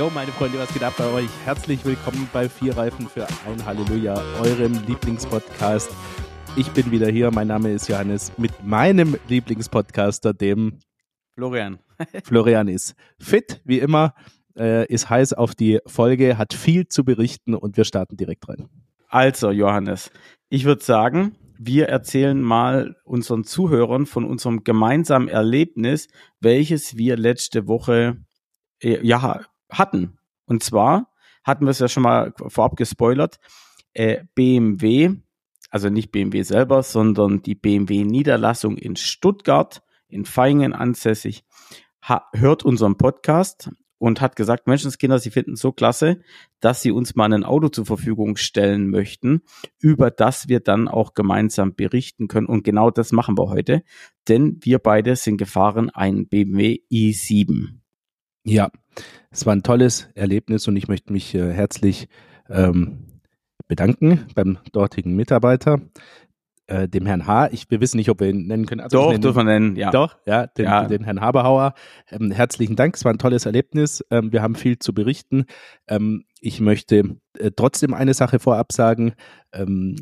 Yo, 0.00 0.08
meine 0.08 0.32
Freunde, 0.32 0.58
was 0.58 0.72
geht 0.72 0.82
ab 0.82 0.94
bei 0.96 1.12
euch? 1.12 1.28
Herzlich 1.44 1.84
willkommen 1.84 2.26
bei 2.32 2.48
Vier 2.48 2.74
Reifen 2.74 3.06
für 3.06 3.26
ein 3.46 3.66
Halleluja, 3.66 4.14
eurem 4.40 4.72
Lieblingspodcast. 4.86 5.90
Ich 6.56 6.70
bin 6.70 6.90
wieder 6.90 7.10
hier, 7.10 7.30
mein 7.30 7.48
Name 7.48 7.70
ist 7.74 7.86
Johannes, 7.86 8.32
mit 8.38 8.64
meinem 8.64 9.18
Lieblingspodcaster, 9.28 10.32
dem 10.32 10.78
Florian. 11.34 11.80
Florian 12.24 12.68
ist 12.68 12.94
fit, 13.18 13.60
wie 13.66 13.78
immer, 13.78 14.14
äh, 14.56 14.86
ist 14.86 15.10
heiß 15.10 15.34
auf 15.34 15.54
die 15.54 15.80
Folge, 15.84 16.38
hat 16.38 16.54
viel 16.54 16.88
zu 16.88 17.04
berichten 17.04 17.54
und 17.54 17.76
wir 17.76 17.84
starten 17.84 18.16
direkt 18.16 18.48
rein. 18.48 18.70
Also, 19.08 19.50
Johannes, 19.50 20.10
ich 20.48 20.64
würde 20.64 20.82
sagen, 20.82 21.36
wir 21.58 21.90
erzählen 21.90 22.40
mal 22.40 22.96
unseren 23.04 23.44
Zuhörern 23.44 24.06
von 24.06 24.24
unserem 24.24 24.64
gemeinsamen 24.64 25.28
Erlebnis, 25.28 26.08
welches 26.40 26.96
wir 26.96 27.18
letzte 27.18 27.66
Woche 27.66 28.16
äh, 28.82 29.06
ja, 29.06 29.44
hatten. 29.70 30.18
Und 30.46 30.62
zwar 30.62 31.12
hatten 31.44 31.64
wir 31.64 31.70
es 31.70 31.78
ja 31.78 31.88
schon 31.88 32.02
mal 32.02 32.32
vorab 32.36 32.76
gespoilert. 32.76 33.38
Äh, 33.92 34.24
BMW, 34.34 35.16
also 35.70 35.88
nicht 35.88 36.12
BMW 36.12 36.42
selber, 36.42 36.82
sondern 36.82 37.42
die 37.42 37.54
BMW-Niederlassung 37.54 38.76
in 38.76 38.96
Stuttgart, 38.96 39.82
in 40.08 40.24
Feingen 40.24 40.72
ansässig, 40.72 41.44
hört 42.32 42.64
unseren 42.64 42.96
Podcast 42.96 43.70
und 43.98 44.22
hat 44.22 44.34
gesagt, 44.34 44.66
Menschenskinder, 44.66 45.18
sie 45.18 45.30
finden 45.30 45.52
es 45.52 45.60
so 45.60 45.72
klasse, 45.72 46.20
dass 46.60 46.80
sie 46.80 46.90
uns 46.90 47.14
mal 47.14 47.32
ein 47.32 47.44
Auto 47.44 47.68
zur 47.68 47.84
Verfügung 47.84 48.36
stellen 48.36 48.88
möchten, 48.88 49.42
über 49.78 50.10
das 50.10 50.48
wir 50.48 50.60
dann 50.60 50.88
auch 50.88 51.12
gemeinsam 51.12 51.74
berichten 51.74 52.26
können. 52.26 52.46
Und 52.46 52.64
genau 52.64 52.90
das 52.90 53.12
machen 53.12 53.36
wir 53.36 53.50
heute, 53.50 53.82
denn 54.26 54.58
wir 54.62 54.78
beide 54.78 55.16
sind 55.16 55.36
gefahren 55.36 55.90
ein 55.90 56.26
BMW 56.28 56.80
i7. 56.90 57.79
Ja, 58.44 58.70
es 59.30 59.44
war 59.46 59.54
ein 59.54 59.62
tolles 59.62 60.08
Erlebnis 60.14 60.66
und 60.66 60.76
ich 60.76 60.88
möchte 60.88 61.12
mich 61.12 61.34
äh, 61.34 61.52
herzlich 61.52 62.08
ähm, 62.48 63.20
bedanken 63.68 64.26
beim 64.34 64.58
dortigen 64.72 65.14
Mitarbeiter, 65.14 65.80
äh, 66.66 66.88
dem 66.88 67.04
Herrn 67.04 67.26
H. 67.26 67.50
Ich, 67.52 67.70
wir 67.70 67.80
wissen 67.80 67.98
nicht, 67.98 68.08
ob 68.08 68.20
wir 68.20 68.30
ihn 68.30 68.46
nennen 68.46 68.66
können. 68.66 68.80
Also 68.80 68.96
Doch, 68.96 69.10
nennen, 69.10 69.22
dürfen 69.22 69.38
wir 69.38 69.44
nennen, 69.44 69.76
ja. 69.76 69.90
Doch, 69.90 70.16
ja, 70.24 70.46
den, 70.46 70.64
ja. 70.64 70.86
den 70.86 71.04
Herrn 71.04 71.20
Haberhauer. 71.20 71.74
Ähm, 72.10 72.30
herzlichen 72.30 72.76
Dank, 72.76 72.96
es 72.96 73.04
war 73.04 73.12
ein 73.12 73.18
tolles 73.18 73.44
Erlebnis. 73.44 74.04
Ähm, 74.10 74.32
wir 74.32 74.42
haben 74.42 74.54
viel 74.54 74.78
zu 74.78 74.94
berichten. 74.94 75.44
Ähm, 75.86 76.24
ich 76.40 76.60
möchte 76.60 77.16
äh, 77.38 77.50
trotzdem 77.54 77.92
eine 77.92 78.14
Sache 78.14 78.38
vorab 78.38 78.72
sagen. 78.72 79.12
Ähm, 79.52 79.96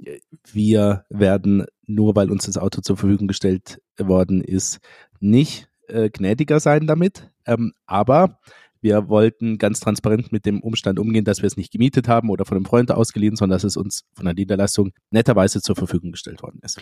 wir 0.53 1.05
werden, 1.11 1.67
nur 1.87 2.15
weil 2.15 2.31
uns 2.31 2.47
das 2.47 2.57
Auto 2.57 2.81
zur 2.83 2.97
Verfügung 2.97 3.27
gestellt 3.27 3.83
worden 3.99 4.43
ist, 4.43 4.79
nicht 5.21 5.68
äh, 5.89 6.11
gnädiger 6.11 6.61
sein 6.61 6.87
damit. 6.87 7.31
Ähm, 7.47 7.73
aber 7.87 8.39
wir 8.81 9.09
wollten 9.09 9.59
ganz 9.59 9.81
transparent 9.81 10.31
mit 10.31 10.47
dem 10.47 10.61
Umstand 10.61 10.99
umgehen, 10.99 11.25
dass 11.25 11.43
wir 11.43 11.47
es 11.47 11.57
nicht 11.57 11.73
gemietet 11.73 12.09
haben 12.09 12.31
oder 12.31 12.45
von 12.45 12.57
einem 12.57 12.67
Freund 12.67 12.93
ausgeliehen, 12.93 13.37
sondern 13.37 13.57
dass 13.57 13.65
es 13.65 13.77
uns 13.77 14.05
von 14.15 14.25
der 14.25 14.35
Niederlassung 14.35 14.93
netterweise 15.11 15.61
zur 15.61 15.77
Verfügung 15.77 16.13
gestellt 16.13 16.43
worden 16.43 16.61
ist. 16.63 16.81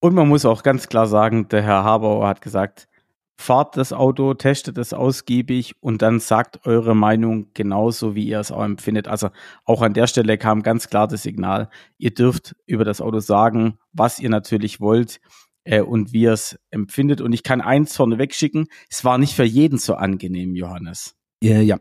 Und 0.00 0.14
man 0.14 0.28
muss 0.28 0.44
auch 0.44 0.62
ganz 0.62 0.88
klar 0.88 1.06
sagen, 1.06 1.48
der 1.48 1.62
Herr 1.62 1.84
Habauer 1.84 2.26
hat 2.26 2.40
gesagt, 2.40 2.88
fahrt 3.38 3.76
das 3.76 3.92
Auto, 3.92 4.34
testet 4.34 4.78
es 4.78 4.92
ausgiebig 4.92 5.74
und 5.80 6.02
dann 6.02 6.20
sagt 6.20 6.66
eure 6.66 6.96
Meinung 6.96 7.48
genauso, 7.54 8.14
wie 8.14 8.26
ihr 8.26 8.40
es 8.40 8.50
auch 8.50 8.64
empfindet. 8.64 9.08
Also 9.08 9.28
auch 9.64 9.82
an 9.82 9.92
der 9.92 10.06
Stelle 10.06 10.38
kam 10.38 10.62
ganz 10.62 10.88
klar 10.88 11.06
das 11.06 11.22
Signal, 11.22 11.68
ihr 11.98 12.14
dürft 12.14 12.56
über 12.66 12.84
das 12.84 13.00
Auto 13.00 13.20
sagen, 13.20 13.78
was 13.92 14.18
ihr 14.18 14.30
natürlich 14.30 14.80
wollt 14.80 15.20
äh, 15.66 15.80
und 15.80 16.12
wie 16.12 16.22
ihr 16.22 16.32
es 16.32 16.58
empfindet. 16.70 17.20
Und 17.20 17.32
ich 17.32 17.42
kann 17.42 17.60
eins 17.60 17.94
vorneweg 17.96 18.34
schicken, 18.34 18.66
es 18.88 19.04
war 19.04 19.18
nicht 19.18 19.34
für 19.34 19.44
jeden 19.44 19.78
so 19.78 19.94
angenehm, 19.94 20.54
Johannes. 20.54 21.14
Ja, 21.42 21.60
ja. 21.60 21.78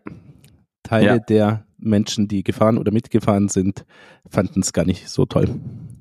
Teile 0.83 1.08
ja. 1.08 1.19
der 1.19 1.67
Menschen, 1.77 2.27
die 2.27 2.44
gefahren 2.44 2.77
oder 2.77 2.92
mitgefahren 2.92 3.47
sind, 3.47 3.86
fanden 4.30 4.61
es 4.61 4.73
gar 4.73 4.86
nicht 4.86 5.09
so 5.09 5.26
toll. 5.26 5.59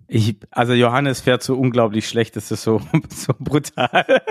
Ich, 0.08 0.36
also 0.50 0.72
Johannes 0.72 1.20
fährt 1.20 1.42
so 1.42 1.56
unglaublich 1.56 2.08
schlecht, 2.08 2.36
das 2.36 2.50
ist 2.50 2.62
so, 2.62 2.80
so 3.08 3.32
brutal. 3.38 4.22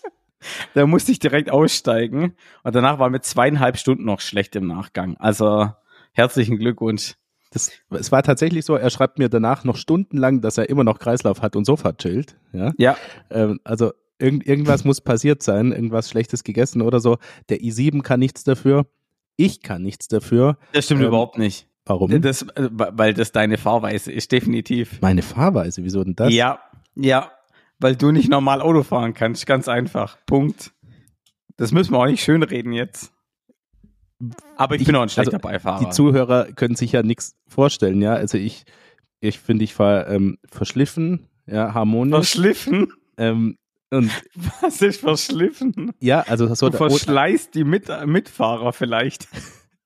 da 0.74 0.86
musste 0.86 1.12
ich 1.12 1.18
direkt 1.18 1.50
aussteigen 1.50 2.34
und 2.62 2.74
danach 2.74 2.98
war 2.98 3.10
mit 3.10 3.24
zweieinhalb 3.24 3.76
Stunden 3.78 4.04
noch 4.04 4.20
schlecht 4.20 4.54
im 4.56 4.66
Nachgang. 4.66 5.16
Also 5.18 5.70
herzlichen 6.12 6.58
Glückwunsch. 6.58 7.14
Das, 7.50 7.72
es 7.90 8.12
war 8.12 8.22
tatsächlich 8.22 8.64
so, 8.64 8.74
er 8.74 8.90
schreibt 8.90 9.18
mir 9.18 9.28
danach 9.28 9.64
noch 9.64 9.76
stundenlang, 9.76 10.40
dass 10.40 10.58
er 10.58 10.68
immer 10.68 10.84
noch 10.84 10.98
Kreislauf 10.98 11.40
hat 11.40 11.56
und 11.56 11.64
Sofa 11.64 11.92
chillt. 11.94 12.36
Ja. 12.52 12.72
ja. 12.76 12.96
Ähm, 13.30 13.60
also 13.64 13.92
Irgend, 14.18 14.46
irgendwas 14.46 14.84
muss 14.84 15.00
passiert 15.00 15.42
sein, 15.42 15.70
irgendwas 15.72 16.10
Schlechtes 16.10 16.42
gegessen 16.42 16.82
oder 16.82 16.98
so. 17.00 17.18
Der 17.48 17.58
i7 17.58 18.02
kann 18.02 18.18
nichts 18.18 18.42
dafür. 18.42 18.86
Ich 19.36 19.62
kann 19.62 19.82
nichts 19.82 20.08
dafür. 20.08 20.58
Das 20.72 20.86
stimmt 20.86 21.02
ähm, 21.02 21.08
überhaupt 21.08 21.38
nicht. 21.38 21.68
Warum? 21.84 22.20
Das, 22.20 22.42
äh, 22.42 22.68
weil 22.72 23.14
das 23.14 23.30
deine 23.30 23.56
Fahrweise 23.56 24.10
ist, 24.10 24.32
definitiv. 24.32 25.00
Meine 25.00 25.22
Fahrweise? 25.22 25.84
Wieso 25.84 26.02
denn 26.02 26.16
das? 26.16 26.34
Ja, 26.34 26.60
ja. 26.96 27.30
Weil 27.78 27.94
du 27.94 28.10
nicht 28.10 28.28
normal 28.28 28.60
Auto 28.60 28.82
fahren 28.82 29.14
kannst. 29.14 29.46
Ganz 29.46 29.68
einfach. 29.68 30.18
Punkt. 30.26 30.72
Das 31.56 31.70
müssen 31.70 31.92
wir 31.92 32.00
auch 32.00 32.06
nicht 32.06 32.22
schönreden 32.22 32.72
jetzt. 32.72 33.12
Aber 34.56 34.74
ich, 34.74 34.82
ich 34.82 34.86
bin 34.86 34.96
auch 34.96 35.02
ein 35.02 35.08
schlechter 35.08 35.34
also, 35.34 35.48
Beifahrer. 35.48 35.84
Die 35.84 35.90
Zuhörer 35.90 36.52
können 36.52 36.74
sich 36.74 36.92
ja 36.92 37.02
nichts 37.02 37.36
vorstellen, 37.46 38.02
ja. 38.02 38.14
Also 38.14 38.38
ich, 38.38 38.64
ich 39.20 39.38
finde, 39.38 39.64
ich 39.64 39.74
fahre 39.74 40.06
ähm, 40.12 40.38
verschliffen, 40.50 41.28
ja, 41.46 41.74
harmonisch. 41.74 42.14
Verschliffen? 42.14 42.92
Ähm, 43.16 43.56
und 43.90 44.10
Was 44.60 44.82
ist 44.82 45.00
verschliffen? 45.00 45.92
Ja, 46.00 46.20
also 46.22 46.52
so 46.54 46.68
du 46.68 46.76
verschleißt 46.76 47.54
die 47.54 47.64
Mit 47.64 47.88
Mitfahrer 48.06 48.72
vielleicht. 48.72 49.28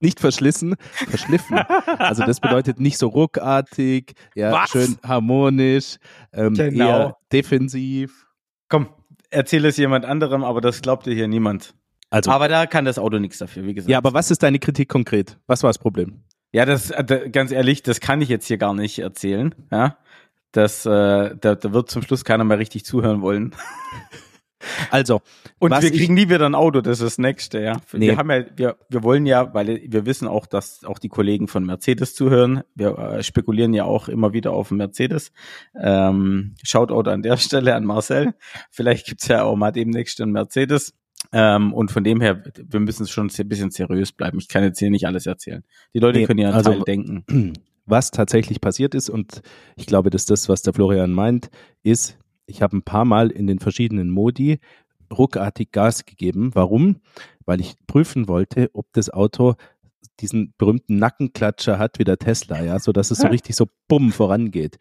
Nicht 0.00 0.18
verschlissen, 0.18 0.74
verschliffen. 0.90 1.58
Also 1.98 2.24
das 2.24 2.40
bedeutet 2.40 2.80
nicht 2.80 2.98
so 2.98 3.06
ruckartig, 3.06 4.14
ja, 4.34 4.50
Was? 4.50 4.70
schön 4.70 4.98
harmonisch, 5.06 5.98
ähm, 6.32 6.54
genau. 6.54 6.88
eher 6.88 7.16
defensiv. 7.30 8.26
Komm, 8.68 8.88
erzähl 9.30 9.64
es 9.64 9.76
jemand 9.76 10.04
anderem, 10.04 10.42
aber 10.42 10.60
das 10.60 10.82
glaubt 10.82 11.06
dir 11.06 11.14
hier 11.14 11.28
niemand. 11.28 11.74
Also, 12.12 12.30
aber 12.30 12.48
da 12.48 12.66
kann 12.66 12.84
das 12.84 12.98
Auto 12.98 13.18
nichts 13.18 13.38
dafür, 13.38 13.64
wie 13.64 13.72
gesagt. 13.72 13.90
Ja, 13.90 13.96
aber 13.96 14.12
was 14.12 14.30
ist 14.30 14.42
deine 14.42 14.58
Kritik 14.58 14.88
konkret? 14.88 15.38
Was 15.46 15.62
war 15.62 15.70
das 15.70 15.78
Problem? 15.78 16.22
Ja, 16.52 16.66
das 16.66 16.90
äh, 16.90 17.30
ganz 17.32 17.52
ehrlich, 17.52 17.82
das 17.82 18.00
kann 18.00 18.20
ich 18.20 18.28
jetzt 18.28 18.46
hier 18.46 18.58
gar 18.58 18.74
nicht 18.74 18.98
erzählen. 18.98 19.54
Ja, 19.70 19.96
dass 20.52 20.84
äh, 20.84 20.90
da, 21.40 21.54
da 21.54 21.72
wird 21.72 21.90
zum 21.90 22.02
Schluss 22.02 22.24
keiner 22.24 22.44
mehr 22.44 22.58
richtig 22.58 22.84
zuhören 22.84 23.22
wollen. 23.22 23.54
Also. 24.90 25.22
Und 25.58 25.72
wir 25.72 25.90
kriegen 25.90 26.14
nie 26.14 26.28
wieder 26.28 26.46
ein 26.46 26.54
Auto, 26.54 26.80
das 26.80 27.00
ist 27.00 27.04
das 27.04 27.18
nächste, 27.18 27.60
ja. 27.60 27.80
Nee. 27.92 28.08
Wir 28.08 28.16
haben 28.16 28.30
ja, 28.30 28.44
wir, 28.56 28.76
wir 28.88 29.02
wollen 29.02 29.26
ja, 29.26 29.52
weil 29.54 29.82
wir 29.86 30.06
wissen 30.06 30.28
auch, 30.28 30.46
dass 30.46 30.84
auch 30.84 31.00
die 31.00 31.08
Kollegen 31.08 31.48
von 31.48 31.64
Mercedes 31.64 32.14
zuhören. 32.14 32.62
Wir 32.74 32.96
äh, 32.96 33.22
spekulieren 33.22 33.74
ja 33.74 33.84
auch 33.84 34.08
immer 34.08 34.32
wieder 34.32 34.52
auf 34.52 34.70
Mercedes. 34.70 35.32
Ähm, 35.80 36.54
Shoutout 36.62 37.10
an 37.10 37.22
der 37.22 37.36
Stelle 37.38 37.74
an 37.74 37.84
Marcel. 37.84 38.34
Vielleicht 38.70 39.06
gibt's 39.06 39.28
ja 39.28 39.42
auch 39.42 39.56
mal 39.56 39.72
demnächst 39.72 40.20
einen 40.20 40.32
Mercedes. 40.32 40.94
Ähm, 41.32 41.72
und 41.72 41.90
von 41.90 42.04
dem 42.04 42.20
her, 42.20 42.42
wir 42.56 42.80
müssen 42.80 43.06
schon 43.06 43.30
ein 43.36 43.48
bisschen 43.48 43.70
seriös 43.70 44.12
bleiben. 44.12 44.38
Ich 44.38 44.48
kann 44.48 44.64
jetzt 44.64 44.78
hier 44.78 44.90
nicht 44.90 45.06
alles 45.06 45.26
erzählen. 45.26 45.62
Die 45.94 45.98
Leute 45.98 46.18
nee, 46.18 46.26
können 46.26 46.40
ja 46.40 46.50
also, 46.50 46.72
Teil 46.72 46.82
denken. 46.82 47.52
was 47.86 48.10
tatsächlich 48.10 48.60
passiert 48.60 48.94
ist, 48.94 49.10
und 49.10 49.42
ich 49.76 49.86
glaube, 49.86 50.10
dass 50.10 50.24
das, 50.24 50.48
was 50.48 50.62
der 50.62 50.72
Florian 50.72 51.12
meint, 51.12 51.50
ist, 51.82 52.18
ich 52.46 52.62
habe 52.62 52.76
ein 52.76 52.82
paar 52.82 53.04
Mal 53.04 53.30
in 53.30 53.46
den 53.46 53.58
verschiedenen 53.58 54.10
Modi 54.10 54.60
ruckartig 55.12 55.72
Gas 55.72 56.04
gegeben. 56.04 56.50
Warum? 56.54 56.96
Weil 57.44 57.60
ich 57.60 57.74
prüfen 57.86 58.28
wollte, 58.28 58.70
ob 58.72 58.86
das 58.92 59.10
Auto 59.10 59.54
diesen 60.20 60.54
berühmten 60.58 60.96
Nackenklatscher 60.96 61.78
hat 61.78 61.98
wie 61.98 62.04
der 62.04 62.18
Tesla, 62.18 62.62
ja, 62.62 62.78
so 62.78 62.92
dass 62.92 63.10
es 63.10 63.18
so 63.18 63.28
richtig 63.28 63.56
so 63.56 63.66
bumm 63.88 64.12
vorangeht. 64.12 64.76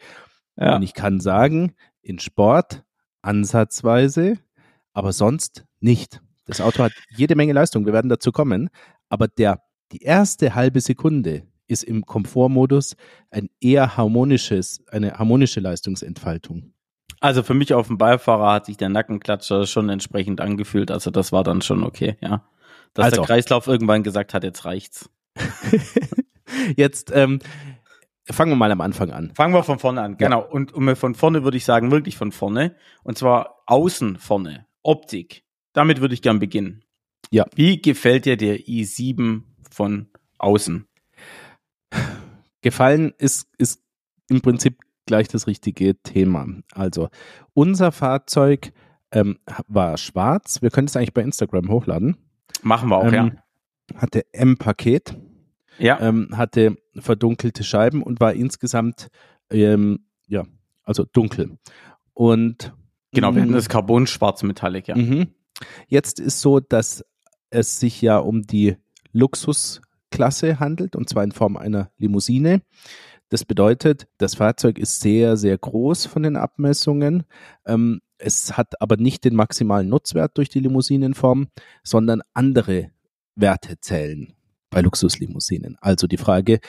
Ja. 0.58 0.76
Und 0.76 0.84
ich 0.84 0.94
kann 0.94 1.20
sagen, 1.20 1.74
in 2.02 2.20
Sport 2.20 2.84
ansatzweise, 3.22 4.38
aber 4.94 5.14
sonst 5.14 5.66
nicht. 5.80 6.22
Das 6.52 6.60
Auto 6.60 6.84
hat 6.84 6.92
jede 7.16 7.36
Menge 7.36 7.54
Leistung, 7.54 7.86
wir 7.86 7.94
werden 7.94 8.10
dazu 8.10 8.34
kommen, 8.34 8.70
aber 9.10 9.30
der 9.30 9.62
die 9.94 10.02
erste 10.02 10.54
halbe 10.54 10.82
Sekunde, 10.82 11.44
ist 11.72 11.84
im 11.84 12.06
Komfortmodus 12.06 12.98
ein 13.30 13.50
eher 13.62 13.96
harmonisches, 13.96 14.84
eine 14.92 15.18
harmonische 15.18 15.62
Leistungsentfaltung. 15.62 16.74
Also 17.22 17.44
für 17.44 17.54
mich 17.54 17.74
auf 17.74 17.88
dem 17.88 17.98
Beifahrer 17.98 18.52
hat 18.52 18.66
sich 18.66 18.76
der 18.76 18.90
Nackenklatscher 18.90 19.66
schon 19.66 19.88
entsprechend 19.88 20.42
angefühlt. 20.42 20.92
Also 20.92 21.12
das 21.12 21.32
war 21.32 21.44
dann 21.44 21.62
schon 21.62 21.84
okay, 21.84 22.18
ja. 22.20 22.44
Dass 22.94 23.06
also. 23.06 23.18
der 23.18 23.26
Kreislauf 23.26 23.68
irgendwann 23.68 24.04
gesagt 24.04 24.34
hat, 24.34 24.44
jetzt 24.44 24.66
reicht's. 24.66 25.10
jetzt 26.76 27.12
ähm, 27.16 27.40
fangen 28.30 28.52
wir 28.52 28.58
mal 28.58 28.72
am 28.72 28.82
Anfang 28.82 29.12
an. 29.12 29.32
Fangen 29.34 29.54
wir 29.54 29.64
von 29.64 29.80
vorne 29.80 30.02
an, 30.02 30.18
genau. 30.18 30.42
Ja. 30.42 30.48
Und, 30.48 30.74
und 30.74 30.96
von 30.98 31.16
vorne 31.16 31.46
würde 31.46 31.56
ich 31.56 31.64
sagen, 31.64 31.90
wirklich 31.92 32.18
von 32.18 32.34
vorne. 32.34 32.76
Und 33.04 33.18
zwar 33.18 33.64
außen 33.68 34.18
vorne, 34.18 34.66
Optik. 34.84 35.44
Damit 35.74 36.02
würde 36.02 36.14
ich 36.14 36.22
gern 36.22 36.40
beginnen. 36.40 36.84
Ja. 37.30 37.46
Wie 37.56 37.82
gefällt 37.82 38.26
dir 38.26 38.38
der 38.38 38.60
i7 38.60 39.42
von 39.70 40.08
außen? 40.38 40.86
Gefallen 42.62 43.14
ist, 43.18 43.48
ist 43.58 43.82
im 44.30 44.42
Prinzip 44.42 44.80
gleich 45.06 45.28
das 45.28 45.48
richtige 45.48 46.02
Thema. 46.02 46.48
Also 46.74 47.10
unser 47.54 47.92
Fahrzeug 47.92 48.72
ähm, 49.12 49.40
war 49.68 49.98
schwarz. 49.98 50.62
Wir 50.62 50.70
können 50.70 50.88
es 50.88 50.96
eigentlich 50.96 51.14
bei 51.14 51.22
Instagram 51.24 51.70
hochladen. 51.70 52.18
Machen 52.62 52.90
wir 52.90 52.98
auch, 52.98 53.06
ähm, 53.12 53.14
ja. 53.14 54.00
Hatte 54.00 54.26
M-Paket. 54.34 55.18
Ja. 55.80 56.00
ähm, 56.00 56.30
hatte 56.38 56.78
verdunkelte 56.96 57.64
Scheiben 57.64 58.04
und 58.04 58.20
war 58.20 58.34
insgesamt 58.34 59.08
ähm, 59.50 60.06
ja, 60.28 60.46
also 60.84 61.06
dunkel. 61.06 61.58
Und 62.14 62.74
Genau, 63.14 63.34
wir 63.36 63.42
hatten 63.42 63.52
mh, 63.52 63.58
das 63.58 63.68
Carbon 63.68 64.08
schwarz 64.08 64.44
Metallic, 64.44 64.88
ja. 64.88 64.96
Mhm. 64.96 65.28
Jetzt 65.88 66.20
ist 66.20 66.42
so, 66.42 66.60
dass 66.60 67.04
es 67.50 67.80
sich 67.80 68.02
ja 68.02 68.18
um 68.18 68.44
die 68.44 68.78
Luxusklasse 69.12 70.60
handelt 70.60 70.96
und 70.96 71.10
zwar 71.10 71.24
in 71.24 71.32
Form 71.32 71.58
einer 71.58 71.92
Limousine. 71.98 72.62
Das 73.30 73.46
bedeutet, 73.46 74.08
das 74.18 74.36
Fahrzeug 74.36 74.78
ist 74.78 75.00
sehr, 75.00 75.38
sehr 75.38 75.58
groß 75.58 76.06
von 76.06 76.24
den 76.24 76.36
Abmessungen. 76.36 77.24
Ähm, 77.66 78.02
es 78.18 78.58
hat 78.58 78.82
aber 78.82 78.98
nicht 78.98 79.24
den 79.24 79.36
maximalen 79.36 79.90
Nutzwert 79.90 80.38
durch 80.38 80.50
die 80.50 80.60
Limousinenform, 80.60 81.48
sondern 81.84 82.22
andere 82.34 82.92
Werte 83.36 83.80
zählen 83.80 84.34
bei 84.70 84.82
Luxuslimousinen. 84.82 85.78
Also 85.80 86.08
die 86.08 86.18
Frage, 86.18 86.60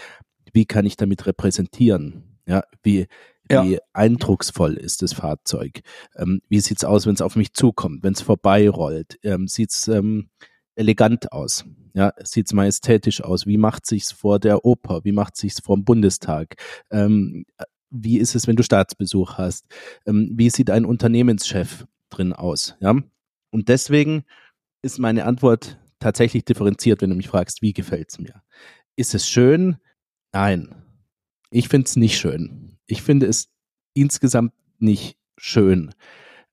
wie 0.52 0.64
kann 0.64 0.87
ich 0.87 0.96
damit 0.96 1.26
repräsentieren? 1.26 2.38
Ja, 2.46 2.62
wie, 2.82 3.06
Wie 3.49 3.79
eindrucksvoll 3.93 4.75
ist 4.75 5.03
das 5.03 5.12
Fahrzeug? 5.12 5.83
Ähm, 6.17 6.41
wie 6.49 6.61
sieht's 6.61 6.85
aus, 6.85 7.06
wenn 7.06 7.15
es 7.15 7.21
auf 7.21 7.37
mich 7.37 7.53
zukommt, 7.53 8.03
wenn 8.03 8.15
es 8.15 8.23
vorbeirollt? 8.23 9.19
Ähm, 9.23 9.49
sieht's 9.49 9.89
ähm, 9.89 10.31
elegant 10.75 11.33
aus? 11.33 11.65
Ja, 11.94 12.12
sieht's 12.23 12.53
majestätisch 12.53 13.23
aus? 13.23 13.47
Wie 13.47 13.59
macht 13.59 13.87
sich's 13.87 14.12
vor 14.12 14.39
der 14.39 14.65
Oper? 14.65 15.05
Wie 15.05 15.12
macht 15.12 15.37
sich's 15.37 15.61
vor 15.61 15.77
dem 15.77 15.85
Bundestag? 15.85 16.55
Ähm, 16.91 17.44
wie 17.91 18.19
ist 18.19 18.35
es, 18.35 18.47
wenn 18.47 18.56
du 18.56 18.62
Staatsbesuch 18.62 19.37
hast? 19.37 19.67
Ähm, 20.06 20.31
wie 20.35 20.49
sieht 20.49 20.71
ein 20.71 20.87
Unternehmenschef 20.87 21.87
drin 22.09 22.33
aus? 22.33 22.77
Ja, 22.81 22.97
und 23.50 23.69
deswegen 23.69 24.25
ist 24.81 24.99
meine 24.99 25.27
Antwort 25.27 25.79
tatsächlich 25.99 26.44
differenziert, 26.44 27.03
wenn 27.03 27.11
du 27.11 27.17
mich 27.17 27.29
fragst, 27.29 27.62
wie 27.62 27.73
gefällt's 27.73 28.19
mir? 28.19 28.43
Ist 28.97 29.15
es 29.15 29.29
schön? 29.29 29.77
Nein. 30.33 30.75
Ich 31.50 31.69
finde 31.69 31.87
es 31.87 31.97
nicht 31.97 32.19
schön. 32.19 32.72
Ich 32.87 33.02
finde 33.02 33.26
es 33.26 33.49
insgesamt 33.94 34.52
nicht 34.79 35.17
schön. 35.37 35.93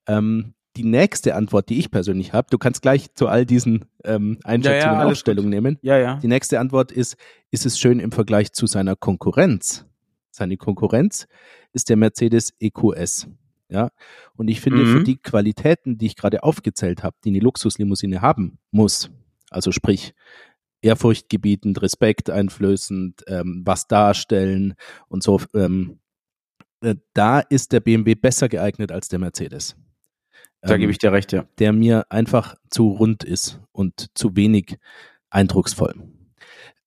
Ähm, 0.08 0.54
die 0.76 0.84
nächste 0.84 1.36
Antwort, 1.36 1.70
die 1.70 1.80
ich 1.80 1.92
persönlich 1.92 2.32
habe, 2.34 2.48
du 2.52 2.58
kannst 2.58 2.82
gleich 2.82 3.14
zu 3.14 3.28
all 3.28 3.46
diesen 3.46 3.86
ähm, 4.04 4.38
Einschätzungen 4.44 4.96
alles 4.96 5.18
auch 5.18 5.22
Stellung 5.22 5.50
nehmen. 5.50 5.78
Ja, 5.82 5.98
ja. 5.98 6.16
Die 6.18 6.28
nächste 6.28 6.60
Antwort 6.60 6.92
ist, 6.92 7.18
ist 7.52 7.66
es 7.66 7.80
schön 7.80 8.00
im 8.00 8.12
Vergleich 8.12 8.54
zu 8.54 8.68
seiner 8.68 8.96
Konkurrenz? 8.96 9.86
Seine 10.32 10.58
Konkurrenz 10.58 11.28
ist 11.74 11.90
der 11.90 11.98
Mercedes 11.98 12.54
EQS. 12.60 13.28
Ja, 13.72 13.90
und 14.36 14.48
ich 14.48 14.62
finde, 14.62 14.84
Mhm. 14.84 14.98
für 14.98 15.04
die 15.04 15.18
Qualitäten, 15.18 15.98
die 16.00 16.08
ich 16.08 16.16
gerade 16.16 16.42
aufgezählt 16.44 17.04
habe, 17.04 17.16
die 17.24 17.30
eine 17.30 17.40
Luxuslimousine 17.40 18.22
haben 18.22 18.58
muss, 18.72 19.12
also 19.52 19.72
sprich 19.72 20.14
ehrfurchtgebietend, 20.82 21.80
respekteinflößend, 21.82 23.24
ähm, 23.28 23.62
was 23.66 23.88
darstellen 23.88 24.74
und 25.08 25.22
so, 25.24 25.40
ähm, 25.54 26.00
äh, 26.00 26.09
da 27.14 27.40
ist 27.40 27.72
der 27.72 27.80
BMW 27.80 28.16
besser 28.16 28.50
geeignet 28.50 28.92
als 28.92 29.10
der 29.10 29.20
Mercedes. 29.20 29.76
Da 30.62 30.74
Ähm, 30.74 30.82
gebe 30.82 30.92
ich 30.92 30.98
dir 30.98 31.12
recht, 31.12 31.32
ja. 31.32 31.46
der 31.58 31.74
mir 31.74 32.06
einfach 32.10 32.56
zu 32.70 32.90
rund 32.90 33.24
ist 33.24 33.60
und 33.72 34.08
zu 34.14 34.36
wenig 34.36 34.78
eindrucksvoll. 35.30 35.96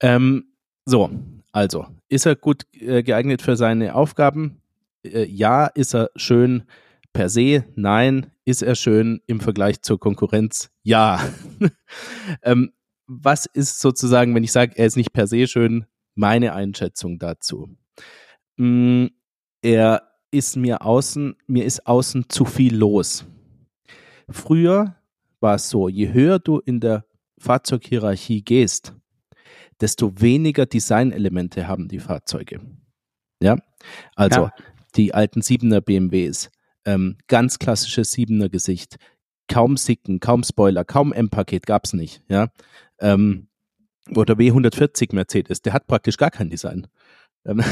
Ähm, 0.01 0.53
so, 0.85 1.11
also, 1.53 1.87
ist 2.09 2.27
er 2.27 2.37
gut 2.37 2.65
äh, 2.73 3.03
geeignet 3.03 3.43
für 3.43 3.57
seine 3.57 3.95
Aufgaben? 3.95 4.61
Äh, 5.05 5.25
ja, 5.25 5.67
ist 5.67 5.95
er 5.95 6.11
schön 6.17 6.65
per 7.13 7.29
se? 7.29 7.65
Nein. 7.77 8.27
Ist 8.45 8.63
er 8.63 8.75
schön 8.75 9.21
im 9.27 9.41
Vergleich 9.41 9.83
zur 9.83 10.01
Konkurrenz? 10.01 10.71
Ja. 10.83 11.21
ähm, 12.43 12.73
was 13.07 13.47
ist 13.47 13.81
sozusagen, 13.81 14.35
wenn 14.35 14.43
ich 14.45 14.53
sage, 14.53 14.73
er 14.77 14.87
ist 14.87 14.97
nicht 14.97 15.13
per 15.13 15.27
se 15.27 15.47
schön, 15.47 15.87
meine 16.15 16.55
Einschätzung 16.55 17.19
dazu? 17.19 17.77
Mm, 18.57 19.07
er 19.63 20.03
ist 20.31 20.57
mir 20.57 20.83
außen, 20.85 21.37
mir 21.47 21.65
ist 21.65 21.87
außen 21.87 22.27
zu 22.29 22.45
viel 22.45 22.75
los. 22.77 23.25
Früher 24.29 24.97
war 25.41 25.57
es 25.57 25.69
so, 25.69 25.89
je 25.89 26.13
höher 26.13 26.39
du 26.39 26.59
in 26.59 26.81
der 26.81 27.05
Fahrzeughierarchie 27.39 28.43
gehst, 28.43 28.95
desto 29.81 30.21
weniger 30.21 30.67
Designelemente 30.67 31.67
haben 31.67 31.89
die 31.89 31.99
Fahrzeuge. 31.99 32.61
Ja, 33.43 33.57
also 34.15 34.43
Ja. 34.43 34.53
die 34.97 35.13
alten 35.15 35.43
Siebener 35.43 35.81
BMWs, 35.81 36.51
ähm, 36.85 37.17
ganz 37.27 37.59
klassisches 37.59 38.13
Siebener 38.13 38.49
Gesicht, 38.49 38.97
kaum 39.49 39.77
Sicken, 39.77 40.21
kaum 40.21 40.45
Spoiler, 40.45 40.85
kaum 40.85 41.13
M-Paket 41.13 41.67
gab's 41.67 41.93
nicht. 41.93 42.23
Ja, 42.29 42.49
ähm, 43.01 43.49
oder 44.15 44.35
W140 44.35 45.15
Mercedes, 45.15 45.63
der 45.63 45.73
hat 45.73 45.87
praktisch 45.89 46.17
gar 46.17 46.31
kein 46.31 46.51
Design. 46.51 46.87
Ähm, 47.45 47.63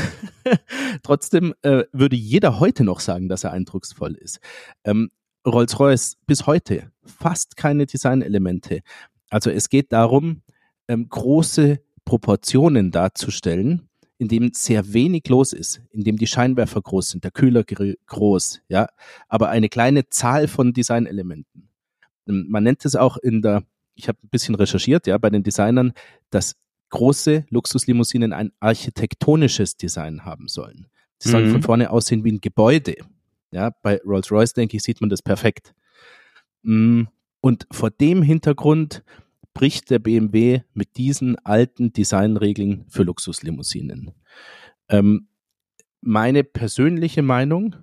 Trotzdem 1.02 1.54
äh, 1.62 1.84
würde 1.92 2.16
jeder 2.16 2.60
heute 2.60 2.84
noch 2.84 3.00
sagen, 3.00 3.28
dass 3.28 3.44
er 3.44 3.52
eindrucksvoll 3.52 4.14
ist. 4.14 4.40
Ähm, 4.84 5.10
Rolls-Royce 5.46 6.16
bis 6.26 6.46
heute 6.46 6.90
fast 7.04 7.56
keine 7.56 7.86
Designelemente. 7.86 8.80
Also 9.30 9.50
es 9.50 9.68
geht 9.68 9.92
darum, 9.92 10.42
ähm, 10.88 11.08
große 11.08 11.80
Proportionen 12.04 12.90
darzustellen, 12.90 13.88
in 14.18 14.28
dem 14.28 14.50
sehr 14.52 14.92
wenig 14.92 15.28
los 15.28 15.52
ist, 15.52 15.80
in 15.90 16.04
dem 16.04 16.16
die 16.18 16.26
Scheinwerfer 16.26 16.82
groß 16.82 17.10
sind, 17.10 17.24
der 17.24 17.30
Kühler 17.30 17.64
gr- 17.64 17.94
groß, 18.06 18.60
ja, 18.68 18.88
aber 19.28 19.48
eine 19.48 19.68
kleine 19.68 20.08
Zahl 20.10 20.46
von 20.46 20.72
Designelementen. 20.74 21.68
Ähm, 22.28 22.46
Man 22.50 22.64
nennt 22.64 22.84
es 22.84 22.96
auch 22.96 23.16
in 23.16 23.40
der, 23.40 23.62
ich 23.94 24.08
habe 24.08 24.18
ein 24.22 24.28
bisschen 24.28 24.56
recherchiert, 24.56 25.06
ja, 25.06 25.16
bei 25.16 25.30
den 25.30 25.42
Designern, 25.42 25.92
dass 26.28 26.56
große 26.90 27.46
Luxuslimousinen 27.50 28.32
ein 28.32 28.52
architektonisches 28.60 29.76
Design 29.76 30.24
haben 30.24 30.48
sollen. 30.48 30.86
Sie 31.18 31.30
sollen 31.30 31.48
Mhm. 31.48 31.52
von 31.52 31.62
vorne 31.62 31.90
aussehen 31.90 32.24
wie 32.24 32.32
ein 32.32 32.40
Gebäude. 32.40 32.96
Ja, 33.52 33.70
bei 33.82 34.00
Rolls-Royce, 34.04 34.54
denke 34.54 34.76
ich, 34.76 34.82
sieht 34.82 35.00
man 35.00 35.10
das 35.10 35.22
perfekt. 35.22 35.74
Mm, 36.62 37.04
Und 37.42 37.66
vor 37.72 37.90
dem 37.90 38.22
Hintergrund 38.22 39.02
bricht 39.54 39.90
der 39.90 39.98
BMW 39.98 40.60
mit 40.74 40.96
diesen 40.98 41.36
alten 41.44 41.92
Designregeln 41.92 42.84
für 42.88 43.02
Luxuslimousinen. 43.02 44.10
Ähm, 44.88 45.28
meine 46.02 46.44
persönliche 46.44 47.22
Meinung 47.22 47.76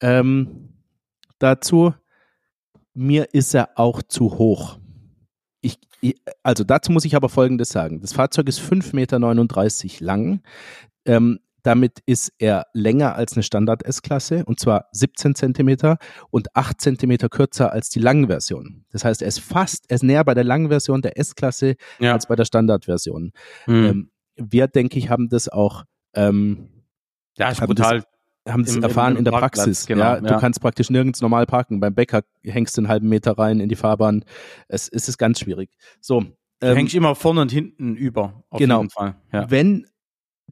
ähm, 0.00 0.70
dazu, 1.38 1.94
mir 2.94 3.32
ist 3.32 3.54
er 3.54 3.78
auch 3.78 4.02
zu 4.02 4.38
hoch. 4.38 4.78
Also 6.42 6.64
dazu 6.64 6.92
muss 6.92 7.04
ich 7.04 7.16
aber 7.16 7.28
Folgendes 7.28 7.70
sagen. 7.70 8.00
Das 8.00 8.12
Fahrzeug 8.12 8.48
ist 8.48 8.60
5,39 8.60 8.94
Meter 8.94 10.04
lang. 10.04 10.40
Ähm, 11.04 11.40
damit 11.62 11.98
ist 12.06 12.32
er 12.38 12.66
länger 12.74 13.16
als 13.16 13.32
eine 13.32 13.42
Standard-S-Klasse 13.42 14.44
und 14.44 14.60
zwar 14.60 14.86
17 14.92 15.34
Zentimeter 15.34 15.98
und 16.30 16.54
8 16.54 16.80
Zentimeter 16.80 17.28
kürzer 17.28 17.72
als 17.72 17.88
die 17.88 17.98
langen 17.98 18.28
Version. 18.28 18.84
Das 18.92 19.04
heißt, 19.04 19.20
er 19.20 19.26
ist 19.28 19.40
fast, 19.40 19.84
er 19.88 19.96
ist 19.96 20.04
näher 20.04 20.22
bei 20.22 20.34
der 20.34 20.44
langen 20.44 20.68
Version 20.68 21.02
der 21.02 21.18
S-Klasse 21.18 21.74
Ja. 21.98 22.12
als 22.12 22.26
bei 22.26 22.36
der 22.36 22.44
Standardversion. 22.44 23.32
Mhm. 23.66 23.84
Ähm, 23.84 24.10
wir, 24.36 24.68
denke 24.68 24.98
ich, 24.98 25.10
haben 25.10 25.28
das 25.28 25.48
auch 25.48 25.82
ähm, 26.14 26.68
ja, 27.36 27.50
ist 27.50 27.60
brutal. 27.60 27.96
das 28.00 28.04
Im- 28.46 28.64
im- 28.64 28.82
erfahren 28.82 29.12
im 29.12 29.18
in 29.18 29.24
der 29.24 29.32
Parkplatz, 29.32 29.64
Praxis. 29.66 29.86
genau, 29.86 30.02
ja, 30.04 30.20
du 30.20 30.26
ja. 30.28 30.38
kannst 30.40 30.60
praktisch 30.60 30.88
nirgends 30.90 31.20
normal 31.20 31.46
parken. 31.46 31.80
Beim 31.80 31.94
Bäcker 31.94 32.22
hängst 32.44 32.76
du 32.76 32.80
einen 32.82 32.88
halben 32.88 33.08
Meter 33.08 33.36
rein 33.36 33.60
in 33.60 33.68
die 33.68 33.76
Fahrbahn. 33.76 34.24
Es, 34.68 34.88
es 34.88 35.08
ist 35.08 35.18
ganz 35.18 35.40
schwierig. 35.40 35.70
So, 36.00 36.24
Du 36.60 36.68
ähm, 36.68 36.76
hängst 36.76 36.94
immer 36.94 37.14
vorne 37.14 37.42
und 37.42 37.52
hinten 37.52 37.96
über. 37.96 38.44
Auf 38.48 38.58
Genau. 38.58 38.84
Ja. 39.32 39.50
wenn 39.50 39.86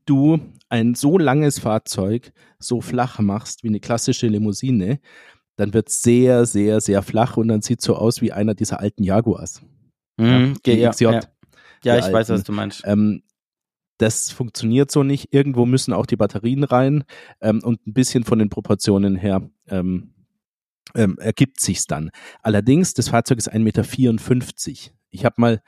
du 0.04 0.38
ein 0.68 0.94
so 0.94 1.16
langes 1.18 1.58
Fahrzeug 1.58 2.32
so 2.58 2.80
flach 2.82 3.20
machst 3.20 3.62
wie 3.62 3.68
eine 3.68 3.80
klassische 3.80 4.26
Limousine, 4.26 5.00
dann 5.56 5.72
wird 5.72 5.88
es 5.88 6.02
sehr, 6.02 6.44
sehr, 6.46 6.80
sehr 6.80 7.00
flach 7.02 7.36
und 7.38 7.48
dann 7.48 7.62
sieht 7.62 7.80
so 7.80 7.96
aus 7.96 8.20
wie 8.20 8.32
einer 8.32 8.54
dieser 8.54 8.80
alten 8.80 9.02
Jaguars. 9.04 9.62
Mhm. 10.18 10.58
ja, 10.66 10.90
XJ. 10.90 11.04
ja. 11.04 11.20
ja, 11.84 11.98
ich 11.98 12.04
weiß, 12.04 12.14
alten. 12.28 12.32
was 12.32 12.44
du 12.44 12.52
meinst. 12.52 12.82
Ähm, 12.84 13.22
das 13.98 14.30
funktioniert 14.30 14.90
so 14.90 15.02
nicht. 15.02 15.32
Irgendwo 15.32 15.66
müssen 15.66 15.92
auch 15.92 16.06
die 16.06 16.16
Batterien 16.16 16.64
rein 16.64 17.04
ähm, 17.40 17.60
und 17.62 17.86
ein 17.86 17.92
bisschen 17.92 18.24
von 18.24 18.38
den 18.38 18.50
Proportionen 18.50 19.16
her 19.16 19.48
ähm, 19.68 20.14
ähm, 20.94 21.16
ergibt 21.18 21.60
sich's 21.60 21.86
dann. 21.86 22.10
Allerdings, 22.42 22.94
das 22.94 23.08
Fahrzeug 23.08 23.38
ist 23.38 23.52
1,54 23.52 23.58
Meter. 23.58 24.92
Ich 25.10 25.24
habe 25.24 25.34
mal 25.38 25.62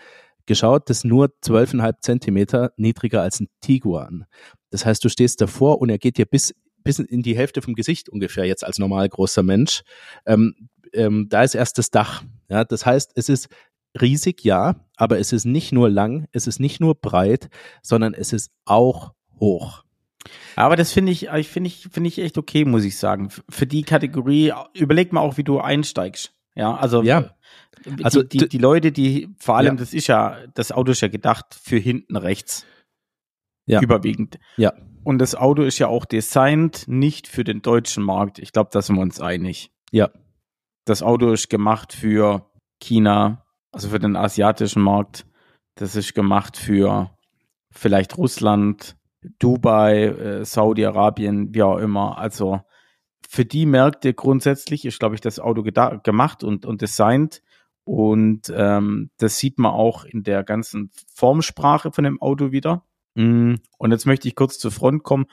geschaut, 0.47 0.89
das 0.89 0.99
ist 0.99 1.05
nur 1.05 1.27
12,5 1.45 1.95
Zentimeter 2.01 2.73
niedriger 2.77 3.23
als 3.23 3.41
ein 3.41 3.49
Tiguan. 3.61 4.27
Das 4.71 4.87
heißt, 4.87 5.05
du 5.05 5.09
stehst 5.09 5.41
davor 5.41 5.81
und 5.81 5.89
er 5.89 5.99
geht 5.99 6.19
dir 6.19 6.27
bis, 6.27 6.55
bis 6.83 6.99
in 6.99 7.23
die 7.23 7.37
Hälfte 7.37 7.63
vom 7.63 7.75
Gesicht 7.75 8.09
ungefähr 8.09 8.45
jetzt 8.45 8.65
als 8.65 8.79
normal 8.79 9.09
großer 9.09 9.43
Mensch. 9.43 9.83
Ähm, 10.25 10.69
ähm, 10.93 11.27
da 11.29 11.43
ist 11.43 11.55
erst 11.55 11.79
das 11.79 11.91
Dach. 11.91 12.23
Ja, 12.49 12.65
das 12.65 12.87
heißt, 12.87 13.13
es 13.17 13.29
ist 13.29 13.49
riesig, 14.01 14.43
ja, 14.45 14.77
aber 14.97 15.19
es 15.19 15.33
ist 15.33 15.45
nicht 15.45 15.73
nur 15.73 15.89
lang, 15.91 16.27
es 16.33 16.47
ist 16.47 16.61
nicht 16.61 16.81
nur 16.81 16.95
breit, 16.95 17.49
sondern 17.83 18.15
es 18.15 18.33
ist 18.33 18.51
auch 18.65 19.13
hoch. 19.39 19.85
Aber 20.57 20.77
das 20.77 20.93
finde 20.93 21.13
ich, 21.13 21.29
finde 21.47 21.69
ich, 21.69 21.89
finde 21.91 22.09
ich 22.09 22.19
echt 22.19 22.37
okay, 22.39 22.65
muss 22.65 22.85
ich 22.85 22.97
sagen. 22.99 23.29
Für 23.49 23.67
die 23.67 23.83
Kategorie, 23.83 24.53
überleg 24.75 25.13
mal 25.13 25.21
auch, 25.21 25.37
wie 25.37 25.45
du 25.45 25.61
einsteigst. 25.61 26.33
Ja, 26.55 26.75
also, 26.77 27.03
Ja. 27.03 27.35
die, 27.85 28.05
Also 28.05 28.23
die, 28.23 28.39
d- 28.39 28.49
die 28.49 28.59
Leute, 28.59 28.91
die, 28.91 29.29
vor 29.39 29.57
allem, 29.57 29.75
Ja. 29.77 29.81
das 29.81 29.93
ist 29.95 30.07
ja, 30.07 30.39
das 30.55 30.73
Auto 30.73 30.93
ist 30.93 31.03
ja 31.03 31.09
gedacht 31.09 31.55
für 31.55 31.77
hinten 31.77 32.17
rechts. 32.17 32.65
Ja. 33.67 33.81
Überwiegend. 33.83 34.39
Ja. 34.57 34.73
Und 35.05 35.19
das 35.19 35.35
Auto 35.35 35.63
ist 35.63 35.79
ja 35.79 35.87
auch 35.89 36.05
designt 36.05 36.89
nicht 36.89 37.29
für 37.29 37.45
den 37.45 37.63
deutschen 37.63 38.03
Markt. 38.03 38.39
Ich 38.39 38.53
glaube, 38.53 38.71
da 38.73 38.81
sind 38.83 38.97
wir 38.97 39.03
uns 39.03 39.21
einig. 39.21 39.71
Ja. 39.93 40.11
Das 40.87 41.03
Auto 41.03 41.31
ist 41.33 41.49
gemacht 41.51 41.93
für 41.93 42.51
China, 42.81 43.45
also 43.77 43.91
für 43.91 43.99
den 43.99 44.17
asiatischen 44.17 44.81
Markt. 44.81 45.27
Das 45.75 45.97
ist 45.97 46.15
gemacht 46.15 46.57
für 46.57 47.11
vielleicht 47.71 48.17
Russland, 48.17 48.97
Dubai, 49.39 50.05
äh, 50.07 50.45
Saudi-Arabien, 50.47 51.55
wie 51.55 51.63
auch 51.63 51.77
immer. 51.77 52.17
Also 52.17 52.63
für 53.29 53.45
die 53.45 53.67
Märkte 53.67 54.15
grundsätzlich 54.15 54.87
ist, 54.87 54.99
glaube 54.99 55.15
ich, 55.15 55.21
das 55.21 55.39
Auto 55.39 55.63
gemacht 55.63 56.43
und, 56.43 56.65
und 56.65 56.81
designt. 56.81 57.43
Und 57.85 58.51
ähm, 58.57 59.11
das 59.19 59.37
sieht 59.37 59.59
man 59.59 59.73
auch 59.73 60.07
in 60.07 60.23
der 60.23 60.43
ganzen 60.43 60.91
Formsprache 61.15 61.93
von 61.93 62.05
dem 62.05 62.23
Auto 62.23 62.53
wieder. 62.53 62.83
Mm, 63.15 63.57
und 63.77 63.91
jetzt 63.91 64.07
möchte 64.07 64.27
ich 64.27 64.37
kurz 64.37 64.59
zur 64.59 64.71
Front 64.71 65.03
kommen, 65.03 65.27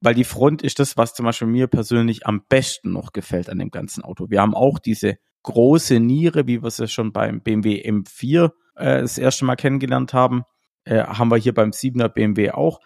weil 0.00 0.14
die 0.14 0.24
Front 0.24 0.62
ist 0.62 0.78
das, 0.78 0.96
was 0.96 1.12
zum 1.12 1.26
Beispiel 1.26 1.48
mir 1.48 1.66
persönlich 1.66 2.26
am 2.26 2.42
besten 2.48 2.92
noch 2.92 3.12
gefällt 3.12 3.50
an 3.50 3.58
dem 3.58 3.70
ganzen 3.70 4.02
Auto. 4.02 4.30
Wir 4.30 4.40
haben 4.40 4.54
auch 4.54 4.78
diese 4.78 5.18
große 5.46 6.00
Niere, 6.00 6.46
wie 6.46 6.62
wir 6.62 6.66
es 6.66 6.78
ja 6.78 6.88
schon 6.88 7.12
beim 7.12 7.40
BMW 7.40 7.80
M4 7.88 8.50
äh, 8.74 9.00
das 9.00 9.16
erste 9.16 9.44
Mal 9.44 9.56
kennengelernt 9.56 10.12
haben, 10.12 10.42
äh, 10.84 11.02
haben 11.02 11.30
wir 11.30 11.36
hier 11.36 11.54
beim 11.54 11.70
7er 11.70 12.08
BMW 12.08 12.50
auch. 12.50 12.80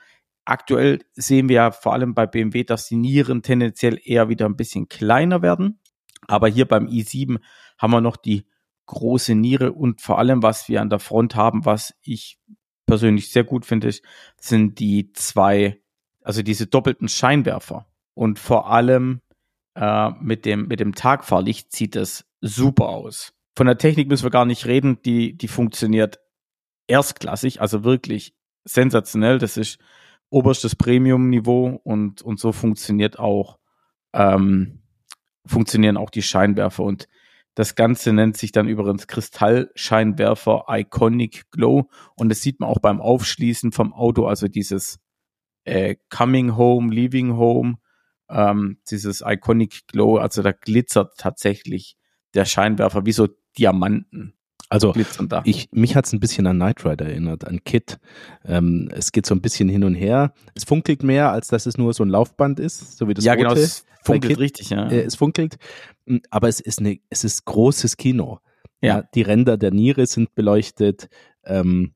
Aktuell 0.45 1.01
sehen 1.13 1.49
wir 1.49 1.57
ja 1.57 1.71
vor 1.71 1.95
allem 1.95 2.15
bei 2.15 2.27
BMW, 2.27 2.65
dass 2.65 2.87
die 2.87 2.97
Nieren 2.97 3.43
tendenziell 3.43 3.99
eher 4.03 4.29
wieder 4.29 4.47
ein 4.47 4.57
bisschen 4.57 4.89
kleiner 4.89 5.43
werden. 5.43 5.81
Aber 6.27 6.49
hier 6.49 6.67
beim 6.67 6.87
i7 6.87 7.39
haben 7.79 7.91
wir 7.93 8.01
noch 8.01 8.17
die 8.17 8.47
große 8.87 9.35
Niere 9.35 9.73
und 9.73 10.01
vor 10.01 10.19
allem, 10.19 10.43
was 10.43 10.69
wir 10.69 10.81
an 10.81 10.91
der 10.91 10.99
Front 10.99 11.37
haben, 11.37 11.65
was 11.65 11.95
ich 12.03 12.39
persönlich 12.87 13.31
sehr 13.31 13.45
gut 13.45 13.65
finde, 13.65 13.91
sind 14.39 14.81
die 14.81 15.13
zwei, 15.13 15.81
also 16.23 16.43
diese 16.43 16.67
doppelten 16.67 17.09
Scheinwerfer. 17.09 17.87
Und 18.15 18.39
vor 18.39 18.71
allem 18.71 19.21
äh, 19.77 20.11
mit, 20.21 20.45
dem, 20.45 20.67
mit 20.67 20.81
dem 20.81 20.95
Tagfahrlicht 20.95 21.73
sieht 21.73 21.97
es 21.97 22.30
super 22.41 22.89
aus. 22.89 23.33
Von 23.55 23.67
der 23.67 23.79
Technik 23.79 24.09
müssen 24.09 24.25
wir 24.25 24.31
gar 24.31 24.47
nicht 24.47 24.67
reden, 24.67 25.01
die, 25.03 25.37
die 25.37 25.49
funktioniert 25.49 26.21
erstklassig, 26.87 27.61
also 27.61 27.85
wirklich 27.85 28.35
sensationell. 28.65 29.39
Das 29.39 29.57
ist 29.57 29.79
oberstes 30.31 30.77
Premium-Niveau 30.77 31.81
und, 31.83 32.23
und 32.23 32.39
so 32.39 32.53
funktioniert 32.53 33.19
auch, 33.19 33.59
ähm, 34.13 34.83
funktionieren 35.47 35.97
auch 35.97 36.11
die 36.11 36.23
Scheinwerfer 36.23 36.85
und 36.85 37.09
das 37.55 37.75
Ganze 37.75 38.13
nennt 38.13 38.37
sich 38.37 38.53
dann 38.53 38.69
übrigens 38.69 39.09
Kristallscheinwerfer 39.09 40.67
Iconic 40.69 41.51
Glow 41.51 41.91
und 42.15 42.29
das 42.29 42.43
sieht 42.43 42.61
man 42.61 42.69
auch 42.69 42.79
beim 42.79 43.01
Aufschließen 43.01 43.73
vom 43.73 43.93
Auto, 43.93 44.27
also 44.27 44.47
dieses 44.47 45.01
äh, 45.65 45.97
Coming 46.11 46.57
Home, 46.57 46.95
Leaving 46.95 47.37
Home, 47.37 47.79
ähm, 48.29 48.79
dieses 48.89 49.23
Iconic 49.27 49.89
Glow, 49.89 50.17
also 50.19 50.43
da 50.43 50.53
glitzert 50.53 51.19
tatsächlich 51.19 51.97
der 52.35 52.45
Scheinwerfer 52.45 53.07
wie 53.07 53.13
so 53.13 53.29
Diamanten. 53.59 54.35
Also 54.69 54.95
ich, 55.45 55.69
mich 55.73 55.97
hat 55.97 56.07
es 56.07 56.13
ein 56.13 56.21
bisschen 56.21 56.47
an 56.47 56.57
Knight 56.57 56.85
Rider 56.85 57.07
erinnert, 57.07 57.45
an 57.45 57.65
Kit. 57.65 57.99
Ähm, 58.45 58.89
es 58.93 59.11
geht 59.11 59.27
so 59.27 59.35
ein 59.35 59.41
bisschen 59.41 59.69
hin 59.69 59.83
und 59.83 59.95
her. 59.95 60.33
Es 60.55 60.63
funkelt 60.63 61.03
mehr, 61.03 61.33
als 61.33 61.49
dass 61.49 61.67
es 61.67 61.77
nur 61.77 61.93
so 61.93 62.05
ein 62.05 62.09
Laufband 62.09 62.61
ist, 62.61 62.97
so 62.97 63.09
wie 63.09 63.15
das 63.15 63.25
Ja, 63.25 63.35
genau, 63.35 63.49
Rote 63.49 63.63
genau, 63.63 63.67
es 63.67 63.85
funkelt 64.05 64.39
richtig, 64.39 64.71
ja. 64.71 64.89
Äh, 64.89 65.03
es 65.03 65.17
funkelt, 65.17 65.57
hm, 66.07 66.21
aber 66.31 66.49
es 66.49 66.61
ist 66.61 66.79
eine, 66.79 67.01
es 67.09 67.25
ist 67.25 67.45
großes 67.47 67.97
Kino. 67.97 68.39
Ja. 68.81 68.99
ja 68.99 69.03
die 69.15 69.23
Ränder 69.23 69.57
der 69.57 69.73
Niere 69.73 70.07
sind 70.07 70.37
beleuchtet. 70.37 71.09
Ähm, 71.45 71.95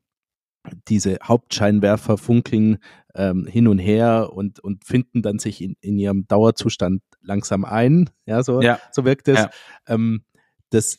diese 0.88 1.18
Hauptscheinwerfer 1.22 2.18
funkeln 2.18 2.78
ähm, 3.14 3.46
hin 3.46 3.68
und 3.68 3.78
her 3.78 4.30
und, 4.32 4.60
und 4.60 4.84
finden 4.84 5.22
dann 5.22 5.38
sich 5.38 5.60
in, 5.60 5.76
in 5.80 5.98
ihrem 5.98 6.26
Dauerzustand 6.26 7.02
langsam 7.20 7.64
ein. 7.64 8.10
Ja, 8.26 8.42
so, 8.42 8.60
ja. 8.60 8.78
so 8.90 9.04
wirkt 9.04 9.28
es. 9.28 9.38
Ja. 9.38 9.50
Ähm, 9.86 10.24
das 10.70 10.98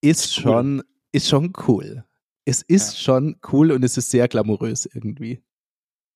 ist 0.00 0.34
schon, 0.34 0.78
cool. 0.78 0.84
ist 1.12 1.28
schon 1.28 1.52
cool. 1.66 2.04
Es 2.44 2.62
ist 2.62 2.94
ja. 2.94 3.00
schon 3.00 3.36
cool 3.52 3.72
und 3.72 3.84
es 3.84 3.96
ist 3.96 4.10
sehr 4.10 4.28
glamourös 4.28 4.86
irgendwie. 4.86 5.42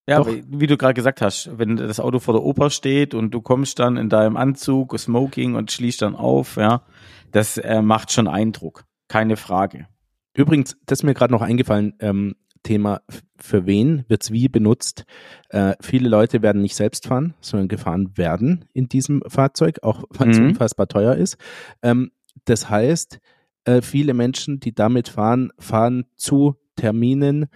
Ja, 0.08 0.26
wie, 0.26 0.42
wie, 0.48 0.66
du 0.66 0.78
gerade 0.78 0.94
gesagt 0.94 1.20
hast, 1.20 1.58
wenn 1.58 1.76
das 1.76 2.00
Auto 2.00 2.18
vor 2.18 2.32
der 2.32 2.42
Oper 2.42 2.70
steht 2.70 3.12
und 3.12 3.30
du 3.30 3.42
kommst 3.42 3.78
dann 3.78 3.98
in 3.98 4.08
deinem 4.08 4.38
Anzug, 4.38 4.98
Smoking 4.98 5.54
und 5.54 5.70
schließt 5.70 6.00
dann 6.00 6.14
auf, 6.16 6.56
ja, 6.56 6.82
das 7.30 7.58
äh, 7.58 7.82
macht 7.82 8.10
schon 8.10 8.26
Eindruck. 8.26 8.84
Keine 9.08 9.36
Frage. 9.36 9.86
Übrigens, 10.34 10.78
das 10.86 11.00
ist 11.00 11.02
mir 11.02 11.12
gerade 11.12 11.32
noch 11.32 11.42
eingefallen, 11.42 11.94
ähm, 12.00 12.36
Thema, 12.62 13.00
für 13.38 13.66
wen 13.66 14.04
wird 14.08 14.22
es 14.22 14.32
wie 14.32 14.48
benutzt? 14.48 15.04
Äh, 15.50 15.74
viele 15.80 16.08
Leute 16.08 16.42
werden 16.42 16.62
nicht 16.62 16.76
selbst 16.76 17.06
fahren, 17.06 17.34
sondern 17.40 17.68
gefahren 17.68 18.16
werden 18.16 18.64
in 18.72 18.88
diesem 18.88 19.22
Fahrzeug, 19.26 19.78
auch 19.82 20.04
weil 20.10 20.30
es 20.30 20.38
mhm. 20.38 20.48
unfassbar 20.48 20.88
teuer 20.88 21.14
ist. 21.14 21.36
Ähm, 21.82 22.10
das 22.44 22.70
heißt, 22.70 23.20
äh, 23.64 23.82
viele 23.82 24.14
Menschen, 24.14 24.60
die 24.60 24.74
damit 24.74 25.08
fahren, 25.08 25.50
fahren 25.58 26.06
zu 26.16 26.56
Terminen, 26.76 27.46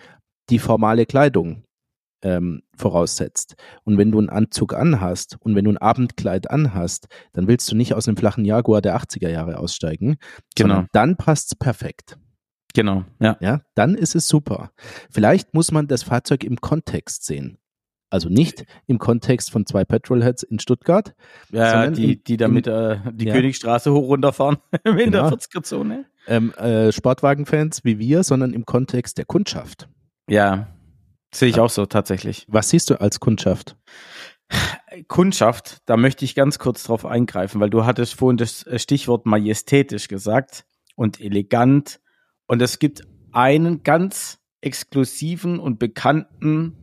die 0.51 0.59
formale 0.59 1.07
Kleidung 1.07 1.65
ähm, 2.23 2.63
voraussetzt. 2.77 3.57
Und 3.85 3.99
wenn 3.99 4.13
du 4.13 4.19
einen 4.19 4.29
Anzug 4.29 4.75
anhast 4.75 5.37
und 5.41 5.55
wenn 5.55 5.65
du 5.65 5.73
ein 5.73 5.79
Abendkleid 5.79 6.51
anhast, 6.51 7.09
dann 7.33 7.49
willst 7.49 7.71
du 7.71 7.77
nicht 7.77 7.95
aus 7.95 8.09
einem 8.09 8.17
flachen 8.17 8.45
Jaguar 8.45 8.81
der 8.81 8.97
80er 8.97 9.29
Jahre 9.29 9.59
aussteigen. 9.59 10.17
Genau. 10.55 10.85
Dann 10.93 11.17
passt 11.17 11.53
es 11.53 11.59
perfekt. 11.59 12.19
Genau, 12.75 13.05
ja. 13.21 13.37
Ja, 13.41 13.61
dann 13.75 13.95
ist 13.95 14.15
es 14.15 14.29
super. 14.29 14.73
Vielleicht 15.11 15.55
muss 15.55 15.73
man 15.73 15.89
das 15.89 16.03
Fahrzeug 16.03 16.45
im 16.45 16.61
Kontext 16.61 17.25
sehen. 17.25 17.59
Also 18.13 18.29
nicht 18.29 18.67
im 18.87 18.99
Kontext 18.99 19.51
von 19.51 19.65
zwei 19.65 19.87
Petrolheads 19.87 20.43
in 20.43 20.59
Stuttgart. 20.59 21.15
Ja, 21.51 21.89
die, 21.89 22.23
die 22.23 22.37
damit 22.37 22.67
äh, 22.67 22.99
die 23.11 23.25
ja. 23.25 23.33
Königstraße 23.33 23.91
hoch 23.91 24.07
runterfahren 24.07 24.59
in 24.85 24.97
genau. 24.97 25.31
der 25.31 25.39
40er-Zone. 25.39 26.05
Ähm, 26.27 26.53
äh, 26.55 26.93
Sportwagenfans 26.93 27.85
wie 27.85 27.99
wir, 27.99 28.23
sondern 28.23 28.53
im 28.53 28.67
Kontext 28.67 29.17
der 29.17 29.25
Kundschaft. 29.25 29.89
Ja, 30.29 30.69
sehe 31.35 31.49
ich 31.49 31.59
auch 31.59 31.71
so 31.71 31.87
tatsächlich. 31.87 32.45
Was 32.49 32.69
siehst 32.69 32.91
du 32.91 33.01
als 33.01 33.19
Kundschaft? 33.19 33.77
Kundschaft, 35.09 35.79
da 35.87 35.97
möchte 35.97 36.27
ich 36.27 36.35
ganz 36.35 36.59
kurz 36.59 36.85
drauf 36.85 37.07
eingreifen, 37.07 37.63
weil 37.63 37.71
du 37.71 37.87
hattest 37.87 38.15
vorhin 38.15 38.37
das 38.37 38.67
Stichwort 38.77 39.25
majestätisch 39.25 40.09
gesagt 40.09 40.67
und 40.97 41.19
elegant 41.19 41.99
und 42.47 42.63
es 42.63 42.79
gibt 42.79 43.03
einen 43.33 43.83
ganz 43.83 44.39
exklusiven 44.61 45.59
und 45.59 45.79
bekannten 45.79 46.77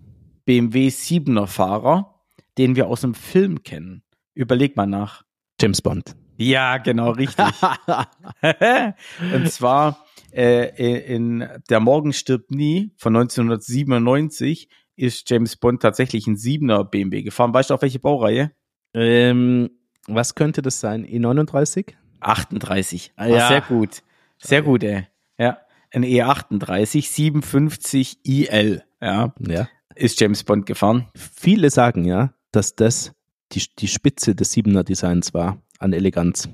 BMW 0.45 0.87
7er 0.87 1.47
Fahrer, 1.47 2.21
den 2.57 2.75
wir 2.75 2.87
aus 2.87 3.01
dem 3.01 3.13
Film 3.13 3.63
kennen. 3.63 4.03
Überleg 4.33 4.75
mal 4.75 4.87
nach. 4.87 5.23
James 5.59 5.81
Bond. 5.81 6.15
Ja, 6.37 6.77
genau, 6.77 7.11
richtig. 7.11 7.45
und 9.33 9.51
zwar 9.51 10.05
äh, 10.31 11.13
in 11.15 11.47
Der 11.69 11.79
Morgen 11.79 12.13
stirbt 12.13 12.51
nie 12.51 12.93
von 12.97 13.15
1997 13.15 14.69
ist 14.95 15.29
James 15.29 15.55
Bond 15.55 15.81
tatsächlich 15.81 16.27
ein 16.27 16.35
7er 16.35 16.83
BMW 16.83 17.23
gefahren. 17.23 17.53
Weißt 17.53 17.69
du, 17.69 17.73
auf 17.73 17.81
welche 17.81 17.99
Baureihe? 17.99 18.51
Ähm, 18.93 19.69
was 20.07 20.35
könnte 20.35 20.61
das 20.61 20.79
sein? 20.79 21.05
E39? 21.05 21.93
38. 22.19 23.13
Ah, 23.15 23.27
ja. 23.27 23.47
Sehr 23.47 23.61
gut. 23.61 24.03
Sehr 24.37 24.61
gut, 24.61 24.83
ey. 24.83 25.07
Ja, 25.39 25.57
ein 25.91 26.03
E38 26.03 27.07
57 27.07 28.19
IL, 28.25 28.83
ja, 29.01 29.33
ja, 29.39 29.69
ist 29.95 30.19
James 30.19 30.43
Bond 30.43 30.65
gefahren. 30.65 31.07
Viele 31.15 31.69
sagen 31.69 32.05
ja, 32.05 32.33
dass 32.51 32.75
das 32.75 33.13
die, 33.53 33.63
die 33.79 33.87
Spitze 33.87 34.35
des 34.35 34.53
7er 34.55 34.83
Designs 34.83 35.33
war 35.33 35.61
an 35.79 35.93
Eleganz. 35.93 36.49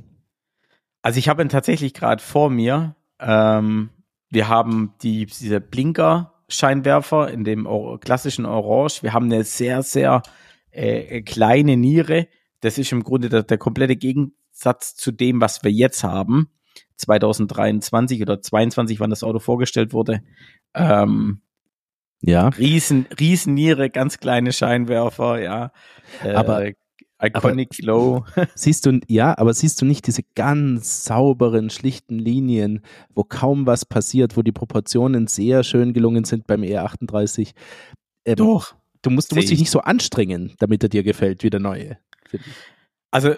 Also 1.02 1.20
ich 1.20 1.28
habe 1.28 1.42
ihn 1.42 1.50
tatsächlich 1.50 1.94
gerade 1.94 2.22
vor 2.22 2.50
mir. 2.50 2.96
Ähm, 3.20 3.90
wir 4.30 4.48
haben 4.48 4.94
die, 5.02 5.26
diese 5.26 5.60
Blinker-Scheinwerfer 5.60 7.30
in 7.32 7.44
dem 7.44 7.68
klassischen 8.02 8.46
Orange. 8.46 9.04
Wir 9.04 9.14
haben 9.14 9.26
eine 9.26 9.44
sehr, 9.44 9.84
sehr 9.84 10.24
äh, 10.72 11.22
kleine 11.22 11.78
Niere. 11.78 12.28
Das 12.62 12.78
ist 12.78 12.92
im 12.92 13.04
Grunde 13.04 13.30
der, 13.30 13.44
der 13.44 13.58
komplette 13.58 13.96
Gegensatz 13.96 14.96
zu 14.96 15.12
dem, 15.12 15.42
was 15.42 15.64
wir 15.64 15.72
jetzt 15.72 16.04
haben. 16.04 16.50
2023 16.98 18.22
oder 18.22 18.42
22, 18.42 19.00
wann 19.00 19.10
das 19.10 19.24
Auto 19.24 19.40
vorgestellt 19.40 19.94
wurde. 19.94 20.22
Ähm, 20.74 21.42
ja. 22.22 22.50
Riesen, 22.50 23.08
Riesenniere, 23.20 23.90
ganz 23.90 24.20
kleine 24.20 24.52
Scheinwerfer, 24.52 25.42
ja. 25.42 25.72
Äh, 26.24 26.34
aber 26.34 26.72
Iconic 27.22 27.70
aber, 27.80 27.86
Low. 27.86 28.26
Siehst 28.56 28.86
du, 28.86 29.00
ja, 29.08 29.38
aber 29.38 29.54
siehst 29.54 29.82
du 29.82 29.86
nicht 29.86 30.06
diese 30.08 30.24
ganz 30.36 31.06
sauberen, 31.06 31.70
schlichten 31.70 32.20
Linien, 32.20 32.82
wo 33.14 33.24
kaum 33.24 33.66
was 33.66 33.86
passiert, 33.86 34.36
wo 34.36 34.42
die 34.42 34.52
Proportionen 34.52 35.28
sehr 35.28 35.64
schön 35.64 35.94
gelungen 35.94 36.26
sind 36.26 36.46
beim 36.48 36.62
E38? 36.62 37.54
Ähm, 38.26 38.36
Doch. 38.36 38.76
Du 39.02 39.12
musst, 39.12 39.32
du 39.32 39.36
musst 39.36 39.52
dich 39.52 39.60
nicht 39.60 39.70
so 39.70 39.82
anstrengen, 39.82 40.56
damit 40.58 40.82
er 40.82 40.90
dir 40.90 41.04
gefällt 41.04 41.44
wie 41.44 41.52
der 41.52 41.60
neue. 41.60 42.00
Also 43.12 43.36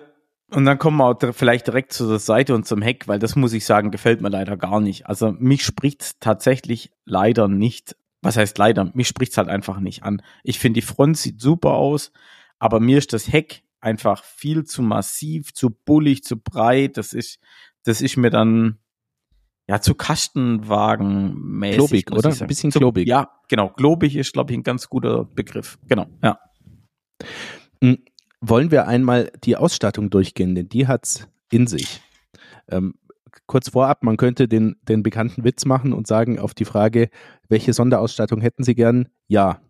und 0.51 0.65
dann 0.65 0.77
kommen 0.77 0.97
wir 0.97 1.05
auch 1.05 1.33
vielleicht 1.33 1.67
direkt 1.67 1.91
zu 1.91 2.07
der 2.07 2.19
Seite 2.19 2.55
und 2.55 2.65
zum 2.65 2.81
Heck, 2.81 3.07
weil 3.07 3.19
das 3.19 3.35
muss 3.35 3.53
ich 3.53 3.65
sagen, 3.65 3.91
gefällt 3.91 4.21
mir 4.21 4.29
leider 4.29 4.55
gar 4.55 4.79
nicht. 4.79 5.07
Also 5.07 5.33
mich 5.33 5.63
spricht 5.63 6.21
tatsächlich 6.21 6.91
leider 7.05 7.47
nicht. 7.47 7.95
was 8.21 8.37
heißt 8.37 8.57
leider, 8.57 8.91
mich 8.93 9.07
spricht's 9.07 9.37
halt 9.37 9.49
einfach 9.49 9.79
nicht 9.79 10.03
an. 10.03 10.21
Ich 10.43 10.59
finde, 10.59 10.79
die 10.79 10.85
Front 10.85 11.17
sieht 11.17 11.41
super 11.41 11.73
aus, 11.73 12.11
aber 12.59 12.79
mir 12.79 12.97
ist 12.97 13.13
das 13.13 13.31
Heck 13.31 13.63
einfach 13.79 14.23
viel 14.23 14.65
zu 14.65 14.81
massiv, 14.81 15.53
zu 15.53 15.69
bullig, 15.69 16.23
zu 16.23 16.37
breit. 16.37 16.97
Das 16.97 17.13
ist, 17.13 17.39
das 17.83 18.01
ist 18.01 18.17
mir 18.17 18.29
dann 18.29 18.79
ja 19.67 19.81
zu 19.81 19.95
Kastenwagen-mäßig. 19.95 22.05
Globig, 22.05 22.11
oder? 22.11 22.29
Ein 22.29 22.47
bisschen 22.47 22.71
zu, 22.71 22.79
globig. 22.79 23.07
Ja, 23.07 23.31
genau. 23.49 23.69
Globig 23.69 24.15
ist, 24.15 24.33
glaube 24.33 24.51
ich, 24.51 24.57
ein 24.57 24.63
ganz 24.63 24.89
guter 24.89 25.25
Begriff. 25.25 25.77
Genau, 25.87 26.07
ja. 26.23 26.39
Hm, 27.83 27.97
wollen 28.41 28.71
wir 28.71 28.87
einmal 28.87 29.31
die 29.43 29.55
Ausstattung 29.55 30.09
durchgehen, 30.09 30.55
denn 30.55 30.69
die 30.69 30.87
hat's 30.87 31.27
in 31.51 31.67
sich. 31.67 32.01
Ähm, 32.69 32.95
kurz 33.45 33.69
vorab, 33.69 34.03
man 34.03 34.17
könnte 34.17 34.47
den, 34.47 34.75
den 34.83 35.03
bekannten 35.03 35.43
Witz 35.43 35.65
machen 35.65 35.93
und 35.93 36.07
sagen 36.07 36.39
auf 36.39 36.53
die 36.53 36.65
Frage, 36.65 37.09
welche 37.49 37.73
Sonderausstattung 37.73 38.41
hätten 38.41 38.63
Sie 38.63 38.75
gern? 38.75 39.09
Ja. 39.27 39.61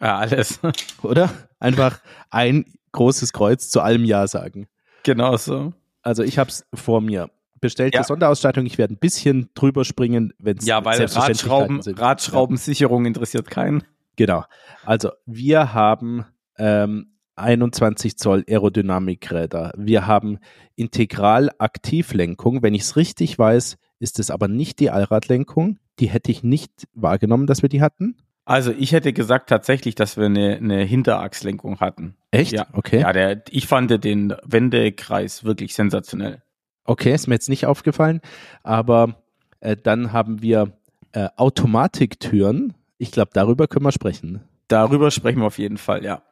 Ja, 0.00 0.18
alles. 0.18 0.60
Oder? 1.02 1.30
Einfach 1.58 2.00
ein 2.30 2.64
großes 2.92 3.32
Kreuz 3.32 3.70
zu 3.70 3.80
allem 3.80 4.04
Ja 4.04 4.26
sagen. 4.26 4.68
Genau 5.02 5.36
so. 5.36 5.72
Also 6.02 6.22
ich 6.22 6.38
habe 6.38 6.50
es 6.50 6.64
vor 6.74 7.00
mir. 7.00 7.30
Bestellte 7.60 7.98
ja. 7.98 8.04
Sonderausstattung, 8.04 8.66
ich 8.66 8.76
werde 8.76 8.94
ein 8.94 8.98
bisschen 8.98 9.50
drüber 9.54 9.84
springen, 9.84 10.32
wenn 10.38 10.56
es 10.56 10.66
Ja, 10.66 10.84
weil 10.84 11.00
Radschrauben, 11.04 11.80
Radschraubensicherung 11.80 13.06
interessiert 13.06 13.48
keinen. 13.48 13.84
Genau. 14.16 14.44
Also 14.84 15.10
wir 15.26 15.72
haben 15.72 16.26
ähm, 16.58 17.11
21 17.36 18.16
Zoll 18.16 18.44
Aerodynamikräder. 18.48 19.72
Wir 19.76 20.06
haben 20.06 20.38
Integral-Aktivlenkung. 20.76 22.62
Wenn 22.62 22.74
ich 22.74 22.82
es 22.82 22.96
richtig 22.96 23.38
weiß, 23.38 23.76
ist 23.98 24.18
es 24.18 24.30
aber 24.30 24.48
nicht 24.48 24.80
die 24.80 24.90
Allradlenkung. 24.90 25.78
Die 25.98 26.08
hätte 26.08 26.30
ich 26.30 26.42
nicht 26.42 26.88
wahrgenommen, 26.94 27.46
dass 27.46 27.62
wir 27.62 27.68
die 27.68 27.82
hatten. 27.82 28.16
Also 28.44 28.72
ich 28.72 28.92
hätte 28.92 29.12
gesagt 29.12 29.48
tatsächlich, 29.48 29.94
dass 29.94 30.16
wir 30.16 30.26
eine, 30.26 30.56
eine 30.56 30.82
Hinterachslenkung 30.82 31.80
hatten. 31.80 32.16
Echt? 32.32 32.52
Ja, 32.52 32.66
okay. 32.72 33.00
Ja, 33.00 33.12
der, 33.12 33.42
ich 33.50 33.66
fand 33.66 34.04
den 34.04 34.34
Wendekreis 34.44 35.44
wirklich 35.44 35.74
sensationell. 35.74 36.42
Okay, 36.84 37.14
ist 37.14 37.28
mir 37.28 37.34
jetzt 37.34 37.48
nicht 37.48 37.66
aufgefallen, 37.66 38.20
aber 38.64 39.14
äh, 39.60 39.76
dann 39.80 40.12
haben 40.12 40.42
wir 40.42 40.72
äh, 41.12 41.28
Automatiktüren. 41.36 42.74
Ich 42.98 43.12
glaube, 43.12 43.30
darüber 43.32 43.68
können 43.68 43.84
wir 43.84 43.92
sprechen. 43.92 44.42
Darüber 44.66 45.12
sprechen 45.12 45.38
wir 45.38 45.46
auf 45.46 45.58
jeden 45.58 45.78
Fall, 45.78 46.04
ja 46.04 46.22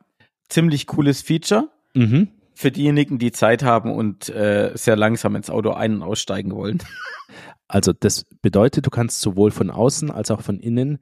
ziemlich 0.51 0.87
cooles 0.87 1.23
Feature. 1.23 1.69
Mhm. 1.95 2.29
Für 2.55 2.71
diejenigen, 2.71 3.19
die 3.19 3.33
Zeit 3.33 3.63
haben 3.63 3.93
und 3.93 4.29
äh, 4.29 4.73
sehr 4.75 4.97
langsam 4.97 5.35
ins 5.35 5.49
Auto 5.49 5.71
ein- 5.71 5.95
und 5.95 6.03
aussteigen 6.03 6.55
wollen. 6.55 6.83
Also 7.73 7.93
das 7.93 8.25
bedeutet, 8.43 8.87
du 8.87 8.91
kannst 8.91 9.21
sowohl 9.21 9.53
von 9.53 9.71
außen 9.71 10.11
als 10.11 10.33
auch 10.33 10.41
von 10.41 10.59
innen 10.59 10.99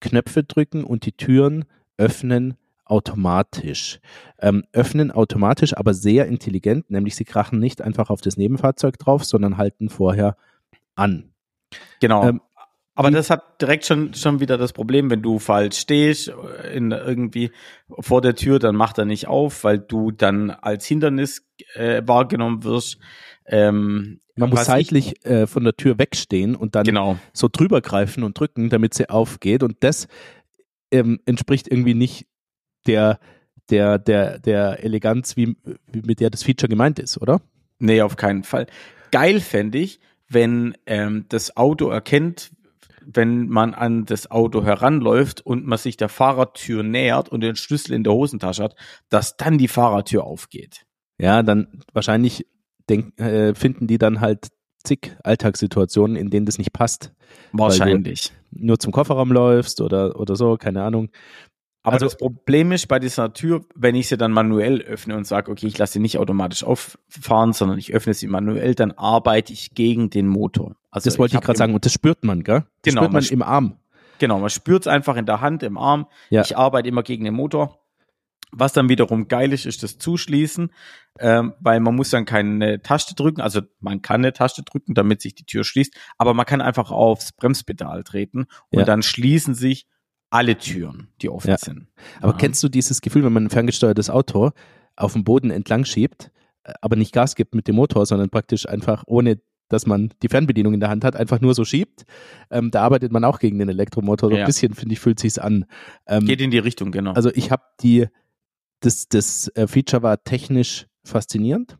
Knöpfe 0.00 0.44
drücken 0.44 0.82
und 0.82 1.04
die 1.04 1.12
Türen 1.12 1.66
öffnen 1.98 2.56
automatisch. 2.86 4.00
Ähm, 4.38 4.64
öffnen 4.72 5.10
automatisch, 5.10 5.76
aber 5.76 5.92
sehr 5.92 6.26
intelligent, 6.26 6.90
nämlich 6.90 7.16
sie 7.16 7.26
krachen 7.26 7.58
nicht 7.58 7.82
einfach 7.82 8.08
auf 8.08 8.22
das 8.22 8.38
Nebenfahrzeug 8.38 8.98
drauf, 8.98 9.26
sondern 9.26 9.58
halten 9.58 9.90
vorher 9.90 10.38
an. 10.94 11.34
Genau. 12.00 12.26
Ähm, 12.26 12.40
aber 12.96 13.10
das 13.10 13.28
hat 13.30 13.60
direkt 13.60 13.84
schon, 13.84 14.14
schon 14.14 14.40
wieder 14.40 14.56
das 14.56 14.72
Problem, 14.72 15.10
wenn 15.10 15.20
du 15.20 15.38
falsch 15.38 15.78
stehst, 15.78 16.32
in 16.72 16.90
irgendwie 16.90 17.50
vor 17.88 18.22
der 18.22 18.34
Tür, 18.34 18.58
dann 18.58 18.74
macht 18.74 18.96
er 18.98 19.04
nicht 19.04 19.28
auf, 19.28 19.64
weil 19.64 19.78
du 19.78 20.10
dann 20.10 20.50
als 20.50 20.86
Hindernis 20.86 21.46
äh, 21.74 22.02
wahrgenommen 22.06 22.64
wirst. 22.64 22.98
Ähm, 23.46 24.20
Man 24.34 24.48
muss 24.48 24.64
seitlich 24.64 25.24
äh, 25.26 25.46
von 25.46 25.64
der 25.64 25.76
Tür 25.76 25.98
wegstehen 25.98 26.56
und 26.56 26.74
dann 26.74 26.84
genau. 26.84 27.18
so 27.34 27.48
drüber 27.52 27.82
greifen 27.82 28.24
und 28.24 28.40
drücken, 28.40 28.70
damit 28.70 28.94
sie 28.94 29.10
aufgeht. 29.10 29.62
Und 29.62 29.76
das 29.80 30.08
ähm, 30.90 31.20
entspricht 31.26 31.68
irgendwie 31.68 31.94
nicht 31.94 32.26
der, 32.86 33.20
der, 33.68 33.98
der, 33.98 34.38
der 34.38 34.82
Eleganz, 34.82 35.36
wie, 35.36 35.54
wie 35.92 36.02
mit 36.02 36.20
der 36.20 36.30
das 36.30 36.44
Feature 36.44 36.68
gemeint 36.68 36.98
ist, 36.98 37.20
oder? 37.20 37.42
Nee, 37.78 38.00
auf 38.00 38.16
keinen 38.16 38.42
Fall. 38.42 38.66
Geil 39.10 39.40
fände 39.40 39.78
ich, 39.78 40.00
wenn 40.28 40.76
ähm, 40.86 41.26
das 41.28 41.56
Auto 41.56 41.88
erkennt, 41.88 42.50
wenn 43.06 43.48
man 43.48 43.74
an 43.74 44.04
das 44.04 44.30
Auto 44.30 44.64
heranläuft 44.64 45.44
und 45.44 45.66
man 45.66 45.78
sich 45.78 45.96
der 45.96 46.08
Fahrertür 46.08 46.82
nähert 46.82 47.28
und 47.28 47.40
den 47.40 47.56
Schlüssel 47.56 47.92
in 47.92 48.04
der 48.04 48.12
Hosentasche 48.12 48.64
hat, 48.64 48.76
dass 49.08 49.36
dann 49.36 49.58
die 49.58 49.68
Fahrertür 49.68 50.24
aufgeht. 50.24 50.84
Ja, 51.18 51.42
dann 51.42 51.82
wahrscheinlich 51.92 52.46
denk, 52.90 53.18
äh, 53.20 53.54
finden 53.54 53.86
die 53.86 53.98
dann 53.98 54.20
halt 54.20 54.48
zig 54.84 55.16
Alltagssituationen, 55.22 56.16
in 56.16 56.30
denen 56.30 56.46
das 56.46 56.58
nicht 56.58 56.72
passt. 56.72 57.12
Wahrscheinlich. 57.52 58.32
nur 58.50 58.78
zum 58.78 58.92
Kofferraum 58.92 59.32
läufst 59.32 59.80
oder, 59.80 60.18
oder 60.18 60.36
so, 60.36 60.56
keine 60.56 60.82
Ahnung. 60.82 61.10
Aber 61.86 61.94
also, 61.94 62.06
das 62.06 62.16
Problem 62.16 62.72
ist 62.72 62.88
bei 62.88 62.98
dieser 62.98 63.32
Tür, 63.32 63.60
wenn 63.76 63.94
ich 63.94 64.08
sie 64.08 64.16
dann 64.16 64.32
manuell 64.32 64.80
öffne 64.80 65.16
und 65.16 65.24
sage, 65.24 65.52
okay, 65.52 65.68
ich 65.68 65.78
lasse 65.78 65.92
sie 65.94 65.98
nicht 66.00 66.18
automatisch 66.18 66.64
auffahren, 66.64 67.52
sondern 67.52 67.78
ich 67.78 67.94
öffne 67.94 68.12
sie 68.12 68.26
manuell, 68.26 68.74
dann 68.74 68.90
arbeite 68.90 69.52
ich 69.52 69.70
gegen 69.70 70.10
den 70.10 70.26
Motor. 70.26 70.74
Also 70.90 71.08
das 71.08 71.16
wollte 71.20 71.36
ich, 71.36 71.38
ich 71.38 71.44
gerade 71.44 71.56
sagen 71.56 71.74
und 71.74 71.84
das 71.84 71.92
spürt 71.92 72.24
man, 72.24 72.42
gell? 72.42 72.64
Das 72.82 72.92
genau, 72.92 73.02
spürt 73.02 73.12
man, 73.12 73.22
man 73.22 73.32
im 73.32 73.42
Arm. 73.42 73.76
Genau, 74.18 74.40
man 74.40 74.50
spürt 74.50 74.82
es 74.82 74.86
einfach 74.88 75.14
in 75.14 75.26
der 75.26 75.40
Hand, 75.40 75.62
im 75.62 75.78
Arm. 75.78 76.08
Ja. 76.28 76.42
Ich 76.42 76.56
arbeite 76.56 76.88
immer 76.88 77.04
gegen 77.04 77.24
den 77.24 77.34
Motor. 77.34 77.78
Was 78.50 78.72
dann 78.72 78.88
wiederum 78.88 79.28
geil 79.28 79.52
ist, 79.52 79.64
ist 79.64 79.84
das 79.84 79.96
Zuschließen, 79.98 80.72
ähm, 81.20 81.54
weil 81.60 81.78
man 81.78 81.94
muss 81.94 82.10
dann 82.10 82.24
keine 82.24 82.82
Taste 82.82 83.14
drücken, 83.14 83.40
also 83.40 83.60
man 83.78 84.02
kann 84.02 84.22
eine 84.22 84.32
Taste 84.32 84.64
drücken, 84.64 84.94
damit 84.94 85.20
sich 85.20 85.36
die 85.36 85.46
Tür 85.46 85.62
schließt, 85.62 85.94
aber 86.18 86.34
man 86.34 86.46
kann 86.46 86.60
einfach 86.60 86.90
aufs 86.90 87.30
Bremspedal 87.30 88.02
treten 88.02 88.46
und 88.70 88.80
Ja. 88.80 88.84
dann 88.84 89.02
schließen 89.04 89.54
sich 89.54 89.86
alle 90.30 90.58
Türen, 90.58 91.08
die 91.22 91.28
offen 91.28 91.50
Ja. 91.50 91.58
sind. 91.58 91.86
Aber 92.20 92.32
Ja. 92.32 92.38
kennst 92.38 92.62
du 92.62 92.68
dieses 92.68 93.00
Gefühl, 93.00 93.24
wenn 93.24 93.32
man 93.32 93.44
ein 93.46 93.50
ferngesteuertes 93.50 94.10
Auto 94.10 94.50
auf 94.96 95.12
dem 95.12 95.24
Boden 95.24 95.50
entlang 95.50 95.84
schiebt, 95.84 96.30
äh, 96.64 96.72
aber 96.80 96.96
nicht 96.96 97.12
Gas 97.12 97.34
gibt 97.36 97.54
mit 97.54 97.68
dem 97.68 97.76
Motor, 97.76 98.06
sondern 98.06 98.30
praktisch 98.30 98.68
einfach 98.68 99.04
ohne 99.06 99.40
dass 99.68 99.84
man 99.84 100.14
die 100.22 100.28
Fernbedienung 100.28 100.74
in 100.74 100.78
der 100.80 100.90
Hand 100.90 101.02
hat, 101.04 101.16
einfach 101.16 101.40
nur 101.40 101.52
so 101.52 101.64
schiebt. 101.64 102.04
Ähm, 102.52 102.70
da 102.70 102.82
arbeitet 102.82 103.10
man 103.10 103.24
auch 103.24 103.40
gegen 103.40 103.58
den 103.58 103.68
Elektromotor. 103.68 104.30
So 104.30 104.36
Ja. 104.36 104.44
ein 104.44 104.46
bisschen, 104.46 104.74
finde 104.74 104.92
ich, 104.92 105.00
fühlt 105.00 105.18
sich's 105.18 105.38
an. 105.40 105.64
Ähm, 106.06 106.24
Geht 106.24 106.40
in 106.40 106.52
die 106.52 106.58
Richtung, 106.58 106.92
genau. 106.92 107.14
also 107.14 107.30
ich 107.34 107.50
habe 107.50 107.64
die, 107.82 108.06
das, 108.78 109.08
das 109.08 109.48
äh, 109.56 109.66
Feature 109.66 110.04
war 110.04 110.22
technisch 110.22 110.86
faszinierend. 111.02 111.78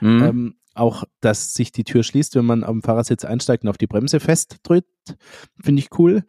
Mhm. 0.00 0.22
Ähm, 0.24 0.54
auch, 0.74 1.04
dass 1.20 1.52
sich 1.52 1.72
die 1.72 1.84
Tür 1.84 2.02
schließt, 2.04 2.36
wenn 2.36 2.46
man 2.46 2.64
am 2.64 2.80
Fahrersitz 2.82 3.26
einsteigt 3.26 3.64
und 3.64 3.68
auf 3.68 3.76
die 3.76 3.86
Bremse 3.86 4.18
festdrückt, 4.18 4.88
finde 5.62 5.80
ich 5.80 5.88
cool. 5.98 6.24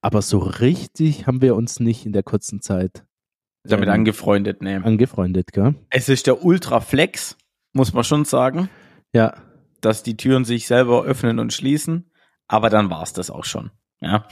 Aber 0.00 0.22
so 0.22 0.38
richtig 0.38 1.26
haben 1.26 1.42
wir 1.42 1.56
uns 1.56 1.80
nicht 1.80 2.06
in 2.06 2.12
der 2.12 2.22
kurzen 2.22 2.60
Zeit 2.60 3.04
damit 3.64 3.88
ähm, 3.88 3.94
angefreundet, 3.94 4.62
ne. 4.62 4.82
angefreundet, 4.84 5.52
gell? 5.52 5.74
Es 5.90 6.08
ist 6.08 6.26
der 6.26 6.44
Ultraflex, 6.44 7.36
muss 7.72 7.92
man 7.92 8.04
schon 8.04 8.24
sagen, 8.24 8.68
Ja, 9.12 9.34
dass 9.80 10.02
die 10.02 10.16
Türen 10.16 10.44
sich 10.44 10.66
selber 10.66 11.04
öffnen 11.04 11.38
und 11.38 11.52
schließen. 11.52 12.10
Aber 12.46 12.70
dann 12.70 12.90
war's 12.90 13.12
das 13.12 13.30
auch 13.30 13.44
schon. 13.44 13.70
Ja. 14.00 14.26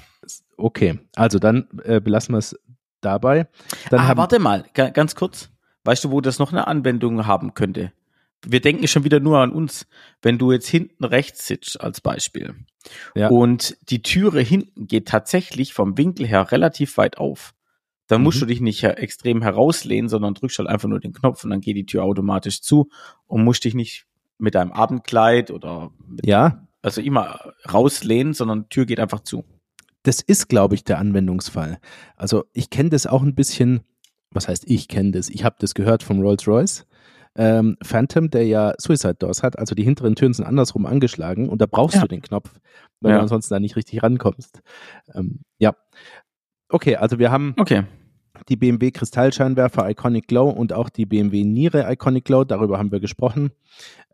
okay. 0.57 1.01
Also 1.15 1.39
dann 1.39 1.69
äh, 1.85 2.01
belassen 2.01 2.35
wir 2.35 2.39
es 2.39 2.59
dabei. 3.01 3.47
Dann 3.91 4.01
ah, 4.01 4.17
warte 4.17 4.39
mal, 4.39 4.65
ga, 4.75 4.91
ganz 4.91 5.15
kurz. 5.15 5.51
Weißt 5.85 6.05
du, 6.05 6.11
wo 6.11 6.21
das 6.21 6.39
noch 6.39 6.53
eine 6.53 6.67
Anwendung 6.67 7.27
haben 7.27 7.55
könnte? 7.55 7.93
Wir 8.45 8.61
denken 8.61 8.87
schon 8.87 9.05
wieder 9.05 9.21
nur 9.21 9.39
an 9.39 9.51
uns. 9.53 9.87
Wenn 10.23 10.39
du 10.39 10.53
jetzt 10.53 10.69
hinten 10.69 11.05
rechts 11.05 11.47
sitzt, 11.47 11.81
als 11.81 12.01
Beispiel, 12.01 12.55
Ja. 13.15 13.29
und 13.29 13.77
die 13.91 14.03
Türe 14.03 14.41
hinten 14.41 14.87
geht 14.87 15.09
tatsächlich 15.09 15.73
vom 15.75 15.97
Winkel 15.99 16.27
her 16.27 16.53
relativ 16.53 16.97
weit 16.99 17.19
auf, 17.19 17.55
dann 18.07 18.23
musst 18.23 18.37
Mhm. 18.37 18.41
du 18.41 18.47
dich 18.47 18.61
nicht 18.61 18.85
extrem 18.85 19.43
herauslehnen, 19.43 20.09
sondern 20.09 20.35
drückst 20.35 20.59
halt 20.61 20.69
einfach 20.69 20.89
nur 20.89 21.01
den 21.01 21.13
Knopf 21.13 21.43
und 21.43 21.51
dann 21.51 21.61
geht 21.61 21.77
die 21.77 21.87
Tür 21.87 22.05
automatisch 22.05 22.61
zu 22.63 22.89
und 23.27 23.43
musst 23.43 23.65
dich 23.65 23.75
nicht 23.75 24.07
mit 24.39 24.55
deinem 24.55 24.71
Abendkleid 24.71 25.51
oder 25.51 25.91
mit, 26.07 26.25
ja, 26.25 26.69
also 26.83 27.01
immer 27.01 27.41
rauslehnen, 27.73 28.33
sondern 28.35 28.63
die 28.65 28.69
Tür 28.69 28.87
geht 28.87 29.01
einfach 29.01 29.21
zu. 29.21 29.45
das 30.05 30.21
ist, 30.21 30.49
glaube 30.49 30.77
ich, 30.77 30.85
der 30.85 30.99
Anwendungsfall. 30.99 31.81
Also 32.15 32.45
ich 32.53 32.71
kenne 32.71 32.91
das 32.91 33.09
auch 33.09 33.23
ein 33.25 33.35
bisschen, 33.35 33.81
was 34.31 34.47
heißt 34.47 34.63
ich 34.69 34.87
kenne 34.87 35.11
das? 35.11 35.29
Ich 35.29 35.43
habe 35.43 35.57
das 35.59 35.75
gehört 35.75 36.05
vom 36.05 36.21
Rolls-Royce. 36.21 36.87
Ähm, 37.37 37.77
Phantom, 37.83 38.31
der 38.31 38.47
ja 38.47 38.75
Suicide 38.79 39.15
Doors 39.15 39.43
hat, 39.43 39.59
also 39.59 39.75
die 39.75 39.85
hinteren 39.85 40.15
Türen 40.17 40.33
sind 40.33 40.45
andersrum 40.47 40.87
angeschlagen 40.87 41.49
und 41.49 41.61
da 41.61 41.67
brauchst 41.67 41.97
Ja. 41.97 42.03
du 42.03 42.09
den 42.09 42.23
Knopf, 42.23 42.51
weil 43.01 43.13
Ja. 43.13 43.17
du 43.19 43.23
ansonsten 43.23 43.53
da 43.55 43.61
nicht 43.61 43.77
richtig 43.77 44.03
rankommst. 44.03 44.61
Ähm, 45.15 45.41
ja. 45.59 45.75
Okay, 46.69 46.97
also 46.97 47.19
wir 47.19 47.31
haben 47.31 47.55
Okay. 47.59 47.85
die 48.49 48.57
BMW 48.57 48.91
Kristallscheinwerfer 48.91 49.89
Iconic 49.91 50.29
Glow 50.29 50.49
und 50.51 50.73
auch 50.73 50.89
die 50.89 51.07
BMW 51.07 51.45
Niere 51.45 51.91
Iconic 51.93 52.25
Glow, 52.25 52.45
darüber 52.45 52.79
haben 52.79 52.91
wir 52.93 53.01
gesprochen. 53.01 53.51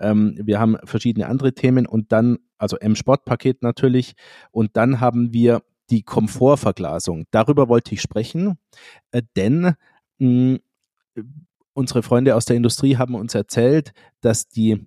Ähm, 0.01 0.37
wir 0.43 0.59
haben 0.61 0.77
verschiedene 0.85 1.27
andere 1.29 1.55
Themen 1.55 1.87
und 1.87 2.13
dann, 2.13 2.39
also 2.59 2.77
M-Sport-Paket 2.77 3.63
natürlich, 3.63 4.15
und 4.51 4.77
dann 4.77 5.01
haben 5.01 5.33
wir 5.33 5.63
die 5.91 6.03
Komfortverglasung. 6.03 7.25
Darüber 7.31 7.69
wollte 7.69 7.95
ich 7.95 8.01
sprechen, 8.03 8.59
äh, 9.13 9.23
denn 9.37 9.75
mh, 10.19 10.59
unsere 11.75 12.03
Freunde 12.03 12.37
aus 12.37 12.45
der 12.45 12.57
Industrie 12.57 12.97
haben 12.97 13.15
uns 13.15 13.35
erzählt, 13.35 13.93
dass 14.21 14.49
die, 14.49 14.87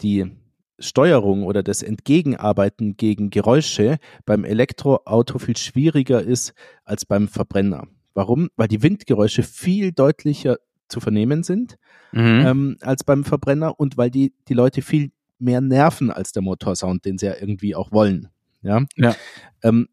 die 0.00 0.30
Steuerung 0.78 1.44
oder 1.44 1.62
das 1.62 1.82
Entgegenarbeiten 1.82 2.96
gegen 2.96 3.30
Geräusche 3.30 3.98
beim 4.24 4.44
Elektroauto 4.44 5.38
viel 5.38 5.56
schwieriger 5.56 6.22
ist 6.22 6.54
als 6.84 7.04
beim 7.04 7.28
Verbrenner. 7.28 7.88
Warum? 8.14 8.48
Weil 8.56 8.68
die 8.68 8.82
Windgeräusche 8.82 9.42
viel 9.42 9.92
deutlicher 9.92 10.58
zu 10.88 11.00
vernehmen 11.00 11.42
sind 11.42 11.76
Mhm. 12.12 12.46
ähm, 12.46 12.76
als 12.80 13.04
beim 13.04 13.24
Verbrenner 13.24 13.78
und 13.78 13.98
weil 13.98 14.10
die, 14.10 14.32
die 14.48 14.54
Leute 14.54 14.80
viel 14.80 15.10
mehr 15.38 15.60
nerven 15.60 16.10
als 16.10 16.32
der 16.32 16.42
Motorsound, 16.42 17.04
den 17.04 17.18
sie 17.18 17.26
ja 17.26 17.34
irgendwie 17.38 17.74
auch 17.74 17.92
wollen. 17.92 18.28
Ja. 18.62 18.84
Ja. 18.96 19.14
Ähm, 19.62 19.88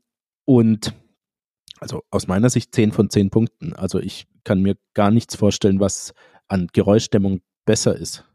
und 0.46 0.94
also 1.80 2.04
aus 2.12 2.28
meiner 2.28 2.50
Sicht 2.50 2.74
10 2.74 2.92
von 2.92 3.10
10 3.10 3.30
Punkten. 3.30 3.74
Also 3.74 4.00
ich 4.00 4.28
kann 4.44 4.62
mir 4.62 4.76
gar 4.94 5.12
nichts 5.12 5.36
vorstellen, 5.36 5.80
was 5.80 6.14
an 6.48 6.68
Geräuschdämmung 6.72 7.42
besser 7.66 7.96
ist. 7.96 8.26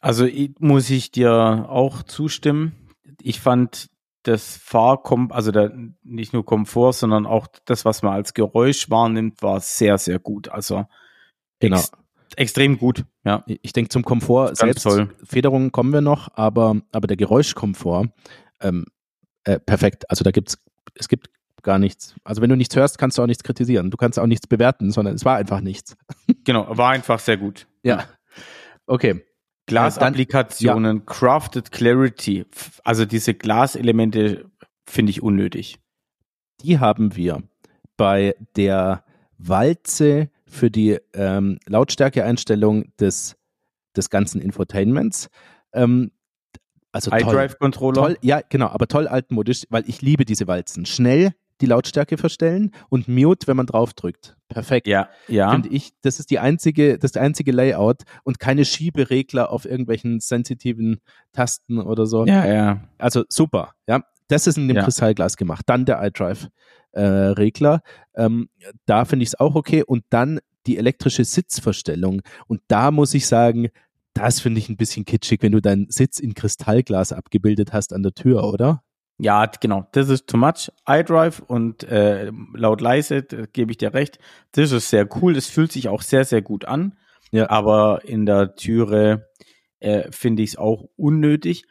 Also 0.00 0.24
ich, 0.26 0.52
muss 0.58 0.90
ich 0.90 1.10
dir 1.10 1.66
auch 1.68 2.02
zustimmen. 2.02 2.74
Ich 3.22 3.40
fand 3.40 3.88
das 4.24 4.56
Fahrkom, 4.56 5.32
also 5.32 5.50
der, 5.50 5.72
nicht 6.02 6.32
nur 6.32 6.44
Komfort, 6.44 6.94
sondern 6.94 7.26
auch 7.26 7.46
das, 7.64 7.84
was 7.84 8.02
man 8.02 8.12
als 8.12 8.34
Geräusch 8.34 8.90
wahrnimmt, 8.90 9.42
war 9.42 9.60
sehr, 9.60 9.98
sehr 9.98 10.18
gut. 10.18 10.48
Also 10.48 10.86
Genau. 11.60 11.78
ex 11.78 11.92
extrem 12.36 12.78
gut. 12.78 13.04
Ja, 13.24 13.44
Ich 13.46 13.72
denke, 13.72 13.90
zum 13.90 14.02
Komfort 14.02 14.56
selbst, 14.56 14.82
toll. 14.82 15.14
Federungen 15.22 15.72
kommen 15.72 15.92
wir 15.92 16.00
noch, 16.00 16.28
aber, 16.34 16.80
aber 16.90 17.06
der 17.06 17.16
Geräuschkomfort, 17.16 18.08
ähm, 18.60 18.86
äh, 19.44 19.60
perfekt. 19.60 20.10
Also 20.10 20.24
da 20.24 20.30
gibt's, 20.30 20.58
es 20.94 21.08
gibt 21.08 21.30
gar 21.64 21.78
nichts. 21.78 22.14
Also 22.22 22.40
wenn 22.40 22.50
du 22.50 22.56
nichts 22.56 22.76
hörst, 22.76 22.98
kannst 22.98 23.18
du 23.18 23.22
auch 23.22 23.26
nichts 23.26 23.42
kritisieren. 23.42 23.90
Du 23.90 23.96
kannst 23.96 24.18
auch 24.18 24.26
nichts 24.26 24.46
bewerten, 24.46 24.92
sondern 24.92 25.14
es 25.14 25.24
war 25.24 25.36
einfach 25.36 25.60
nichts. 25.60 25.96
genau, 26.44 26.66
war 26.68 26.90
einfach 26.90 27.18
sehr 27.18 27.36
gut. 27.36 27.66
Ja. 27.82 28.04
Okay. 28.86 29.24
Glasapplikationen, 29.66 31.06
Crafted 31.06 31.72
Clarity, 31.72 32.44
also 32.84 33.06
diese 33.06 33.32
Glaselemente 33.32 34.44
finde 34.86 35.10
ich 35.10 35.22
unnötig. 35.22 35.78
Die 36.60 36.78
haben 36.78 37.16
wir 37.16 37.42
bei 37.96 38.36
der 38.56 39.04
Walze 39.38 40.28
für 40.46 40.70
die 40.70 40.98
ähm, 41.14 41.58
Lautstärkeeinstellung 41.66 42.94
des, 43.00 43.36
des 43.96 44.10
ganzen 44.10 44.42
Infotainments. 44.42 45.28
Ähm, 45.72 46.12
also 46.92 47.10
iDrive-Controller. 47.10 47.94
Toll, 47.94 48.18
ja, 48.20 48.40
genau, 48.48 48.68
aber 48.68 48.86
toll 48.86 49.08
altmodisch, 49.08 49.64
weil 49.70 49.84
ich 49.88 50.02
liebe 50.02 50.24
diese 50.24 50.46
Walzen. 50.46 50.86
Schnell 50.86 51.32
die 51.60 51.66
Lautstärke 51.66 52.18
verstellen 52.18 52.72
und 52.88 53.08
Mute, 53.08 53.46
wenn 53.46 53.56
man 53.56 53.66
draufdrückt. 53.66 54.36
Perfekt. 54.48 54.86
Ja, 54.86 55.08
ja. 55.28 55.50
Finde 55.50 55.68
ich, 55.68 55.92
das 56.02 56.18
ist 56.20 56.30
die 56.30 56.38
einzige, 56.38 56.98
das 56.98 57.16
einzige 57.16 57.52
Layout 57.52 58.02
und 58.24 58.38
keine 58.38 58.64
Schieberegler 58.64 59.50
auf 59.50 59.64
irgendwelchen 59.64 60.20
sensitiven 60.20 61.00
Tasten 61.32 61.78
oder 61.78 62.06
so. 62.06 62.24
Ja, 62.26 62.46
ja. 62.46 62.80
Also 62.98 63.24
super, 63.28 63.72
ja. 63.86 64.00
Das 64.28 64.46
ist 64.46 64.56
in 64.56 64.68
dem 64.68 64.76
Ja. 64.78 64.84
Kristallglas 64.84 65.36
gemacht. 65.36 65.64
Dann 65.66 65.84
der 65.84 66.02
iDrive-Regler. 66.02 67.82
ähm, 68.14 68.48
da 68.86 69.04
finde 69.04 69.22
ich 69.24 69.28
es 69.30 69.40
auch 69.40 69.54
okay. 69.54 69.82
Und 69.86 70.04
dann 70.10 70.40
die 70.66 70.78
elektrische 70.78 71.24
Sitzverstellung. 71.24 72.22
Und 72.46 72.62
da 72.68 72.90
muss 72.90 73.12
ich 73.12 73.26
sagen, 73.26 73.68
das 74.14 74.40
finde 74.40 74.60
ich 74.60 74.68
ein 74.68 74.76
bisschen 74.76 75.04
kitschig, 75.04 75.42
wenn 75.42 75.52
du 75.52 75.60
deinen 75.60 75.90
Sitz 75.90 76.18
in 76.18 76.34
Kristallglas 76.34 77.12
abgebildet 77.12 77.72
hast 77.72 77.92
an 77.92 78.02
der 78.02 78.12
Tür, 78.14 78.44
oder? 78.44 78.82
Ja, 79.18 79.46
genau. 79.60 79.86
Das 79.92 80.08
ist 80.08 80.26
too 80.26 80.36
much. 80.36 80.70
iDrive 80.88 81.40
und 81.46 81.84
äh, 81.84 82.30
laut 82.54 82.80
leise, 82.80 83.22
da 83.22 83.46
gebe 83.46 83.70
ich 83.70 83.78
dir 83.78 83.94
recht. 83.94 84.18
Das 84.52 84.72
ist 84.72 84.90
sehr 84.90 85.08
cool. 85.22 85.34
Das 85.34 85.46
fühlt 85.46 85.70
sich 85.72 85.88
auch 85.88 86.02
sehr, 86.02 86.24
sehr 86.24 86.42
gut 86.42 86.64
an. 86.64 86.96
Ja. 87.30 87.48
Aber 87.50 88.04
in 88.04 88.26
der 88.26 88.54
Türe 88.56 89.28
äh, 89.80 90.10
finde 90.10 90.42
ich 90.42 90.50
es 90.50 90.56
auch 90.56 90.88
unnötig. 90.96 91.64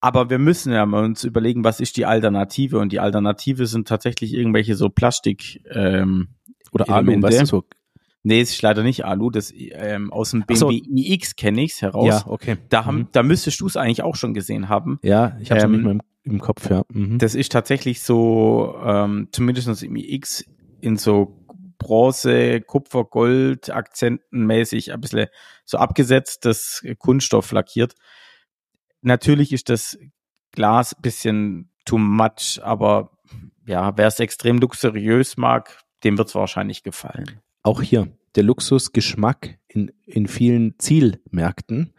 Aber 0.00 0.30
wir 0.30 0.38
müssen 0.38 0.72
ja 0.72 0.86
mal 0.86 1.04
uns 1.04 1.24
überlegen, 1.24 1.64
was 1.64 1.80
ist 1.80 1.96
die 1.96 2.06
Alternative? 2.06 2.78
Und 2.78 2.92
die 2.92 3.00
Alternative 3.00 3.66
sind 3.66 3.88
tatsächlich 3.88 4.32
irgendwelche 4.34 4.76
so 4.76 4.88
Plastik 4.88 5.62
ähm, 5.70 6.28
Oder 6.70 6.88
Alu, 6.88 7.10
Elemente. 7.12 7.26
weißt 7.40 7.52
du. 7.52 7.62
Nee, 8.22 8.40
es 8.40 8.50
ist 8.50 8.62
leider 8.62 8.82
nicht 8.82 9.04
Alu. 9.04 9.30
Das 9.30 9.52
ähm, 9.56 10.12
aus 10.12 10.32
dem 10.32 10.44
Ach 10.48 10.54
so. 10.56 10.68
BMW 10.68 10.82
iX 11.14 11.34
kenne 11.36 11.62
ich's 11.62 11.82
heraus. 11.82 12.06
Ja, 12.08 12.22
okay. 12.26 12.56
Da, 12.68 12.84
haben, 12.84 12.98
Mhm. 12.98 13.08
da 13.12 13.22
müsstest 13.22 13.60
du 13.60 13.66
es 13.66 13.76
eigentlich 13.76 14.02
auch 14.02 14.16
schon 14.16 14.34
gesehen 14.34 14.68
haben. 14.68 14.98
Ja, 15.02 15.36
ich 15.40 15.50
habe 15.50 15.60
schon 15.60 15.70
Ähm, 15.74 15.76
nicht 15.82 15.94
mehr 15.94 16.04
im, 16.26 16.40
Kopf, 16.40 16.68
ja. 16.68 16.84
Mhm. 16.88 17.18
Das 17.18 17.34
ist 17.34 17.52
tatsächlich 17.52 18.02
so, 18.02 18.76
ähm, 18.84 19.28
zumindest 19.32 19.82
im 19.82 19.96
iX, 19.96 20.44
in 20.80 20.96
so 20.96 21.46
Bronze, 21.78 22.60
Kupfer, 22.60 23.04
Gold, 23.04 23.70
Akzentenmäßig 23.70 24.92
ein 24.92 25.00
bisschen 25.00 25.28
so 25.64 25.78
abgesetztes 25.78 26.84
Kunststoff 26.98 27.52
lackiert. 27.52 27.94
Natürlich 29.02 29.52
ist 29.52 29.68
das 29.68 29.98
Glas 30.52 30.94
ein 30.94 31.02
bisschen 31.02 31.70
too 31.84 31.98
much, 31.98 32.60
aber 32.62 33.10
ja, 33.66 33.96
wer 33.96 34.06
es 34.06 34.20
extrem 34.20 34.58
luxuriös 34.58 35.36
mag, 35.36 35.78
dem 36.02 36.18
wird 36.18 36.28
es 36.28 36.34
wahrscheinlich 36.34 36.82
gefallen. 36.82 37.40
Auch 37.62 37.82
hier 37.82 38.08
der 38.36 38.44
Luxusgeschmack 38.44 39.58
in, 39.68 39.92
in 40.04 40.26
vielen 40.26 40.78
Zielmärkten 40.78 41.94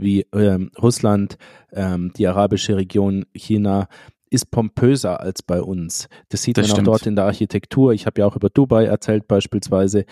wie 0.00 0.26
ähm, 0.32 0.70
Russland, 0.80 1.36
ähm, 1.72 2.12
die 2.16 2.26
arabische 2.26 2.76
Region, 2.76 3.26
China, 3.34 3.88
ist 4.30 4.50
pompöser 4.50 5.20
als 5.20 5.42
bei 5.42 5.60
uns. 5.60 6.08
Das 6.28 6.42
sieht 6.42 6.56
Das 6.56 6.68
man 6.68 6.76
stimmt. 6.76 6.88
auch 6.88 6.92
dort 6.92 7.06
in 7.06 7.16
der 7.16 7.24
Architektur. 7.24 7.92
Ich 7.92 8.06
habe 8.06 8.20
ja 8.20 8.26
auch 8.26 8.36
über 8.36 8.48
Dubai 8.48 8.84
erzählt 8.84 9.26
beispielsweise. 9.26 10.04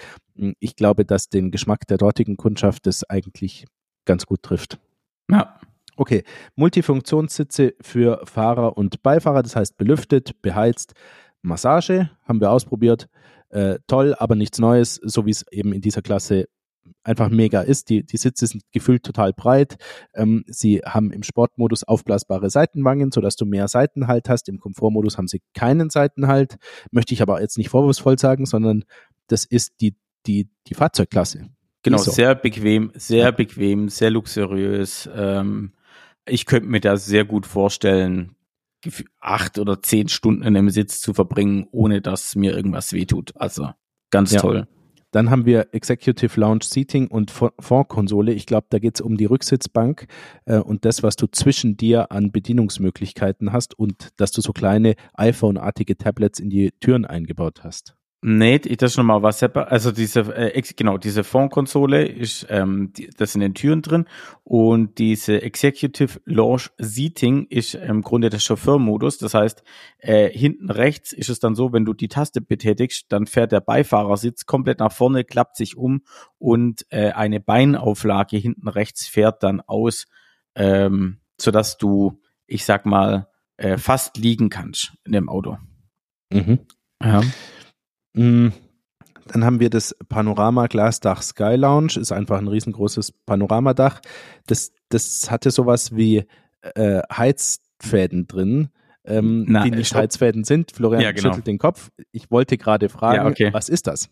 Ich 0.58 0.74
glaube, 0.76 1.04
dass 1.04 1.28
den 1.28 1.50
Geschmack 1.50 1.86
der 1.86 1.98
dortigen 1.98 2.36
Kundschaft 2.36 2.86
das 2.86 3.04
eigentlich 3.04 3.66
ganz 4.04 4.26
gut 4.26 4.42
trifft. 4.42 4.78
Ja, 5.30 5.58
Okay, 6.00 6.22
Multifunktionssitze 6.54 7.74
für 7.80 8.20
Fahrer 8.24 8.78
und 8.78 9.02
Beifahrer, 9.02 9.42
das 9.42 9.56
heißt 9.56 9.76
belüftet, 9.76 10.40
beheizt, 10.42 10.94
Massage 11.42 12.08
haben 12.22 12.40
wir 12.40 12.52
ausprobiert. 12.52 13.08
Äh, 13.48 13.80
toll, 13.88 14.14
aber 14.16 14.36
nichts 14.36 14.60
Neues, 14.60 15.00
so 15.02 15.26
wie 15.26 15.32
es 15.32 15.44
eben 15.50 15.72
in 15.72 15.80
dieser 15.80 16.02
Klasse 16.02 16.48
einfach 17.02 17.28
mega 17.30 17.60
ist. 17.62 17.88
Die, 17.90 18.04
die 18.04 18.16
Sitze 18.16 18.46
sind 18.46 18.62
gefühlt 18.72 19.02
total 19.02 19.32
breit. 19.32 19.76
Ähm, 20.14 20.44
sie 20.46 20.78
haben 20.84 21.12
im 21.12 21.22
Sportmodus 21.22 21.84
aufblasbare 21.84 22.50
Seitenwangen, 22.50 23.10
sodass 23.12 23.36
du 23.36 23.44
mehr 23.46 23.68
Seitenhalt 23.68 24.28
hast. 24.28 24.48
Im 24.48 24.58
Komfortmodus 24.60 25.18
haben 25.18 25.28
sie 25.28 25.42
keinen 25.54 25.90
Seitenhalt. 25.90 26.56
Möchte 26.90 27.14
ich 27.14 27.22
aber 27.22 27.40
jetzt 27.40 27.58
nicht 27.58 27.68
vorwurfsvoll 27.70 28.18
sagen, 28.18 28.46
sondern 28.46 28.84
das 29.26 29.44
ist 29.44 29.80
die, 29.80 29.94
die, 30.26 30.48
die 30.66 30.74
Fahrzeugklasse. 30.74 31.48
genau, 31.82 31.98
so. 31.98 32.10
sehr 32.10 32.34
bequem, 32.34 32.90
sehr 32.94 33.24
Ja. 33.26 33.30
bequem, 33.30 33.88
sehr 33.88 34.10
luxuriös. 34.10 35.08
Ähm, 35.14 35.72
ich 36.26 36.44
könnte 36.46 36.68
mir 36.68 36.80
da 36.80 36.96
sehr 36.96 37.24
gut 37.24 37.46
vorstellen, 37.46 38.34
acht 39.20 39.58
oder 39.58 39.82
zehn 39.82 40.08
Stunden 40.08 40.42
in 40.42 40.56
einem 40.56 40.70
Sitz 40.70 41.00
zu 41.00 41.12
verbringen, 41.14 41.66
ohne 41.72 42.00
dass 42.00 42.36
mir 42.36 42.54
irgendwas 42.54 42.92
wehtut. 42.92 43.32
Also 43.36 43.70
ganz 44.10 44.32
Ja. 44.32 44.40
toll. 44.40 44.68
Dann 45.10 45.30
haben 45.30 45.46
wir 45.46 45.68
Executive 45.72 46.38
Lounge 46.38 46.64
Seating 46.64 47.08
und 47.08 47.30
Fo- 47.30 47.52
Fondkonsole. 47.58 48.32
Ich 48.32 48.46
glaube, 48.46 48.66
da 48.70 48.78
geht 48.78 48.96
es 48.96 49.00
um 49.00 49.16
die 49.16 49.24
Rücksitzbank 49.24 50.06
äh, 50.44 50.58
und 50.58 50.84
das, 50.84 51.02
was 51.02 51.16
du 51.16 51.26
zwischen 51.26 51.76
dir 51.76 52.12
an 52.12 52.30
Bedienungsmöglichkeiten 52.30 53.52
hast 53.52 53.78
und 53.78 54.08
dass 54.18 54.32
du 54.32 54.40
so 54.40 54.52
kleine 54.52 54.94
iPhone-artige 55.14 55.96
Tablets 55.96 56.40
in 56.40 56.50
die 56.50 56.72
Türen 56.80 57.04
eingebaut 57.04 57.64
hast. 57.64 57.97
Nee, 58.20 58.58
das 58.58 58.92
ist 58.92 58.96
nochmal 58.96 59.22
was 59.22 59.38
separat. 59.38 59.70
Also 59.70 59.92
diese, 59.92 60.20
äh, 60.34 60.60
genau, 60.76 60.98
diese 60.98 61.22
Fondkonsole 61.22 62.04
ist, 62.04 62.48
ähm, 62.50 62.92
die, 62.92 63.10
das 63.16 63.36
in 63.36 63.40
den 63.40 63.54
Türen 63.54 63.80
drin 63.80 64.06
und 64.42 64.98
diese 64.98 65.40
Executive 65.40 66.20
Lounge 66.24 66.64
Seating 66.78 67.46
ist 67.48 67.76
im 67.76 68.02
Grunde 68.02 68.28
der 68.28 68.40
Chauffeurmodus. 68.40 69.18
Das 69.18 69.34
heißt, 69.34 69.62
äh, 69.98 70.30
hinten 70.30 70.68
rechts 70.68 71.12
ist 71.12 71.28
es 71.28 71.38
dann 71.38 71.54
so, 71.54 71.72
wenn 71.72 71.84
du 71.84 71.94
die 71.94 72.08
Taste 72.08 72.40
betätigst, 72.40 73.06
dann 73.10 73.26
fährt 73.26 73.52
der 73.52 73.60
Beifahrersitz 73.60 74.46
komplett 74.46 74.80
nach 74.80 74.92
vorne, 74.92 75.22
klappt 75.22 75.56
sich 75.56 75.76
um 75.76 76.02
und 76.38 76.86
äh, 76.90 77.12
eine 77.12 77.38
Beinauflage 77.38 78.36
hinten 78.36 78.66
rechts 78.66 79.06
fährt 79.06 79.44
dann 79.44 79.60
aus, 79.60 80.06
ähm, 80.56 81.18
sodass 81.40 81.78
du, 81.78 82.20
ich 82.48 82.64
sag 82.64 82.84
mal, 82.84 83.28
äh, 83.58 83.78
fast 83.78 84.16
liegen 84.16 84.50
kannst 84.50 84.94
in 85.04 85.12
dem 85.12 85.28
Auto. 85.28 85.58
Mhm. 86.32 86.58
Ja. 87.00 87.20
Mm, 88.14 88.48
Dann 89.28 89.44
haben 89.44 89.60
wir 89.60 89.68
das 89.70 89.94
Panorama-Glasdach 90.08 91.20
Sky 91.22 91.54
Lounge, 91.56 91.98
ist 92.00 92.12
einfach 92.12 92.38
ein 92.38 92.48
riesengroßes 92.48 93.12
Panoramadach. 93.26 94.00
Das, 94.46 94.72
das 94.88 95.30
hatte 95.30 95.50
sowas 95.50 95.94
wie 95.94 96.24
äh, 96.62 97.02
Heizfäden 97.14 98.26
drin, 98.26 98.70
ähm, 99.04 99.44
Na, 99.48 99.64
die 99.64 99.70
nicht. 99.70 99.94
Heizfäden 99.94 100.44
sind. 100.44 100.72
Florian 100.72 101.02
Ja, 101.02 101.12
genau. 101.12 101.28
schüttelt 101.28 101.46
den 101.46 101.58
Kopf. 101.58 101.90
Ich 102.12 102.30
wollte 102.30 102.56
gerade 102.56 102.88
fragen, 102.88 103.16
Ja, 103.16 103.26
okay. 103.26 103.52
was 103.52 103.68
ist 103.68 103.86
das? 103.86 104.08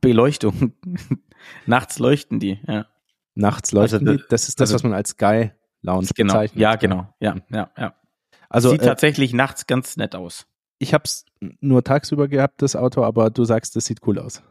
Beleuchtung. 0.00 0.72
Nachts 1.66 1.98
leuchten 1.98 2.38
die, 2.40 2.58
ja. 2.66 2.86
Nachts 3.34 3.72
leuchten 3.72 4.06
Also, 4.08 4.18
die. 4.22 4.24
Das 4.30 4.48
ist 4.48 4.60
das, 4.60 4.68
also- 4.70 4.74
was 4.76 4.82
man 4.84 4.94
als 4.94 5.10
Sky 5.10 5.50
Lounge 5.82 6.08
Genau. 6.14 6.32
bezeichnet. 6.34 6.60
Ja, 6.60 6.76
genau. 6.76 7.12
Ja, 7.20 7.36
ja, 7.50 7.70
ja. 7.76 7.94
Also 8.48 8.70
Sieht 8.70 8.82
äh, 8.82 8.86
tatsächlich 8.86 9.32
nachts 9.34 9.66
ganz 9.66 9.96
nett 9.96 10.14
aus. 10.14 10.46
Ich 10.78 10.94
habe 10.94 11.04
es 11.04 11.24
nur 11.60 11.84
tagsüber 11.84 12.28
gehabt, 12.28 12.62
das 12.62 12.76
Auto, 12.76 13.02
aber 13.04 13.30
du 13.30 13.44
sagst, 13.44 13.76
das 13.76 13.86
sieht 13.86 14.00
cool 14.06 14.18
aus. 14.18 14.42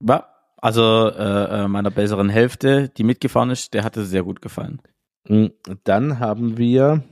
War 0.00 0.38
also 0.60 1.08
äh, 1.10 1.64
äh, 1.64 1.68
meiner 1.68 1.90
besseren 1.90 2.28
Hälfte, 2.28 2.88
die 2.88 3.04
mitgefahren 3.04 3.50
ist, 3.50 3.74
der 3.74 3.84
hatte 3.84 4.04
sehr 4.04 4.24
gut 4.24 4.42
gefallen. 4.42 4.82
Mm, 5.28 5.46
dann 5.84 6.18
haben 6.18 6.58
wir, 6.58 7.04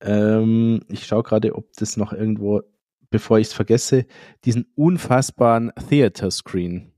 ähm, 0.00 0.80
ich 0.88 1.06
schaue 1.06 1.22
gerade, 1.22 1.54
ob 1.54 1.72
das 1.76 1.96
noch 1.96 2.12
irgendwo, 2.12 2.62
bevor 3.10 3.38
ich 3.38 3.48
es 3.48 3.52
vergesse, 3.52 4.06
diesen 4.44 4.66
unfassbaren 4.74 5.70
Theater 5.88 6.30
Screen. 6.30 6.92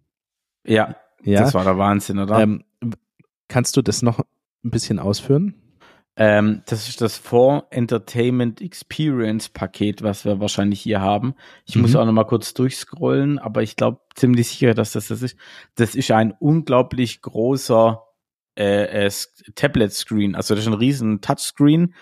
Ja, 0.65 0.97
ja, 1.25 1.41
das 1.41 1.55
war 1.55 1.65
der 1.65 1.79
Wahnsinn, 1.79 2.21
oder? 2.21 2.39
Ähm, 2.39 2.63
kannst 3.49 3.77
du 3.77 3.83
das 3.83 4.03
noch 4.03 4.21
ein 4.65 4.71
bisschen 4.71 5.01
ausführen? 5.01 5.55
Ähm, 6.19 6.63
das 6.67 6.89
ist 6.89 7.03
das 7.03 7.19
For 7.19 7.67
Entertainment 7.71 8.63
Experience 8.63 9.51
Paket, 9.51 10.03
was 10.03 10.25
wir 10.25 10.41
wahrscheinlich 10.41 10.81
hier 10.81 11.01
haben. 11.01 11.35
Ich 11.67 11.77
mhm. 11.77 11.83
muss 11.83 11.95
auch 11.95 12.07
noch 12.07 12.13
mal 12.13 12.25
kurz 12.25 12.55
durchscrollen, 12.55 13.39
aber 13.39 13.63
ich 13.63 13.77
glaube 13.77 14.01
ziemlich 14.15 14.49
sicher, 14.49 14.73
dass 14.73 14.93
das 14.93 15.09
das 15.09 15.21
ist. 15.21 15.37
Das 15.75 15.95
ist 15.95 16.11
ein 16.11 16.33
unglaublich 16.39 17.21
großer 17.21 18.03
äh, 18.55 19.11
Tablet 19.55 19.93
Screen. 19.93 20.35
Also 20.35 20.55
das 20.55 20.65
ist 20.65 20.69
ein 20.69 20.79
riesen 20.79 21.21
Touchscreen. 21.21 21.95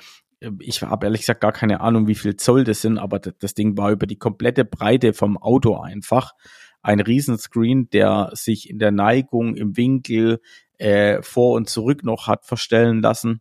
Ich 0.60 0.82
habe 0.82 1.06
ehrlich 1.06 1.22
gesagt 1.22 1.40
gar 1.40 1.52
keine 1.52 1.80
Ahnung, 1.80 2.06
wie 2.06 2.14
viel 2.14 2.36
Zoll 2.36 2.64
das 2.64 2.82
sind, 2.82 2.98
aber 2.98 3.18
das, 3.18 3.34
das 3.40 3.54
Ding 3.54 3.76
war 3.76 3.90
über 3.90 4.06
die 4.06 4.18
komplette 4.18 4.64
Breite 4.64 5.12
vom 5.12 5.36
Auto 5.36 5.76
einfach 5.76 6.34
ein 6.82 7.00
Riesenscreen, 7.00 7.88
der 7.90 8.30
sich 8.34 8.68
in 8.68 8.78
der 8.78 8.92
Neigung, 8.92 9.56
im 9.56 9.76
Winkel, 9.76 10.40
äh, 10.78 11.22
vor 11.22 11.54
und 11.54 11.68
zurück 11.68 12.04
noch 12.04 12.28
hat 12.28 12.44
verstellen 12.44 13.00
lassen. 13.00 13.40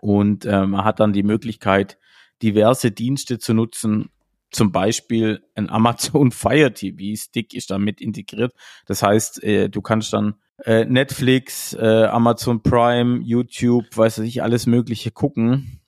Und 0.00 0.44
äh, 0.44 0.66
man 0.66 0.84
hat 0.84 1.00
dann 1.00 1.12
die 1.12 1.22
Möglichkeit, 1.22 1.98
diverse 2.42 2.90
Dienste 2.90 3.38
zu 3.38 3.54
nutzen. 3.54 4.10
Zum 4.50 4.72
Beispiel 4.72 5.44
ein 5.54 5.68
Amazon 5.70 6.32
Fire 6.32 6.72
TV 6.72 7.20
Stick 7.20 7.54
ist 7.54 7.70
damit 7.70 8.00
integriert. 8.00 8.54
Das 8.86 9.02
heißt, 9.02 9.42
äh, 9.44 9.68
du 9.68 9.82
kannst 9.82 10.12
dann 10.12 10.34
äh, 10.64 10.84
Netflix, 10.84 11.74
äh, 11.74 12.04
Amazon 12.04 12.62
Prime, 12.62 13.20
YouTube, 13.22 13.84
weiß 13.96 14.18
ich, 14.18 14.42
alles 14.42 14.66
Mögliche 14.66 15.10
gucken, 15.10 15.80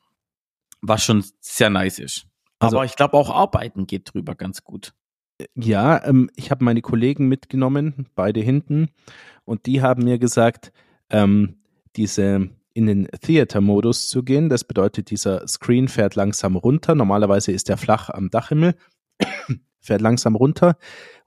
was 0.80 1.04
schon 1.04 1.24
sehr 1.40 1.70
nice 1.70 1.98
ist. 1.98 2.26
Also, 2.58 2.76
Aber 2.76 2.84
ich 2.84 2.96
glaube 2.96 3.16
auch 3.16 3.30
Arbeiten 3.30 3.86
geht 3.86 4.12
drüber 4.12 4.34
ganz 4.34 4.62
gut. 4.62 4.94
Ja, 5.54 6.04
ähm, 6.04 6.30
ich 6.36 6.50
habe 6.50 6.64
meine 6.64 6.82
Kollegen 6.82 7.28
mitgenommen, 7.28 8.06
beide 8.14 8.40
hinten, 8.40 8.88
und 9.44 9.66
die 9.66 9.82
haben 9.82 10.04
mir 10.04 10.18
gesagt, 10.18 10.72
ähm, 11.10 11.62
diese 11.96 12.50
in 12.74 12.86
den 12.86 13.08
Theater-Modus 13.08 14.08
zu 14.08 14.22
gehen. 14.22 14.48
Das 14.48 14.64
bedeutet, 14.64 15.10
dieser 15.10 15.46
Screen 15.46 15.88
fährt 15.88 16.14
langsam 16.14 16.56
runter. 16.56 16.94
Normalerweise 16.94 17.52
ist 17.52 17.68
er 17.70 17.76
flach 17.76 18.10
am 18.10 18.30
Dachhimmel, 18.30 18.74
fährt 19.80 20.00
langsam 20.00 20.36
runter 20.36 20.76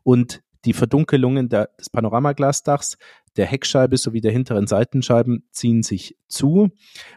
und 0.03 0.41
die 0.65 0.73
Verdunkelungen 0.73 1.47
der, 1.47 1.69
des 1.79 1.89
Panoramaglasdachs, 1.89 2.97
der 3.37 3.45
Heckscheibe 3.45 3.97
sowie 3.97 4.21
der 4.21 4.31
hinteren 4.31 4.65
Seitenscheiben 4.65 5.47
ziehen 5.51 5.83
sich 5.83 6.17
zu 6.27 6.69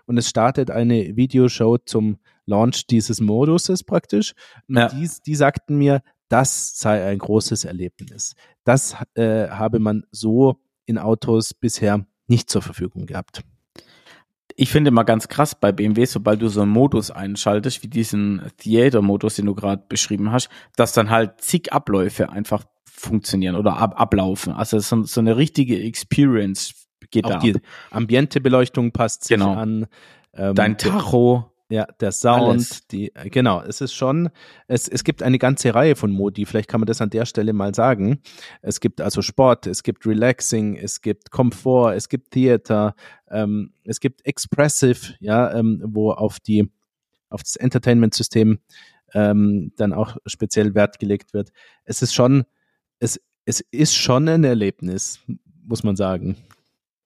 und 0.06 0.18
es 0.18 0.28
startet 0.28 0.70
eine 0.70 1.16
Videoshow 1.16 1.78
zum 1.78 2.18
Launch 2.44 2.86
dieses 2.86 3.20
Moduses 3.20 3.84
praktisch. 3.84 4.34
Ja. 4.68 4.88
Die, 4.88 5.08
die 5.26 5.34
sagten 5.34 5.78
mir, 5.78 6.02
das 6.28 6.78
sei 6.78 7.06
ein 7.06 7.18
großes 7.18 7.64
Erlebnis. 7.64 8.34
Das 8.64 8.96
äh, 9.14 9.48
habe 9.48 9.78
man 9.78 10.04
so 10.10 10.60
in 10.84 10.98
Autos 10.98 11.54
bisher 11.54 12.06
nicht 12.26 12.50
zur 12.50 12.62
Verfügung 12.62 13.06
gehabt. 13.06 13.42
Ich 14.60 14.70
finde 14.70 14.90
mal 14.90 15.04
ganz 15.04 15.28
krass 15.28 15.54
bei 15.54 15.70
BMW, 15.70 16.04
sobald 16.04 16.42
du 16.42 16.48
so 16.48 16.62
einen 16.62 16.72
Modus 16.72 17.12
einschaltest, 17.12 17.84
wie 17.84 17.86
diesen 17.86 18.42
Theater-Modus, 18.56 19.36
den 19.36 19.46
du 19.46 19.54
gerade 19.54 19.84
beschrieben 19.88 20.32
hast, 20.32 20.48
dass 20.74 20.92
dann 20.92 21.10
halt 21.10 21.40
zig 21.40 21.72
Abläufe 21.72 22.30
einfach 22.30 22.64
funktionieren 22.84 23.54
oder 23.54 23.76
ab 23.76 24.00
ablaufen. 24.00 24.52
Also 24.52 24.80
so, 24.80 25.04
so 25.04 25.20
eine 25.20 25.36
richtige 25.36 25.80
Experience 25.80 26.74
geht 27.12 27.26
Auch 27.26 27.30
da. 27.30 27.38
Die 27.38 27.54
Ambiente-Beleuchtung 27.92 28.90
passt 28.90 29.28
sich 29.28 29.36
genau. 29.36 29.54
an. 29.54 29.86
Ähm, 30.34 30.56
Dein 30.56 30.76
Tacho. 30.76 31.52
Ja, 31.70 31.84
der 32.00 32.12
Sound, 32.12 32.48
Alles. 32.48 32.86
die, 32.86 33.14
äh, 33.14 33.28
genau, 33.28 33.60
es 33.60 33.82
ist 33.82 33.92
schon, 33.92 34.30
es, 34.68 34.88
es 34.88 35.04
gibt 35.04 35.22
eine 35.22 35.38
ganze 35.38 35.74
Reihe 35.74 35.96
von 35.96 36.10
Modi, 36.10 36.46
vielleicht 36.46 36.68
kann 36.68 36.80
man 36.80 36.86
das 36.86 37.02
an 37.02 37.10
der 37.10 37.26
Stelle 37.26 37.52
mal 37.52 37.74
sagen. 37.74 38.22
Es 38.62 38.80
gibt 38.80 39.02
also 39.02 39.20
Sport, 39.20 39.66
es 39.66 39.82
gibt 39.82 40.06
Relaxing, 40.06 40.76
es 40.76 41.02
gibt 41.02 41.30
Komfort, 41.30 41.92
es 41.94 42.08
gibt 42.08 42.30
Theater, 42.30 42.94
ähm, 43.28 43.74
es 43.84 44.00
gibt 44.00 44.24
Expressive, 44.24 45.14
ja, 45.20 45.52
ähm, 45.52 45.82
wo 45.84 46.10
auf 46.10 46.40
die, 46.40 46.70
auf 47.28 47.42
das 47.42 47.56
Entertainment-System 47.56 48.60
ähm, 49.12 49.72
dann 49.76 49.92
auch 49.92 50.16
speziell 50.24 50.74
Wert 50.74 50.98
gelegt 50.98 51.34
wird. 51.34 51.50
Es 51.84 52.00
ist 52.00 52.14
schon, 52.14 52.44
es, 52.98 53.20
es 53.44 53.60
ist 53.60 53.94
schon 53.94 54.26
ein 54.28 54.44
Erlebnis, 54.44 55.20
muss 55.66 55.82
man 55.82 55.96
sagen. 55.96 56.36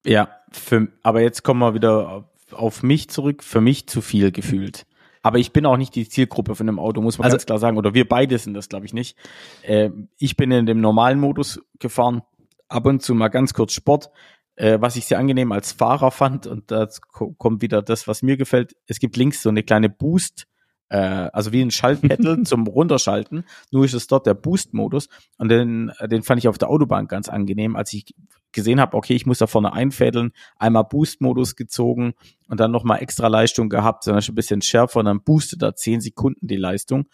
Ja, 0.05 0.37
für, 0.53 0.87
aber 1.03 1.20
jetzt 1.20 1.42
kommen 1.42 1.61
wir 1.61 1.75
wieder 1.75 2.29
auf 2.55 2.83
mich 2.83 3.09
zurück, 3.09 3.43
für 3.43 3.61
mich 3.61 3.87
zu 3.87 4.01
viel 4.01 4.31
gefühlt. 4.33 4.87
Aber 5.23 5.38
ich 5.38 5.53
bin 5.53 5.67
auch 5.67 5.77
nicht 5.77 5.95
die 5.95 6.09
Zielgruppe 6.09 6.55
von 6.55 6.67
dem 6.67 6.79
Auto, 6.79 7.01
muss 7.01 7.19
man 7.19 7.27
also, 7.27 7.37
ganz 7.37 7.47
klar 7.47 7.59
sagen. 7.59 7.77
Oder 7.77 7.95
wir 7.95 8.09
beide 8.09 8.37
sind 8.38 8.55
das, 8.55 8.69
glaube 8.69 8.87
ich, 8.87 8.93
nicht. 8.93 9.17
Äh, 9.62 9.91
ich 10.19 10.37
bin 10.37 10.51
in 10.51 10.67
dem 10.67 10.81
normalen 10.81 11.21
Modus 11.21 11.61
gefahren, 11.79 12.23
ab 12.69 12.87
und 12.87 13.03
zu 13.03 13.15
mal 13.15 13.29
ganz 13.29 13.55
kurz 13.55 13.73
Sport, 13.73 14.11
äh, 14.57 14.79
was 14.81 14.97
ich 14.97 15.07
sehr 15.07 15.19
angenehm 15.19 15.53
als 15.53 15.73
Fahrer 15.73 16.11
fand. 16.11 16.47
Und 16.49 16.71
da 16.73 16.88
kommt 17.11 17.62
wieder 17.62 17.83
das, 17.83 18.09
was 18.09 18.23
mir 18.23 18.37
gefällt. 18.37 18.75
Es 18.87 18.99
gibt 18.99 19.17
links 19.17 19.43
so 19.43 19.49
eine 19.49 19.62
kleine 19.62 19.88
Boost- 19.88 20.47
äh, 20.92 21.31
also 21.33 21.52
wie 21.52 21.62
ein 21.62 21.70
Schaltpedal 21.70 22.42
zum 22.44 22.66
Runterschalten, 22.66 23.44
nur 23.70 23.87
ist 23.87 23.94
es 23.94 24.07
dort 24.07 24.26
der 24.26 24.35
Boost-Modus. 24.35 25.09
Und 25.38 25.48
den, 25.48 25.90
den 26.02 26.22
fand 26.22 26.38
ich 26.38 26.48
auf 26.48 26.59
der 26.59 26.68
Autobahn 26.68 27.09
ganz 27.09 27.31
angenehm, 27.31 27.76
als 27.76 27.94
ich 27.94 28.14
gesehen 28.52 28.78
habe, 28.78 28.94
okay, 28.94 29.14
ich 29.14 29.24
muss 29.24 29.38
da 29.38 29.46
vorne 29.46 29.72
einfädeln, 29.72 30.33
einmal 30.59 30.85
Boost-Modus 30.85 31.57
gezogen 31.57 32.12
und 32.48 32.61
dann 32.61 32.70
nochmal 32.70 33.00
extra 33.02 33.28
Leistung 33.28 33.70
gehabt, 33.70 34.05
sondern 34.05 34.20
schon 34.20 34.35
ein 34.35 34.37
bisschen 34.37 34.61
schärfer. 34.61 35.00
Und 35.00 35.07
dann 35.07 35.22
boostet 35.22 35.62
er 35.62 35.74
zehn 35.74 36.02
Sekunden 36.02 36.46
die 36.46 36.57
Leistung. 36.57 37.07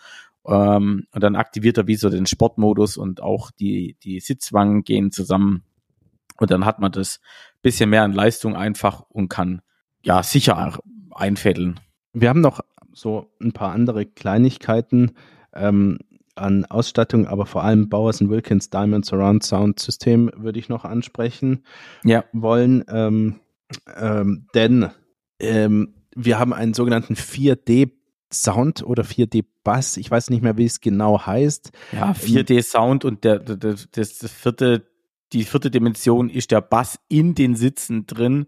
Ähm, 0.44 1.06
und 1.12 1.22
dann 1.22 1.36
aktiviert 1.36 1.78
er 1.78 1.86
wie 1.86 1.94
so 1.94 2.10
den 2.10 2.26
Sportmodus 2.26 2.96
und 2.96 3.22
auch 3.22 3.52
die, 3.52 3.96
die 4.02 4.18
Sitzwangen 4.18 4.82
gehen 4.82 5.12
zusammen. 5.12 5.62
Und 6.40 6.50
dann 6.50 6.64
hat 6.64 6.80
man 6.80 6.90
das 6.90 7.20
bisschen 7.62 7.90
mehr 7.90 8.02
an 8.02 8.12
Leistung 8.12 8.56
einfach 8.56 9.02
und 9.08 9.28
kann 9.28 9.62
ja 10.02 10.24
sicher 10.24 10.80
einfädeln. 11.12 11.78
Wir 12.12 12.28
haben 12.28 12.40
noch 12.40 12.60
so 12.98 13.30
ein 13.40 13.52
paar 13.52 13.72
andere 13.72 14.06
Kleinigkeiten 14.06 15.12
ähm, 15.54 15.98
an 16.34 16.64
Ausstattung, 16.64 17.26
aber 17.26 17.46
vor 17.46 17.64
allem 17.64 17.88
Bowers 17.88 18.20
Wilkins 18.20 18.70
Diamond 18.70 19.04
Surround 19.04 19.42
Sound 19.42 19.80
System 19.80 20.30
würde 20.36 20.58
ich 20.58 20.68
noch 20.68 20.84
ansprechen 20.84 21.64
ja. 22.04 22.24
wollen. 22.32 22.84
Ähm, 22.88 23.40
ähm, 23.96 24.46
denn 24.54 24.90
ähm, 25.40 25.94
wir 26.14 26.38
haben 26.38 26.52
einen 26.52 26.74
sogenannten 26.74 27.14
4D 27.14 27.90
Sound 28.32 28.82
oder 28.82 29.04
4D 29.04 29.44
Bass. 29.64 29.96
Ich 29.96 30.10
weiß 30.10 30.30
nicht 30.30 30.42
mehr, 30.42 30.56
wie 30.56 30.64
es 30.64 30.80
genau 30.80 31.24
heißt. 31.24 31.70
Ja, 31.92 32.12
4D 32.12 32.62
Sound 32.62 33.04
und 33.04 33.24
der, 33.24 33.38
der, 33.38 33.56
der 33.56 33.76
das 33.94 34.30
vierte, 34.30 34.86
die 35.32 35.44
vierte 35.44 35.70
Dimension 35.70 36.28
ist 36.28 36.50
der 36.50 36.60
Bass 36.60 36.98
in 37.08 37.34
den 37.34 37.54
Sitzen 37.56 38.06
drin, 38.06 38.46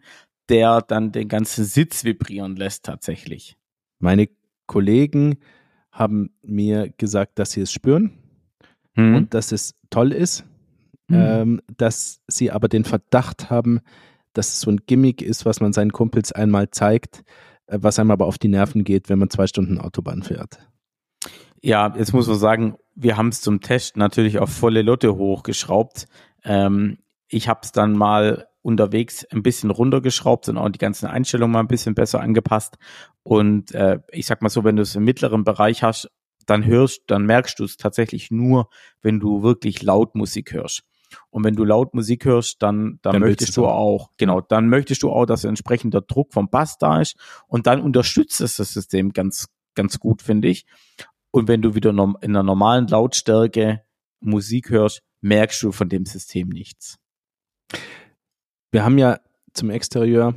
der 0.48 0.82
dann 0.82 1.12
den 1.12 1.28
ganzen 1.28 1.64
Sitz 1.64 2.04
vibrieren 2.04 2.56
lässt 2.56 2.84
tatsächlich. 2.84 3.56
Meine 3.98 4.28
Kollegen 4.70 5.38
haben 5.90 6.30
mir 6.42 6.90
gesagt, 6.96 7.40
dass 7.40 7.50
sie 7.50 7.62
es 7.62 7.72
spüren 7.72 8.12
mhm. 8.94 9.16
und 9.16 9.35
dass 9.35 9.50
es 9.50 9.74
toll 9.90 10.12
ist, 10.12 10.44
mhm. 11.09 11.16
ähm, 11.16 11.62
dass 11.76 12.20
sie 12.28 12.52
aber 12.52 12.68
den 12.68 12.85
Verdacht 12.85 13.50
haben, 13.50 13.80
dass 14.33 14.50
es 14.50 14.61
so 14.61 14.70
ein 14.70 14.80
Gimmick 14.87 15.22
ist, 15.22 15.44
was 15.44 15.61
man 15.61 15.72
seinen 15.72 15.92
Kumpels 15.92 16.30
einmal 16.30 16.70
zeigt, 16.70 17.24
äh, 17.66 17.78
was 17.80 17.98
einem 17.98 18.12
aber 18.12 18.26
auf 18.26 18.38
die 18.38 18.46
Nerven 18.46 18.85
geht, 18.85 19.09
wenn 19.09 19.18
man 19.18 19.28
zwei 19.28 19.48
Stunden 19.48 19.78
Autobahn 19.78 20.22
fährt. 20.22 20.61
Ja, 21.61 21.92
jetzt 21.98 22.12
muss 22.12 22.28
man 22.28 22.38
sagen, 22.38 22.76
wir 22.94 23.16
haben 23.16 23.28
es 23.28 23.40
zum 23.40 23.61
Test 23.61 23.96
natürlich 23.96 24.38
auf 24.38 24.50
volle 24.50 24.83
Lotte 24.83 25.16
hochgeschraubt. 25.16 26.06
Ähm, 26.44 26.98
ich 27.26 27.48
habe 27.48 27.61
es 27.64 27.72
dann 27.72 27.92
mal 27.92 28.46
unterwegs 28.62 29.24
ein 29.30 29.42
bisschen 29.42 29.70
runtergeschraubt 29.70 30.48
und 30.48 30.58
auch 30.58 30.68
die 30.68 30.78
ganzen 30.78 31.06
Einstellungen 31.06 31.52
mal 31.52 31.60
ein 31.60 31.68
bisschen 31.68 31.94
besser 31.94 32.20
angepasst. 32.20 32.76
Und 33.22 33.72
äh, 33.72 34.00
ich 34.10 34.26
sag 34.26 34.42
mal 34.42 34.48
so, 34.48 34.64
wenn 34.64 34.76
du 34.76 34.82
es 34.82 34.96
im 34.96 35.04
mittleren 35.04 35.44
Bereich 35.44 35.82
hast, 35.82 36.10
dann 36.46 36.64
hörst, 36.64 37.02
dann 37.06 37.26
merkst 37.26 37.58
du 37.58 37.64
es 37.64 37.76
tatsächlich 37.76 38.30
nur, 38.30 38.68
wenn 39.02 39.20
du 39.20 39.42
wirklich 39.42 39.82
laut 39.82 40.14
Musik 40.14 40.52
hörst. 40.52 40.82
Und 41.30 41.44
wenn 41.44 41.56
du 41.56 41.64
laut 41.64 41.94
Musik 41.94 42.24
hörst, 42.24 42.62
dann, 42.62 42.98
dann, 43.02 43.14
dann 43.14 43.22
möchtest 43.22 43.56
du 43.56 43.66
auch, 43.66 44.10
genau, 44.16 44.40
dann 44.40 44.68
möchtest 44.68 45.02
du 45.02 45.10
auch, 45.10 45.26
dass 45.26 45.44
entsprechender 45.44 46.00
Druck 46.00 46.32
vom 46.32 46.48
Bass 46.48 46.78
da 46.78 47.00
ist. 47.00 47.16
Und 47.48 47.66
dann 47.66 47.80
unterstützt 47.80 48.40
es 48.40 48.56
das 48.56 48.72
System 48.72 49.12
ganz, 49.12 49.48
ganz 49.74 49.98
gut, 49.98 50.22
finde 50.22 50.48
ich. 50.48 50.66
Und 51.30 51.48
wenn 51.48 51.62
du 51.62 51.74
wieder 51.74 51.90
in 51.90 52.16
einer 52.22 52.42
normalen 52.42 52.86
Lautstärke 52.86 53.82
Musik 54.20 54.70
hörst, 54.70 55.02
merkst 55.20 55.62
du 55.62 55.72
von 55.72 55.88
dem 55.88 56.06
System 56.06 56.48
nichts. 56.48 56.99
Wir 58.72 58.85
haben 58.85 58.98
ja 58.98 59.18
zum 59.52 59.70
Exterieur 59.70 60.35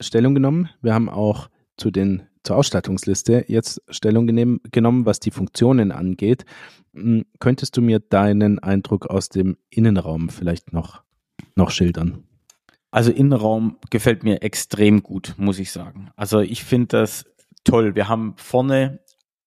Stellung 0.00 0.34
genommen. 0.34 0.68
Wir 0.80 0.94
haben 0.94 1.08
auch 1.08 1.48
zu 1.76 1.90
den 1.90 2.22
zur 2.44 2.56
Ausstattungsliste 2.56 3.46
jetzt 3.48 3.82
Stellung 3.88 4.26
genommen, 4.26 5.06
was 5.06 5.18
die 5.18 5.30
Funktionen 5.30 5.92
angeht. 5.92 6.44
Hm, 6.92 7.24
könntest 7.40 7.76
du 7.76 7.82
mir 7.82 8.00
deinen 8.00 8.58
Eindruck 8.58 9.06
aus 9.06 9.30
dem 9.30 9.56
Innenraum 9.70 10.28
vielleicht 10.28 10.72
noch, 10.72 11.02
noch 11.56 11.70
schildern? 11.70 12.24
Also 12.90 13.10
Innenraum 13.10 13.78
gefällt 13.90 14.22
mir 14.22 14.42
extrem 14.42 15.02
gut, 15.02 15.34
muss 15.36 15.58
ich 15.58 15.72
sagen. 15.72 16.10
Also 16.16 16.40
ich 16.40 16.62
finde 16.62 16.98
das 16.98 17.24
toll. 17.64 17.96
Wir 17.96 18.08
haben 18.08 18.34
vorne 18.36 19.00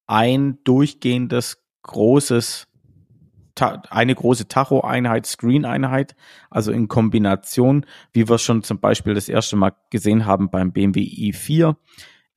ein 0.07 0.57
durchgehendes 0.63 1.63
großes 1.83 2.67
eine 3.61 4.15
große 4.15 4.47
Tacho-Einheit, 4.47 5.25
Screen-Einheit, 5.25 6.15
also 6.49 6.71
in 6.71 6.87
Kombination, 6.87 7.85
wie 8.13 8.27
wir 8.29 8.37
schon 8.37 8.63
zum 8.63 8.79
Beispiel 8.79 9.13
das 9.13 9.29
erste 9.29 9.55
Mal 9.55 9.73
gesehen 9.89 10.25
haben 10.25 10.49
beim 10.49 10.71
BMW 10.71 11.01
i4 11.01 11.75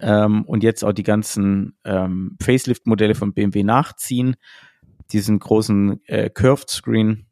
ähm, 0.00 0.44
und 0.44 0.62
jetzt 0.62 0.85
auch 0.85 0.92
die 0.92 1.02
ganzen 1.02 1.76
ähm, 1.85 2.37
Facelift-Modelle 2.42 3.14
von 3.14 3.33
BMW 3.33 3.62
nachziehen, 3.62 4.37
diesen 5.12 5.38
großen 5.38 6.00
äh, 6.06 6.30
Curved 6.30 6.70
Screen. 6.70 7.26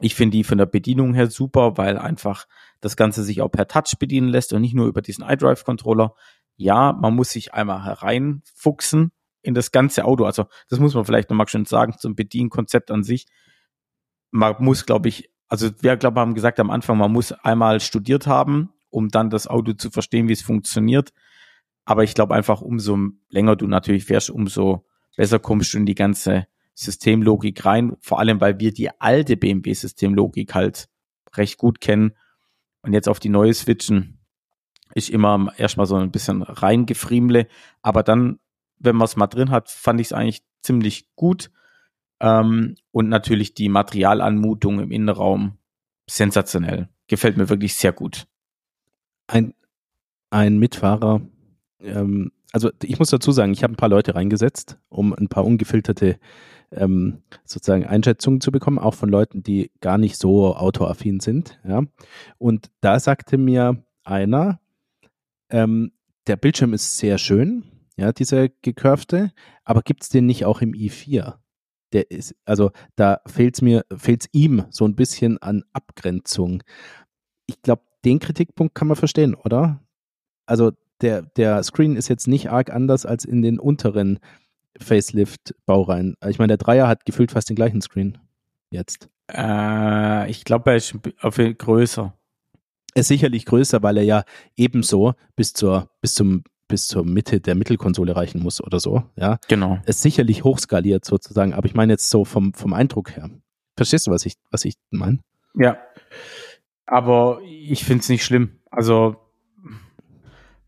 Ich 0.00 0.14
finde 0.14 0.36
die 0.36 0.44
von 0.44 0.58
der 0.58 0.66
Bedienung 0.66 1.14
her 1.14 1.28
super, 1.28 1.76
weil 1.76 1.98
einfach 1.98 2.46
das 2.80 2.96
Ganze 2.96 3.22
sich 3.22 3.42
auch 3.42 3.50
per 3.50 3.68
Touch 3.68 3.98
bedienen 3.98 4.28
lässt 4.28 4.52
und 4.52 4.62
nicht 4.62 4.74
nur 4.74 4.86
über 4.86 5.02
diesen 5.02 5.24
iDrive-Controller. 5.24 6.14
Ja, 6.56 6.92
man 6.92 7.14
muss 7.14 7.30
sich 7.30 7.54
einmal 7.54 7.84
hereinfuchsen 7.84 9.12
in 9.42 9.54
das 9.54 9.72
ganze 9.72 10.04
Auto. 10.04 10.24
Also 10.24 10.46
das 10.68 10.78
muss 10.78 10.94
man 10.94 11.04
vielleicht 11.04 11.30
nochmal 11.30 11.48
schön 11.48 11.64
sagen 11.64 11.94
zum 11.98 12.14
Bedienkonzept 12.14 12.90
an 12.90 13.02
sich. 13.02 13.26
Man 14.30 14.56
muss, 14.58 14.86
glaube 14.86 15.08
ich, 15.08 15.30
also 15.48 15.70
wir, 15.80 15.96
glaube 15.96 16.20
haben 16.20 16.34
gesagt 16.34 16.60
am 16.60 16.70
Anfang, 16.70 16.98
man 16.98 17.12
muss 17.12 17.32
einmal 17.32 17.80
studiert 17.80 18.26
haben, 18.26 18.72
um 18.90 19.08
dann 19.08 19.30
das 19.30 19.46
Auto 19.46 19.72
zu 19.72 19.90
verstehen, 19.90 20.28
wie 20.28 20.32
es 20.32 20.42
funktioniert. 20.42 21.12
Aber 21.84 22.04
ich 22.04 22.14
glaube 22.14 22.34
einfach, 22.34 22.60
umso 22.60 22.98
länger 23.28 23.56
du 23.56 23.66
natürlich 23.66 24.04
fährst, 24.04 24.30
umso 24.30 24.86
besser 25.16 25.38
kommst 25.38 25.74
du 25.74 25.78
in 25.78 25.86
die 25.86 25.94
ganze 25.94 26.46
Systemlogik 26.74 27.64
rein. 27.64 27.96
Vor 28.00 28.20
allem, 28.20 28.40
weil 28.40 28.60
wir 28.60 28.72
die 28.72 28.90
alte 29.00 29.36
BMW-Systemlogik 29.36 30.54
halt 30.54 30.88
recht 31.34 31.58
gut 31.58 31.80
kennen 31.80 32.12
und 32.82 32.92
jetzt 32.92 33.08
auf 33.08 33.20
die 33.20 33.28
neue 33.28 33.52
switchen, 33.54 34.18
ist 34.94 35.10
immer 35.10 35.52
erstmal 35.56 35.86
so 35.86 35.96
ein 35.96 36.10
bisschen 36.10 36.42
reingefriemle. 36.42 37.46
Aber 37.82 38.02
dann, 38.02 38.38
wenn 38.80 38.96
man 38.96 39.04
es 39.04 39.16
mal 39.16 39.28
drin 39.28 39.50
hat, 39.50 39.70
fand 39.70 40.00
ich 40.00 40.08
es 40.08 40.12
eigentlich 40.12 40.42
ziemlich 40.62 41.14
gut. 41.14 41.50
Ähm, 42.20 42.74
und 42.90 43.08
natürlich 43.08 43.54
die 43.54 43.68
Materialanmutung 43.68 44.80
im 44.80 44.90
Innenraum 44.90 45.58
sensationell. 46.08 46.88
Gefällt 47.06 47.36
mir 47.36 47.48
wirklich 47.48 47.74
sehr 47.74 47.92
gut. 47.92 48.26
Ein, 49.26 49.54
ein 50.30 50.58
Mitfahrer, 50.58 51.22
ähm, 51.80 52.32
also 52.52 52.70
ich 52.82 52.98
muss 52.98 53.10
dazu 53.10 53.32
sagen, 53.32 53.52
ich 53.52 53.62
habe 53.62 53.74
ein 53.74 53.76
paar 53.76 53.88
Leute 53.88 54.14
reingesetzt, 54.14 54.78
um 54.88 55.14
ein 55.14 55.28
paar 55.28 55.44
ungefilterte 55.44 56.18
ähm, 56.72 57.22
sozusagen 57.44 57.86
Einschätzungen 57.86 58.40
zu 58.40 58.52
bekommen, 58.52 58.78
auch 58.78 58.94
von 58.94 59.08
Leuten, 59.08 59.42
die 59.42 59.70
gar 59.80 59.98
nicht 59.98 60.16
so 60.16 60.54
autoaffin 60.56 61.20
sind. 61.20 61.60
Ja. 61.66 61.82
Und 62.38 62.70
da 62.80 62.98
sagte 62.98 63.38
mir 63.38 63.84
einer, 64.04 64.60
ähm, 65.48 65.92
der 66.26 66.36
Bildschirm 66.36 66.74
ist 66.74 66.98
sehr 66.98 67.18
schön, 67.18 67.64
ja, 68.00 68.12
dieser 68.12 68.48
gekurfte, 68.48 69.30
aber 69.64 69.82
gibt 69.82 70.02
es 70.02 70.08
den 70.08 70.26
nicht 70.26 70.46
auch 70.46 70.62
im 70.62 70.72
i4? 70.72 71.34
Der 71.92 72.10
ist, 72.10 72.34
also 72.44 72.70
da 72.96 73.20
fehlt 73.26 73.56
es 73.56 73.62
mir, 73.62 73.84
fehlt 73.94 74.22
es 74.22 74.28
ihm 74.32 74.64
so 74.70 74.86
ein 74.86 74.94
bisschen 74.94 75.38
an 75.42 75.64
Abgrenzung. 75.72 76.62
Ich 77.46 77.60
glaube, 77.62 77.82
den 78.04 78.18
Kritikpunkt 78.18 78.74
kann 78.74 78.88
man 78.88 78.96
verstehen, 78.96 79.34
oder? 79.34 79.82
Also 80.46 80.72
der, 81.02 81.22
der 81.22 81.62
Screen 81.62 81.96
ist 81.96 82.08
jetzt 82.08 82.26
nicht 82.26 82.50
arg 82.50 82.70
anders 82.70 83.04
als 83.04 83.24
in 83.24 83.42
den 83.42 83.58
unteren 83.58 84.18
Facelift-Baureihen. 84.78 86.16
Ich 86.26 86.38
meine, 86.38 86.56
der 86.56 86.56
Dreier 86.56 86.88
hat 86.88 87.04
gefühlt 87.04 87.32
fast 87.32 87.50
den 87.50 87.56
gleichen 87.56 87.82
Screen 87.82 88.18
jetzt. 88.70 89.10
Äh, 89.30 90.30
ich 90.30 90.44
glaube, 90.44 90.70
er 90.70 90.76
ist 90.76 90.94
auf 91.20 91.36
größer. 91.36 92.14
Er 92.94 93.00
ist 93.00 93.08
sicherlich 93.08 93.44
größer, 93.44 93.82
weil 93.82 93.98
er 93.98 94.04
ja 94.04 94.24
ebenso 94.56 95.14
bis 95.36 95.52
zur, 95.52 95.90
bis 96.00 96.14
zum, 96.14 96.44
bis 96.70 96.86
zur 96.86 97.04
Mitte 97.04 97.40
der 97.40 97.54
Mittelkonsole 97.54 98.16
reichen 98.16 98.42
muss 98.42 98.62
oder 98.62 98.80
so. 98.80 99.02
Ja, 99.16 99.38
genau. 99.48 99.78
Ist 99.84 100.00
sicherlich 100.00 100.44
hochskaliert 100.44 101.04
sozusagen, 101.04 101.52
aber 101.52 101.66
ich 101.66 101.74
meine 101.74 101.92
jetzt 101.92 102.08
so 102.08 102.24
vom, 102.24 102.54
vom 102.54 102.72
Eindruck 102.72 103.16
her. 103.16 103.28
Verstehst 103.76 104.06
du, 104.06 104.10
was 104.10 104.24
ich, 104.24 104.34
was 104.50 104.64
ich 104.64 104.74
meine? 104.90 105.18
Ja. 105.54 105.78
Aber 106.86 107.40
ich 107.44 107.84
finde 107.84 108.02
es 108.02 108.08
nicht 108.08 108.24
schlimm. 108.24 108.60
Also, 108.70 109.16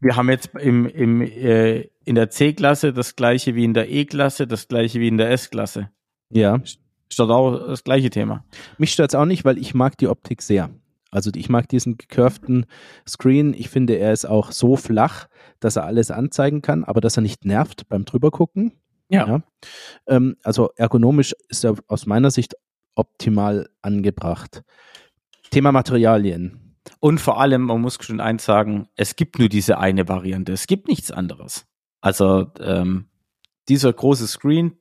wir 0.01 0.17
haben 0.17 0.29
jetzt 0.29 0.51
im, 0.57 0.87
im, 0.87 1.23
äh, 1.23 1.89
in 2.05 2.17
der 2.17 2.31
C-Klasse 2.31 2.93
das 2.93 3.17
gleiche 3.17 3.55
wie 3.55 3.65
in 3.65 3.75
der 3.75 3.91
E-Klasse, 3.91 4.47
das 4.47 4.67
gleiche 4.69 4.99
wie 5.01 5.09
in 5.09 5.19
der 5.19 5.31
S-Klasse. 5.31 5.91
Ja. 6.31 6.57
Ist 6.57 6.81
dort 7.19 7.31
auch 7.31 7.67
das 7.69 7.85
gleiche 7.85 8.11
Thema. 8.11 8.45
Mich 8.79 8.93
stört 8.93 9.11
es 9.11 9.15
auch 9.15 9.27
nicht, 9.27 9.45
weil 9.45 9.59
ich 9.59 9.75
mag 9.75 9.97
die 9.99 10.09
Optik 10.09 10.43
sehr. 10.43 10.71
Also 11.13 11.31
ich 11.37 11.49
mag 11.49 11.69
diesen 11.69 11.99
gecurvten 11.99 12.67
Screen. 13.07 13.55
Ich 13.55 13.69
finde, 13.69 13.95
er 13.95 14.13
ist 14.13 14.25
auch 14.25 14.51
so 14.51 14.77
flach, 14.77 15.29
dass 15.61 15.77
er 15.77 15.85
alles 15.85 16.11
anzeigen 16.11 16.63
kann, 16.63 16.83
aber 16.83 17.01
dass 17.01 17.17
er 17.17 17.23
nicht 17.23 17.45
nervt 17.45 17.89
beim 17.89 18.05
drübergucken. 18.05 18.73
Ja. 19.09 19.29
ja. 19.29 19.43
Ähm, 20.07 20.37
also 20.43 20.71
ergonomisch 20.75 21.37
ist 21.49 21.65
er 21.65 21.77
aus 21.87 22.07
meiner 22.07 22.31
Sicht 22.31 22.57
optimal 22.95 23.69
angebracht. 23.83 24.65
Thema 25.51 25.71
Materialien. 25.71 26.79
Und 26.99 27.21
vor 27.21 27.41
allem, 27.41 27.63
man 27.63 27.81
muss 27.81 27.99
schon 28.01 28.21
eins 28.21 28.45
sagen, 28.45 28.89
es 28.97 29.15
gibt 29.15 29.39
nur 29.39 29.49
diese 29.49 29.79
eine 29.79 30.09
Variante. 30.09 30.53
Es 30.53 30.67
gibt 30.67 30.89
nichts 30.89 31.11
anderes. 31.11 31.67
Also 32.01 32.51
ähm, 32.59 33.09
dieser 33.69 33.93
große 33.93 34.27
Screen 34.27 34.79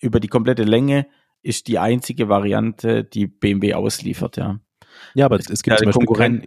über 0.00 0.20
die 0.20 0.28
komplette 0.28 0.64
Länge 0.64 1.06
ist 1.42 1.66
die 1.66 1.78
einzige 1.78 2.28
Variante, 2.28 3.04
die 3.04 3.26
BMW 3.26 3.74
ausliefert, 3.74 4.36
ja. 4.36 4.60
Ja, 5.14 5.26
aber 5.26 5.36
es, 5.36 5.48
es 5.48 5.62
gibt 5.62 5.78
zum 5.78 5.86
Beispiel 5.86 6.06
kein, 6.06 6.46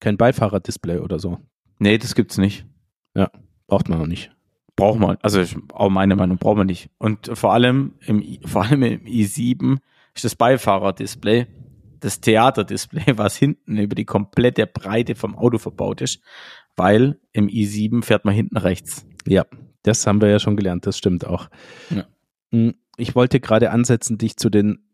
kein 0.00 0.16
Beifahrerdisplay 0.16 0.98
oder 0.98 1.18
so. 1.18 1.38
Nee, 1.78 1.98
das 1.98 2.14
gibt's 2.14 2.38
nicht. 2.38 2.66
Ja, 3.14 3.30
braucht 3.66 3.88
man 3.88 4.00
auch 4.00 4.06
nicht. 4.06 4.30
Braucht 4.76 4.98
man, 4.98 5.18
also 5.22 5.42
auch 5.72 5.90
meine 5.90 6.16
Meinung, 6.16 6.38
braucht 6.38 6.56
man 6.56 6.66
nicht. 6.66 6.90
Und 6.98 7.30
vor 7.34 7.52
allem 7.52 7.94
im, 8.00 8.38
vor 8.44 8.64
allem 8.64 8.82
im 8.82 9.04
i7 9.04 9.78
ist 10.14 10.24
das 10.24 10.34
Beifahrerdisplay 10.34 11.46
das 12.02 12.20
Theaterdisplay, 12.20 13.04
was 13.16 13.36
hinten 13.36 13.78
über 13.78 13.94
die 13.94 14.04
komplette 14.04 14.66
Breite 14.66 15.14
vom 15.14 15.36
Auto 15.36 15.58
verbaut 15.58 16.00
ist, 16.00 16.20
weil 16.76 17.18
im 17.32 17.46
i7 17.48 18.02
fährt 18.02 18.24
man 18.24 18.34
hinten 18.34 18.58
rechts. 18.58 19.06
Ja, 19.26 19.46
das 19.82 20.06
haben 20.06 20.20
wir 20.20 20.28
ja 20.28 20.38
schon 20.38 20.56
gelernt, 20.56 20.86
das 20.86 20.98
stimmt 20.98 21.26
auch. 21.26 21.48
Ja. 21.90 22.06
Hm, 22.50 22.74
ich 22.96 23.14
wollte 23.14 23.40
gerade 23.40 23.70
ansetzen, 23.70 24.18
dich 24.18 24.36
zu 24.36 24.50
den 24.50 24.84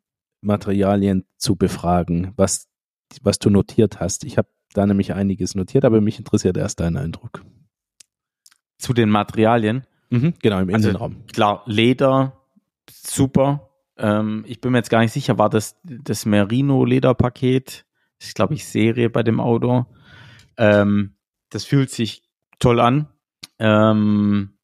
Materialien 0.41 1.25
zu 1.37 1.57
befragen, 1.57 2.33
was, 2.37 2.69
was 3.23 3.38
du 3.38 3.51
notiert 3.51 4.01
hast. 4.01 4.25
Ich 4.25 4.38
habe 4.38 4.49
da 4.75 4.87
nämlich 4.87 5.14
einiges 5.14 5.55
notiert, 5.55 5.85
aber 5.85 6.01
mich 6.01 6.18
interessiert 6.18 6.57
erst 6.57 6.81
dein 6.81 6.97
Eindruck. 6.97 7.44
Zu 8.79 8.92
den 8.92 9.11
Materialien? 9.11 9.85
Mhm, 10.11 10.35
genau, 10.40 10.61
im 10.61 10.73
also, 10.73 10.88
Innenraum. 10.88 11.27
Klar, 11.27 11.62
Leder, 11.66 12.40
super. 12.88 13.71
Ähm, 13.97 14.44
ich 14.47 14.61
bin 14.61 14.73
mir 14.73 14.79
jetzt 14.79 14.90
gar 14.90 15.01
nicht 15.01 15.12
sicher, 15.12 15.38
war 15.38 15.51
das 15.51 15.77
das 15.83 16.27
Merino-Lederpaket? 16.27 17.85
Ich 18.21 18.35
glaube, 18.35 18.55
ich 18.55 18.66
Serie 18.66 19.11
bei 19.11 19.23
dem 19.23 19.40
Auto. 19.40 19.87
Ähm, 20.57 21.14
das 21.51 21.64
fühlt 21.64 21.90
sich 21.90 22.23
toll 22.59 22.81
an. 22.81 23.09
Ähm, 23.59 24.59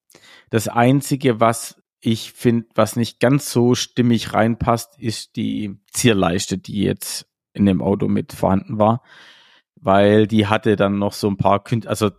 das 0.50 0.68
Einzige, 0.68 1.40
was 1.40 1.82
ich 2.00 2.32
finde, 2.32 2.66
was 2.74 2.96
nicht 2.96 3.18
ganz 3.18 3.50
so 3.50 3.74
stimmig 3.74 4.34
reinpasst, 4.34 4.98
ist 4.98 5.36
die 5.36 5.80
Zierleiste, 5.90 6.58
die 6.58 6.82
jetzt 6.82 7.26
in 7.54 7.64
dem 7.64 7.80
Auto 7.80 8.08
mit 8.08 8.32
vorhanden 8.32 8.78
war. 8.78 9.02
Weil 9.76 10.26
die 10.26 10.46
hatte 10.46 10.76
dann 10.76 10.98
noch 10.98 11.14
so 11.14 11.28
ein 11.28 11.38
paar, 11.38 11.64
Kün 11.64 11.86
also 11.86 12.10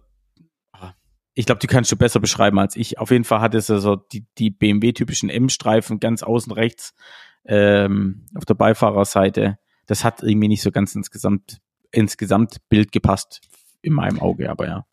ich 1.38 1.46
glaube, 1.46 1.60
die 1.60 1.68
kannst 1.68 1.92
du 1.92 1.98
besser 1.98 2.20
beschreiben 2.20 2.58
als 2.60 2.76
ich. 2.78 2.98
Auf 2.98 3.12
jeden 3.12 3.26
Fall 3.26 3.42
hat 3.42 3.54
es 3.54 3.70
also 3.70 3.98
die, 3.98 4.26
die 4.38 4.50
BMW-typischen 4.50 5.30
M-Streifen 5.30 6.00
ganz 6.00 6.24
außen 6.24 6.54
rechts 6.54 6.96
ähm, 7.44 8.26
auf 8.36 8.46
der 8.46 8.54
Beifahrerseite. 8.54 9.60
Das 9.86 10.06
hat 10.06 10.24
irgendwie 10.24 10.48
nicht 10.48 10.62
so 10.62 10.72
ganz 10.72 10.96
insgesamt 10.96 11.60
insgesamt 11.92 12.58
Bild 12.70 12.92
gepasst 12.92 13.42
in 13.82 13.94
meinem 13.94 14.20
Auge, 14.20 14.50
aber 14.50 14.68
ja. 14.68 14.86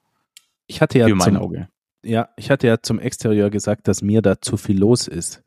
Ich 0.66 0.80
hatte 0.80 0.99
ja 0.99 1.09
Für 1.09 1.14
mein 1.14 1.34
zum, 1.34 1.36
Auge. 1.36 1.68
Ja, 2.03 2.30
ich 2.36 2.51
hatte 2.51 2.66
ja 2.66 2.80
zum 2.80 2.99
Exterieur 2.99 3.51
gesagt, 3.51 3.88
dass 3.88 4.03
mir 4.03 4.22
da 4.22 4.40
zu 4.40 4.57
viel 4.57 4.78
los 4.78 5.09
ist. 5.09 5.43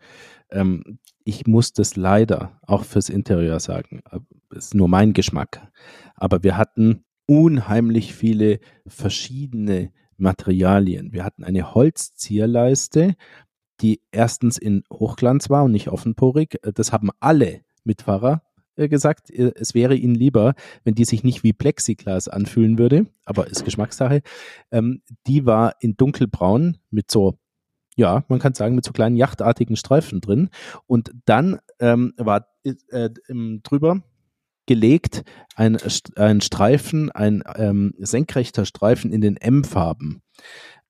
Ähm, 0.49 0.99
ich 1.25 1.47
muss 1.47 1.73
das 1.73 1.95
leider 1.95 2.59
auch 2.65 2.85
fürs 2.85 3.09
Interieur 3.09 3.59
sagen. 3.59 4.01
Das 4.49 4.65
ist 4.65 4.75
nur 4.75 4.87
mein 4.87 5.13
Geschmack. 5.13 5.67
Aber 6.15 6.43
wir 6.43 6.55
hatten 6.55 7.03
unheimlich 7.25 8.13
viele 8.13 8.59
verschiedene 8.87 9.91
Materialien. 10.17 11.11
Wir 11.11 11.25
hatten 11.25 11.43
eine 11.43 11.73
Holzzierleiste, 11.73 13.15
die 13.81 14.01
erstens 14.11 14.57
in 14.57 14.83
Hochglanz 14.93 15.49
war 15.49 15.65
und 15.65 15.71
nicht 15.71 15.89
offenporig. 15.89 16.59
Das 16.61 16.93
haben 16.93 17.09
alle 17.19 17.61
Mitfahrer 17.83 18.43
äh, 18.75 18.87
gesagt, 18.87 19.31
äh, 19.31 19.51
es 19.55 19.73
wäre 19.73 19.95
ihnen 19.95 20.15
lieber, 20.15 20.53
wenn 20.83 20.95
die 20.95 21.05
sich 21.05 21.23
nicht 21.23 21.43
wie 21.43 21.53
Plexiglas 21.53 22.27
anfühlen 22.27 22.77
würde, 22.77 23.07
aber 23.25 23.47
ist 23.47 23.65
Geschmackssache. 23.65 24.21
Ähm, 24.71 25.01
die 25.27 25.45
war 25.45 25.75
in 25.79 25.97
dunkelbraun 25.97 26.77
mit 26.91 27.09
so, 27.09 27.37
ja, 27.95 28.23
man 28.27 28.39
kann 28.39 28.53
sagen, 28.53 28.75
mit 28.75 28.85
so 28.85 28.91
kleinen 28.91 29.15
yachtartigen 29.15 29.75
Streifen 29.75 30.21
drin. 30.21 30.49
Und 30.85 31.11
dann 31.25 31.59
ähm, 31.79 32.13
war 32.17 32.47
äh, 32.63 33.09
drüber 33.63 34.01
gelegt, 34.65 35.23
ein, 35.55 35.77
ein 36.15 36.41
Streifen, 36.41 37.11
ein 37.11 37.43
ähm, 37.55 37.93
senkrechter 37.99 38.65
Streifen 38.65 39.11
in 39.11 39.21
den 39.21 39.37
M-Farben. 39.37 40.21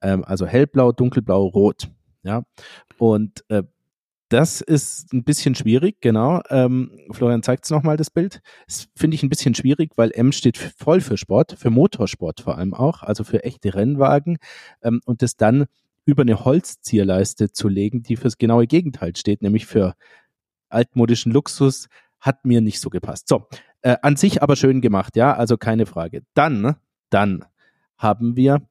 Ähm, 0.02 0.24
also 0.24 0.46
hellblau, 0.46 0.92
dunkelblau, 0.92 1.46
rot. 1.46 1.90
Ja. 2.24 2.44
Und 2.98 3.44
äh, 3.50 3.64
das 4.30 4.62
ist 4.62 5.14
ein 5.14 5.24
bisschen 5.24 5.54
schwierig, 5.54 6.02
genau. 6.02 6.42
Ähm, 6.50 6.92
Florian 7.12 7.44
zeigt 7.44 7.66
es 7.66 7.70
nochmal, 7.70 7.96
das 7.96 8.10
Bild. 8.10 8.42
Das 8.66 8.88
finde 8.96 9.16
ich 9.16 9.24
ein 9.24 9.30
bisschen 9.30 9.54
schwierig, 9.54 9.92
weil 9.98 10.12
M 10.14 10.32
steht 10.32 10.58
voll 10.58 11.00
für 11.00 11.18
Sport, 11.18 11.56
für 11.60 11.70
Motorsport 11.70 12.42
vor 12.42 12.58
allem 12.58 12.74
auch, 12.74 13.04
also 13.04 13.24
für 13.24 13.44
echte 13.44 13.76
Rennwagen. 13.76 14.38
Ähm, 14.82 15.02
und 15.06 15.22
das 15.22 15.38
dann 15.38 15.66
über 16.06 16.22
eine 16.22 16.46
Holzzierleiste 16.46 17.52
zu 17.52 17.68
legen, 17.68 18.04
die 18.04 18.16
fürs 18.16 18.38
genaue 18.38 18.68
Gegenteil 18.68 19.16
steht, 19.16 19.42
nämlich 19.42 19.66
für 19.66 19.96
altmodischen 20.70 21.32
Luxus, 21.32 21.88
hat 22.20 22.46
mir 22.46 22.62
nicht 22.62 22.80
so 22.80 22.90
gepasst. 22.90 23.28
So, 23.28 23.48
äh, 23.82 23.98
an 24.02 24.16
sich 24.16 24.42
aber 24.42 24.56
schön 24.56 24.82
gemacht, 24.82 25.16
ja, 25.16 25.36
also 25.36 25.58
keine 25.58 25.86
Frage. 25.86 26.24
Dann, 26.34 26.76
dann 27.10 27.46
haben 27.98 28.36
wir 28.36 28.68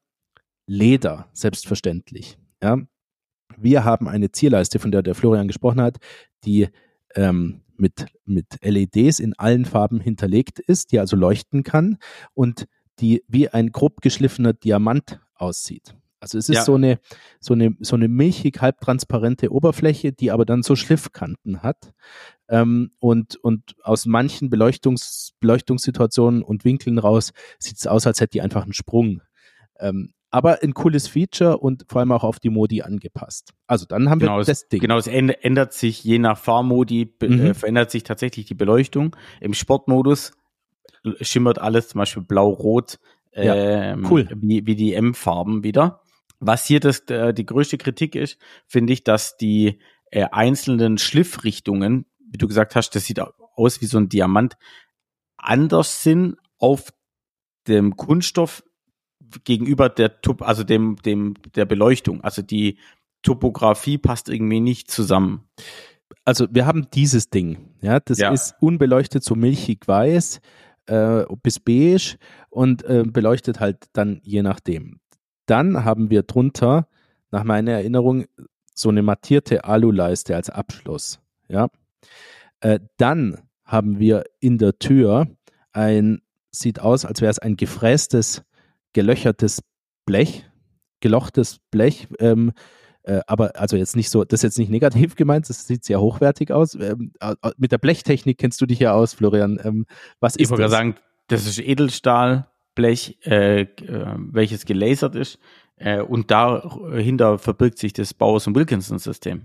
Leder, 0.66 1.28
selbstverständlich. 1.32 2.39
Ja. 2.62 2.78
Wir 3.57 3.85
haben 3.85 4.09
eine 4.09 4.32
Zierleiste, 4.32 4.78
von 4.78 4.91
der 4.91 5.03
der 5.03 5.14
Florian 5.14 5.47
gesprochen 5.47 5.80
hat, 5.80 5.99
die 6.45 6.68
ähm, 7.14 7.61
mit, 7.76 8.07
mit 8.24 8.47
LEDs 8.62 9.20
in 9.20 9.35
allen 9.39 9.64
Farben 9.64 10.01
hinterlegt 10.01 10.59
ist, 10.59 10.93
die 10.93 10.99
also 10.99 11.16
leuchten 11.16 11.62
kann 11.62 11.99
und 12.32 12.66
die 13.01 13.22
wie 13.28 13.49
ein 13.49 13.72
grob 13.72 14.01
geschliffener 14.01 14.53
Diamant 14.53 15.20
aussieht. 15.35 15.95
Also 16.25 16.39
es 16.39 16.49
ist 16.49 16.57
ja. 16.57 16.64
so 16.64 16.75
eine 16.75 16.99
so 17.39 17.53
eine 17.53 17.77
so 17.81 17.97
eine 17.97 18.09
milchig 18.09 18.62
halbtransparente 18.62 19.53
Oberfläche, 19.53 20.12
die 20.12 20.31
aber 20.31 20.47
dann 20.47 20.62
so 20.62 20.75
Schliffkanten 20.75 21.62
hat 21.62 21.93
ähm, 22.49 22.93
und 22.99 23.37
und 23.37 23.77
aus 23.83 24.07
manchen 24.07 24.49
Beleuchtungs 24.49 25.35
Beleuchtungssituationen 25.41 26.43
und 26.43 26.64
Winkeln 26.64 26.99
raus 26.99 27.33
sieht 27.59 27.77
es 27.77 27.87
aus, 27.87 28.07
als 28.07 28.22
hätte 28.22 28.31
die 28.31 28.41
einfach 28.41 28.62
einen 28.62 28.72
Sprung. 28.72 29.20
Ähm, 29.79 30.14
aber 30.31 30.62
ein 30.62 30.72
cooles 30.72 31.09
Feature 31.09 31.59
und 31.59 31.85
vor 31.89 32.01
allem 32.01 32.11
auch 32.11 32.25
auf 32.25 32.41
die 32.41 32.49
Modi 32.49 32.81
angepasst. 32.81 33.51
Also 33.66 33.85
dann 33.85 34.09
haben 34.09 34.18
genau, 34.18 34.39
wir 34.39 34.45
das 34.45 34.66
Ding. 34.66 34.81
Genau, 34.81 34.97
es 34.97 35.07
ändert 35.07 35.75
sich 35.75 36.03
je 36.03 36.18
nach 36.18 36.39
Fahrmodi, 36.39 37.14
mhm. 37.20 37.41
äh, 37.41 37.55
verändert 37.55 37.91
sich 37.91 38.03
tatsächlich 38.03 38.47
die 38.47 38.55
Beleuchtung. 38.55 39.14
Im 39.41 39.53
Sportmodus 39.53 40.33
schimmert 41.20 41.59
alles 41.59 41.89
zum 41.89 41.99
Beispiel 41.99 42.22
blau-rot, 42.22 42.99
ähm, 43.35 43.47
ja, 44.03 44.11
cool. 44.11 44.29
wie, 44.35 44.66
wie 44.66 44.77
die 44.77 44.95
M-Farben 44.95 45.64
wieder. 45.64 46.01
Was 46.47 46.66
hier 46.66 46.80
das, 46.80 47.01
äh, 47.09 47.32
die 47.32 47.47
größte 47.47 47.78
Kritik 47.78 48.14
ist, 48.14 48.38
finde 48.66 48.92
ich, 48.92 49.05
dass 49.05 49.36
die 49.36 49.80
äh, 50.11 50.26
einzelnen 50.30 50.99
Schliffrichtungen, 50.99 52.07
wie 52.30 52.38
du 52.38 52.49
gesagt 52.49 52.76
hast, 52.76 52.90
das 52.95 53.05
sieht 53.05 53.20
aus 53.20 53.80
wie 53.80 53.86
so 53.86 53.99
ein 53.99 54.09
Diamant, 54.09 54.57
anders 55.36 56.03
sind 56.03 56.36
auf 56.59 56.92
dem 57.66 57.97
Kunststoff 57.97 58.62
gegenüber 59.45 59.88
der 59.88 60.20
Top, 60.20 60.42
also 60.42 60.64
dem, 60.64 60.97
dem, 61.05 61.34
der 61.55 61.64
Beleuchtung. 61.64 62.20
Also 62.22 62.42
die 62.42 62.78
Topografie 63.22 63.99
passt 63.99 64.28
irgendwie 64.28 64.61
nicht 64.61 64.90
zusammen. 64.90 65.49
Also 66.24 66.47
wir 66.51 66.66
haben 66.66 66.88
dieses 66.92 67.30
Ding, 67.30 67.74
ja, 67.80 68.01
das 68.01 68.18
ja. 68.18 68.30
ist 68.30 68.55
unbeleuchtet 68.61 69.24
so 69.24 69.34
milchig 69.34 69.88
weiß 69.88 70.40
äh, 70.86 71.24
bis 71.42 71.59
beige 71.61 72.16
und 72.51 72.84
äh, 72.84 73.05
beleuchtet 73.07 73.61
halt 73.61 73.86
dann 73.92 74.20
je 74.22 74.42
nachdem. 74.42 75.01
Dann 75.47 75.84
haben 75.84 76.11
wir 76.11 76.22
drunter, 76.22 76.88
nach 77.30 77.45
meiner 77.45 77.72
Erinnerung, 77.72 78.24
so 78.74 78.88
eine 78.88 79.03
mattierte 79.03 79.64
Aluleiste 79.64 80.34
als 80.34 80.51
Abschluss, 80.51 81.20
ja. 81.49 81.68
Äh, 82.61 82.80
dann 82.97 83.38
haben 83.64 83.99
wir 83.99 84.24
in 84.40 84.59
der 84.59 84.78
Tür 84.78 85.26
ein, 85.72 86.22
sieht 86.51 86.80
aus, 86.80 87.05
als 87.05 87.20
wäre 87.20 87.30
es 87.30 87.38
ein 87.38 87.57
gefrästes 87.57 88.42
gelöchertes 88.95 89.62
Blech, 90.07 90.45
gelochtes 91.01 91.59
Blech, 91.70 92.09
ähm, 92.18 92.53
äh, 93.03 93.20
aber 93.26 93.57
also 93.57 93.76
jetzt 93.76 93.97
nicht 93.97 94.09
so, 94.09 94.24
das 94.24 94.40
ist 94.40 94.45
jetzt 94.45 94.59
nicht 94.59 94.70
negativ 94.70 95.14
gemeint, 95.16 95.51
das 95.51 95.66
sieht 95.66 95.84
sehr 95.84 96.01
hochwertig 96.01 96.51
aus. 96.53 96.74
Ähm, 96.74 97.12
mit 97.59 97.70
der 97.72 97.78
Blechtechnik 97.78 98.38
kennst 98.38 98.61
du 98.62 98.66
dich 98.66 98.78
ja 98.78 98.95
aus, 98.95 99.12
Florian. 99.12 99.61
Ähm, 99.62 99.86
was 100.20 100.36
ich 100.36 100.49
wollte 100.49 100.70
sagen, 100.70 100.97
das 101.26 101.47
ist 101.47 101.59
Edelstahlblech, 101.59 102.47
äh, 102.79 103.61
äh, 103.61 103.66
welches 104.16 104.64
gelasert 104.64 105.14
ist. 105.14 105.39
Äh, 105.77 106.01
und 106.01 106.31
dahinter 106.31 107.39
verbirgt 107.39 107.79
sich 107.79 107.93
das 107.93 108.14
Bowers 108.14 108.47
und 108.47 108.55
Wilkinson-System. 108.55 109.43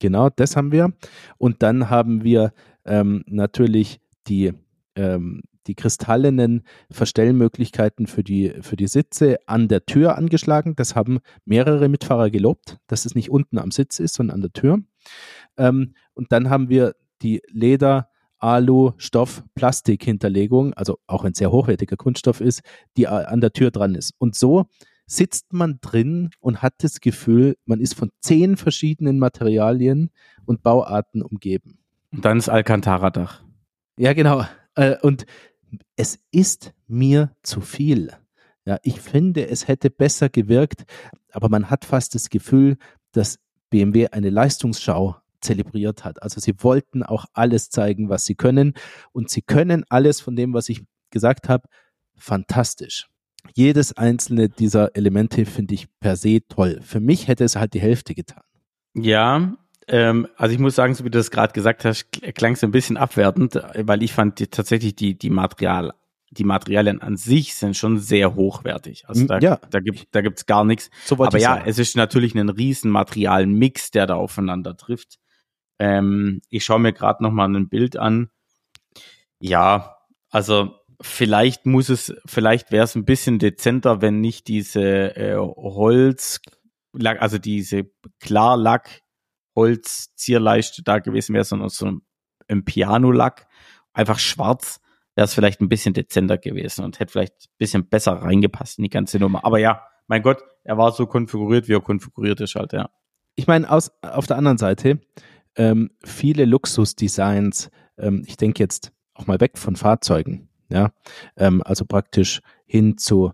Genau, 0.00 0.28
das 0.30 0.56
haben 0.56 0.72
wir. 0.72 0.92
Und 1.38 1.62
dann 1.62 1.90
haben 1.90 2.24
wir 2.24 2.52
ähm, 2.84 3.24
natürlich 3.26 4.00
die 4.26 4.52
ähm, 4.96 5.42
die 5.66 5.74
kristallenen 5.74 6.62
Verstellmöglichkeiten 6.90 8.06
für 8.06 8.22
die, 8.22 8.54
für 8.60 8.76
die 8.76 8.86
Sitze 8.86 9.38
an 9.46 9.68
der 9.68 9.86
Tür 9.86 10.18
angeschlagen. 10.18 10.76
Das 10.76 10.94
haben 10.94 11.20
mehrere 11.44 11.88
Mitfahrer 11.88 12.30
gelobt, 12.30 12.78
dass 12.86 13.06
es 13.06 13.14
nicht 13.14 13.30
unten 13.30 13.58
am 13.58 13.70
Sitz 13.70 13.98
ist, 13.98 14.14
sondern 14.14 14.36
an 14.36 14.40
der 14.42 14.52
Tür. 14.52 14.82
Ähm, 15.56 15.94
und 16.12 16.32
dann 16.32 16.50
haben 16.50 16.68
wir 16.68 16.94
die 17.22 17.42
Leder, 17.50 18.10
Alu, 18.44 18.92
Stoff, 18.98 19.42
Plastik-Hinterlegung, 19.54 20.74
also 20.74 20.98
auch 21.06 21.24
ein 21.24 21.32
sehr 21.32 21.50
hochwertiger 21.50 21.96
Kunststoff 21.96 22.42
ist, 22.42 22.60
die 22.98 23.08
an 23.08 23.40
der 23.40 23.54
Tür 23.54 23.70
dran 23.70 23.94
ist. 23.94 24.12
Und 24.18 24.36
so 24.36 24.66
sitzt 25.06 25.54
man 25.54 25.78
drin 25.80 26.28
und 26.40 26.60
hat 26.60 26.74
das 26.78 27.00
Gefühl, 27.00 27.56
man 27.64 27.80
ist 27.80 27.94
von 27.94 28.10
zehn 28.20 28.58
verschiedenen 28.58 29.18
Materialien 29.18 30.10
und 30.44 30.62
Bauarten 30.62 31.22
umgeben. 31.22 31.78
Und 32.12 32.26
dann 32.26 32.36
ist 32.36 32.50
Alcantara-Dach. 32.50 33.42
Ja, 33.96 34.12
genau. 34.12 34.44
Äh, 34.74 34.96
und 35.00 35.24
es 35.96 36.18
ist 36.30 36.74
mir 36.86 37.34
zu 37.42 37.62
viel. 37.62 38.12
Ja, 38.66 38.78
ich 38.82 39.00
finde, 39.00 39.48
es 39.48 39.68
hätte 39.68 39.88
besser 39.88 40.28
gewirkt, 40.28 40.84
aber 41.32 41.48
man 41.48 41.70
hat 41.70 41.86
fast 41.86 42.14
das 42.14 42.28
Gefühl, 42.28 42.76
dass 43.12 43.38
BMW 43.70 44.08
eine 44.08 44.28
Leistungsschau 44.28 45.16
zelebriert 45.44 46.04
hat. 46.04 46.22
Also 46.22 46.40
sie 46.40 46.54
wollten 46.58 47.02
auch 47.02 47.26
alles 47.32 47.70
zeigen, 47.70 48.08
was 48.08 48.24
sie 48.24 48.34
können 48.34 48.74
und 49.12 49.30
sie 49.30 49.42
können 49.42 49.84
alles 49.88 50.20
von 50.20 50.36
dem, 50.36 50.54
was 50.54 50.68
ich 50.68 50.82
gesagt 51.10 51.48
habe, 51.48 51.68
fantastisch. 52.16 53.08
Jedes 53.52 53.96
einzelne 53.96 54.48
dieser 54.48 54.96
Elemente 54.96 55.44
finde 55.44 55.74
ich 55.74 55.86
per 56.00 56.16
se 56.16 56.40
toll. 56.48 56.80
Für 56.82 57.00
mich 57.00 57.28
hätte 57.28 57.44
es 57.44 57.56
halt 57.56 57.74
die 57.74 57.80
Hälfte 57.80 58.14
getan. 58.14 58.42
Ja, 58.94 59.56
ähm, 59.86 60.28
also 60.36 60.54
ich 60.54 60.60
muss 60.60 60.74
sagen, 60.74 60.94
so 60.94 61.04
wie 61.04 61.10
du 61.10 61.18
das 61.18 61.30
gerade 61.30 61.52
gesagt 61.52 61.84
hast, 61.84 62.10
klang 62.34 62.52
es 62.52 62.64
ein 62.64 62.70
bisschen 62.70 62.96
abwertend, 62.96 63.60
weil 63.76 64.02
ich 64.02 64.12
fand 64.12 64.38
die, 64.38 64.46
tatsächlich 64.46 64.94
die, 64.94 65.18
die 65.18 65.30
Material, 65.30 65.92
die 66.30 66.44
Materialien 66.44 67.02
an 67.02 67.16
sich 67.16 67.54
sind 67.54 67.76
schon 67.76 67.98
sehr 67.98 68.34
hochwertig. 68.34 69.04
Also 69.06 69.26
da, 69.26 69.38
ja. 69.38 69.60
da 69.70 69.80
gibt 69.80 70.08
da 70.12 70.20
gibt's 70.20 70.46
gar 70.46 70.64
nichts. 70.64 70.90
So 71.04 71.16
Aber 71.16 71.38
ja, 71.38 71.56
sagen. 71.56 71.64
es 71.66 71.78
ist 71.78 71.96
natürlich 71.96 72.34
ein 72.34 72.48
riesen 72.48 72.90
Materialmix, 72.90 73.90
der 73.90 74.06
da 74.06 74.14
aufeinander 74.14 74.76
trifft. 74.76 75.18
Ähm, 75.84 76.40
ich 76.48 76.64
schaue 76.64 76.78
mir 76.78 76.94
gerade 76.94 77.22
noch 77.22 77.30
mal 77.30 77.54
ein 77.54 77.68
Bild 77.68 77.98
an. 77.98 78.30
Ja, 79.38 79.98
also 80.30 80.80
vielleicht 81.02 81.66
muss 81.66 81.90
es, 81.90 82.14
vielleicht 82.24 82.72
wäre 82.72 82.84
es 82.84 82.94
ein 82.94 83.04
bisschen 83.04 83.38
dezenter, 83.38 84.00
wenn 84.00 84.22
nicht 84.22 84.48
diese 84.48 85.14
äh, 85.14 85.36
Holz, 85.36 86.40
also 87.18 87.36
diese 87.36 87.90
Klarlack 88.18 89.02
Holzzierleiste 89.54 90.82
da 90.82 91.00
gewesen 91.00 91.34
wäre, 91.34 91.44
sondern 91.44 91.68
so 91.68 92.00
ein 92.48 92.64
Piano-Lack, 92.64 93.46
einfach 93.92 94.18
schwarz, 94.18 94.80
wäre 95.14 95.26
es 95.26 95.34
vielleicht 95.34 95.60
ein 95.60 95.68
bisschen 95.68 95.92
dezenter 95.92 96.38
gewesen 96.38 96.82
und 96.82 96.98
hätte 96.98 97.12
vielleicht 97.12 97.34
ein 97.34 97.58
bisschen 97.58 97.88
besser 97.88 98.12
reingepasst 98.12 98.78
in 98.78 98.84
die 98.84 98.90
ganze 98.90 99.18
Nummer. 99.18 99.44
Aber 99.44 99.58
ja, 99.58 99.82
mein 100.06 100.22
Gott, 100.22 100.42
er 100.64 100.78
war 100.78 100.92
so 100.92 101.06
konfiguriert, 101.06 101.68
wie 101.68 101.74
er 101.74 101.82
konfiguriert 101.82 102.40
ist 102.40 102.54
halt, 102.54 102.72
ja. 102.72 102.88
Ich 103.36 103.46
meine, 103.46 103.70
aus, 103.70 103.92
auf 104.00 104.26
der 104.26 104.36
anderen 104.36 104.58
Seite, 104.58 105.00
ähm, 105.56 105.90
viele 106.02 106.44
Luxusdesigns, 106.44 107.70
ähm, 107.98 108.22
ich 108.26 108.36
denke 108.36 108.62
jetzt 108.62 108.92
auch 109.14 109.26
mal 109.26 109.40
weg 109.40 109.58
von 109.58 109.76
Fahrzeugen, 109.76 110.48
ja, 110.68 110.92
ähm, 111.36 111.62
also 111.64 111.84
praktisch 111.84 112.40
hin 112.66 112.98
zu 112.98 113.32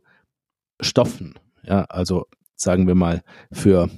Stoffen, 0.81 1.35
ja, 1.63 1.85
also 1.85 2.27
sagen 2.57 2.87
wir 2.87 2.95
mal 2.95 3.23
für 3.53 3.89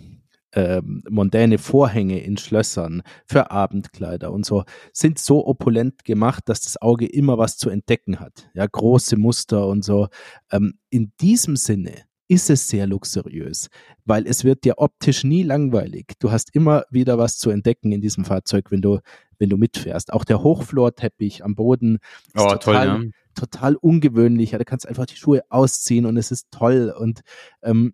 äh, 0.53 0.83
mondäne 1.09 1.59
Vorhänge 1.59 2.21
in 2.21 2.37
Schlössern, 2.37 3.03
für 3.27 3.51
Abendkleider 3.51 4.33
und 4.33 4.45
so, 4.45 4.65
sind 4.93 5.19
so 5.19 5.47
opulent 5.47 6.05
gemacht, 6.05 6.49
dass 6.49 6.61
das 6.61 6.81
Auge 6.81 7.07
immer 7.07 7.39
was 7.39 7.57
zu 7.57 7.71
entdecken 7.71 8.21
hat. 8.21 8.49
Ja, 8.55 8.67
große 8.67 9.17
Muster 9.17 9.67
und 9.67 9.83
so. 9.83 10.09
Ähm, 10.51 10.75
in 10.91 11.13
diesem 11.21 11.57
Sinne 11.57 12.05
ist 12.33 12.49
es 12.49 12.67
sehr 12.67 12.87
luxuriös, 12.87 13.69
weil 14.07 14.27
es 14.27 14.43
wird 14.43 14.65
dir 14.65 14.79
optisch 14.79 15.23
nie 15.23 15.43
langweilig. 15.43 16.15
Du 16.19 16.31
hast 16.31 16.55
immer 16.55 16.85
wieder 16.91 17.19
was 17.19 17.37
zu 17.37 17.51
entdecken 17.51 17.93
in 17.93 18.01
diesem 18.01 18.25
Fahrzeug, 18.25 18.71
wenn 18.71 18.81
du, 18.81 19.01
wenn 19.39 19.51
du 19.51 19.59
mitfährst. 19.59 20.15
Auch 20.15 20.25
der 20.25 20.43
Hochflorteppich 20.43 21.45
am 21.45 21.55
Boden 21.55 21.99
ist 22.33 22.43
oh, 22.43 22.49
total, 22.53 22.87
toll, 22.87 23.05
ja. 23.05 23.11
total 23.35 23.77
ungewöhnlich. 23.77 24.53
Ja, 24.53 24.59
da 24.59 24.65
kannst 24.65 24.87
du 24.87 24.89
einfach 24.89 25.05
die 25.05 25.17
Schuhe 25.17 25.43
ausziehen 25.51 26.07
und 26.07 26.17
es 26.17 26.31
ist 26.31 26.47
toll. 26.51 26.95
Und 26.99 27.21
ähm, 27.63 27.93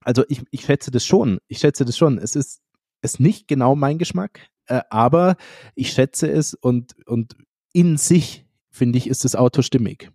also 0.00 0.24
ich, 0.28 0.42
ich 0.50 0.62
schätze 0.62 0.90
das 0.90 1.06
schon. 1.06 1.38
Ich 1.46 1.58
schätze 1.58 1.84
das 1.84 1.96
schon. 1.96 2.18
Es 2.18 2.34
ist, 2.34 2.60
ist 3.02 3.20
nicht 3.20 3.46
genau 3.46 3.76
mein 3.76 3.98
Geschmack, 3.98 4.48
äh, 4.66 4.80
aber 4.90 5.36
ich 5.76 5.92
schätze 5.92 6.28
es 6.28 6.54
und, 6.54 6.96
und 7.06 7.36
in 7.72 7.98
sich 7.98 8.46
finde 8.68 8.98
ich, 8.98 9.06
ist 9.06 9.24
das 9.24 9.36
Auto 9.36 9.62
stimmig. 9.62 10.10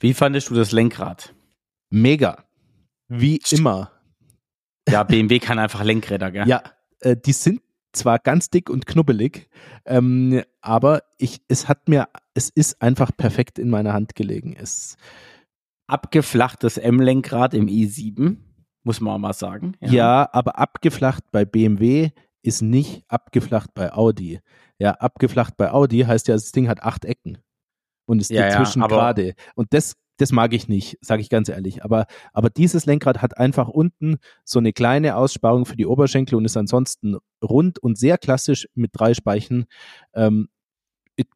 Wie 0.00 0.14
fandest 0.14 0.48
du 0.48 0.54
das 0.54 0.72
Lenkrad? 0.72 1.34
Mega. 1.90 2.44
Wie 3.08 3.40
immer. 3.50 3.92
Ja, 4.90 5.02
BMW 5.02 5.38
kann 5.38 5.58
einfach 5.58 5.84
Lenkräder, 5.84 6.30
gell? 6.30 6.48
Ja, 6.48 6.62
äh, 7.00 7.14
die 7.14 7.32
sind 7.32 7.60
zwar 7.92 8.18
ganz 8.18 8.48
dick 8.48 8.70
und 8.70 8.86
knubbelig, 8.86 9.50
ähm, 9.84 10.42
aber 10.62 11.02
ich, 11.18 11.42
es 11.48 11.68
hat 11.68 11.90
mir, 11.90 12.08
es 12.32 12.48
ist 12.48 12.80
einfach 12.80 13.14
perfekt 13.14 13.58
in 13.58 13.68
meiner 13.68 13.92
Hand 13.92 14.14
gelegen. 14.14 14.56
Es 14.58 14.96
Abgeflachtes 15.86 16.78
M-Lenkrad 16.78 17.52
im 17.52 17.66
i7, 17.66 18.36
muss 18.82 19.00
man 19.02 19.14
auch 19.14 19.18
mal 19.18 19.32
sagen. 19.34 19.74
ja. 19.80 19.90
ja, 19.92 20.28
aber 20.32 20.58
abgeflacht 20.58 21.24
bei 21.32 21.44
BMW 21.44 22.08
ist 22.42 22.62
nicht 22.62 23.04
abgeflacht 23.08 23.74
bei 23.74 23.92
Audi. 23.92 24.40
Ja, 24.78 24.92
abgeflacht 24.92 25.58
bei 25.58 25.70
Audi 25.70 26.00
heißt 26.00 26.28
ja, 26.28 26.34
das 26.34 26.52
Ding 26.52 26.68
hat 26.68 26.82
acht 26.82 27.04
Ecken 27.04 27.38
und 28.06 28.20
ist 28.20 28.30
Ja, 28.30 28.46
ja, 28.46 28.48
dazwischen 28.58 28.82
aber- 28.82 28.96
gerade. 28.96 29.34
Und 29.54 29.74
das, 29.74 29.96
das 30.18 30.32
mag 30.32 30.52
ich 30.52 30.68
nicht, 30.68 30.98
sage 31.00 31.22
ich 31.22 31.30
ganz 31.30 31.48
ehrlich. 31.48 31.84
Aber, 31.84 32.06
aber 32.32 32.50
dieses 32.50 32.86
Lenkrad 32.86 33.22
hat 33.22 33.38
einfach 33.38 33.68
unten 33.68 34.18
so 34.44 34.58
eine 34.58 34.72
kleine 34.72 35.16
Aussparung 35.16 35.64
für 35.64 35.76
die 35.76 35.86
Oberschenkel 35.86 36.36
und 36.36 36.44
ist 36.44 36.56
ansonsten 36.56 37.16
rund 37.42 37.78
und 37.78 37.96
sehr 37.96 38.18
klassisch 38.18 38.68
mit 38.74 38.90
drei 38.92 39.14
Speichen. 39.14 39.64
Ähm, 40.14 40.48
it- 41.16 41.28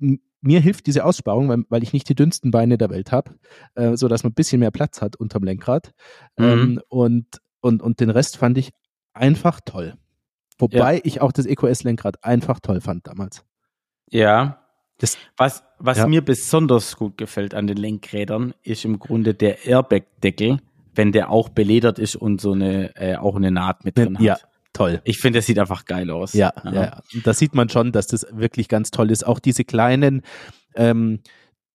mir 0.44 0.60
hilft 0.60 0.86
diese 0.88 1.04
Aussparung, 1.04 1.48
weil, 1.48 1.64
weil 1.68 1.82
ich 1.84 1.92
nicht 1.92 2.08
die 2.08 2.16
dünnsten 2.16 2.50
Beine 2.50 2.76
der 2.76 2.90
Welt 2.90 3.12
habe, 3.12 3.36
äh, 3.76 3.96
so 3.96 4.08
dass 4.08 4.24
man 4.24 4.32
ein 4.32 4.34
bisschen 4.34 4.58
mehr 4.58 4.72
Platz 4.72 5.00
hat 5.00 5.16
unterm 5.16 5.44
Lenkrad. 5.44 5.92
Mhm. 6.36 6.44
Ähm, 6.44 6.80
und, 6.88 7.26
und, 7.60 7.80
und 7.82 8.00
den 8.00 8.10
Rest 8.10 8.36
fand 8.36 8.58
ich 8.58 8.72
einfach 9.14 9.60
toll. 9.64 9.94
Wobei 10.58 11.00
ich 11.04 11.20
auch 11.20 11.32
das 11.32 11.46
EQS-Lenkrad 11.46 12.24
einfach 12.24 12.58
toll 12.60 12.80
fand 12.80 13.06
damals. 13.06 13.44
Ja. 14.10 14.61
Das- 14.98 15.16
was 15.36 15.64
was 15.78 15.98
Ja. 15.98 16.06
mir 16.06 16.22
besonders 16.24 16.96
gut 16.96 17.18
gefällt 17.18 17.54
an 17.54 17.66
den 17.66 17.76
Lenkrädern, 17.76 18.54
ist 18.62 18.84
im 18.84 18.98
Grunde 19.00 19.34
der 19.34 19.64
Airbag-Deckel, 19.66 20.58
wenn 20.94 21.10
der 21.10 21.30
auch 21.30 21.48
beledert 21.48 21.98
ist 21.98 22.14
und 22.14 22.40
so 22.40 22.52
eine, 22.52 22.94
äh, 22.96 23.16
auch 23.16 23.34
eine 23.34 23.50
Naht 23.50 23.84
mit 23.84 23.98
drin 23.98 24.16
hat. 24.16 24.24
Ja, 24.24 24.36
toll. 24.72 25.00
Ich 25.04 25.18
finde, 25.18 25.40
das 25.40 25.46
sieht 25.46 25.58
einfach 25.58 25.86
geil 25.86 26.08
aus. 26.10 26.34
Ja, 26.34 26.52
ja. 26.64 26.72
ja. 26.72 27.00
Und 27.14 27.26
Da 27.26 27.34
sieht 27.34 27.54
man 27.54 27.68
schon, 27.68 27.90
dass 27.90 28.06
das 28.06 28.26
wirklich 28.30 28.68
ganz 28.68 28.92
toll 28.92 29.10
ist. 29.10 29.26
Auch 29.26 29.40
diese 29.40 29.64
kleinen 29.64 30.22
ähm, 30.76 31.20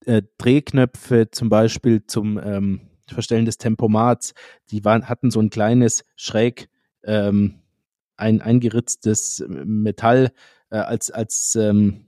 äh, 0.05 0.21
Drehknöpfe 0.37 1.29
zum 1.31 1.49
Beispiel 1.49 2.05
zum 2.05 2.37
ähm, 2.39 2.81
Verstellen 3.07 3.45
des 3.45 3.57
Tempomats, 3.57 4.33
die 4.71 4.85
waren, 4.85 5.09
hatten 5.09 5.31
so 5.31 5.39
ein 5.41 5.49
kleines 5.49 6.05
schräg 6.15 6.69
ähm, 7.03 7.55
ein 8.15 8.41
eingeritztes 8.41 9.43
Metall 9.49 10.31
äh, 10.71 10.77
als 10.77 11.11
als 11.11 11.55
ähm, 11.55 12.05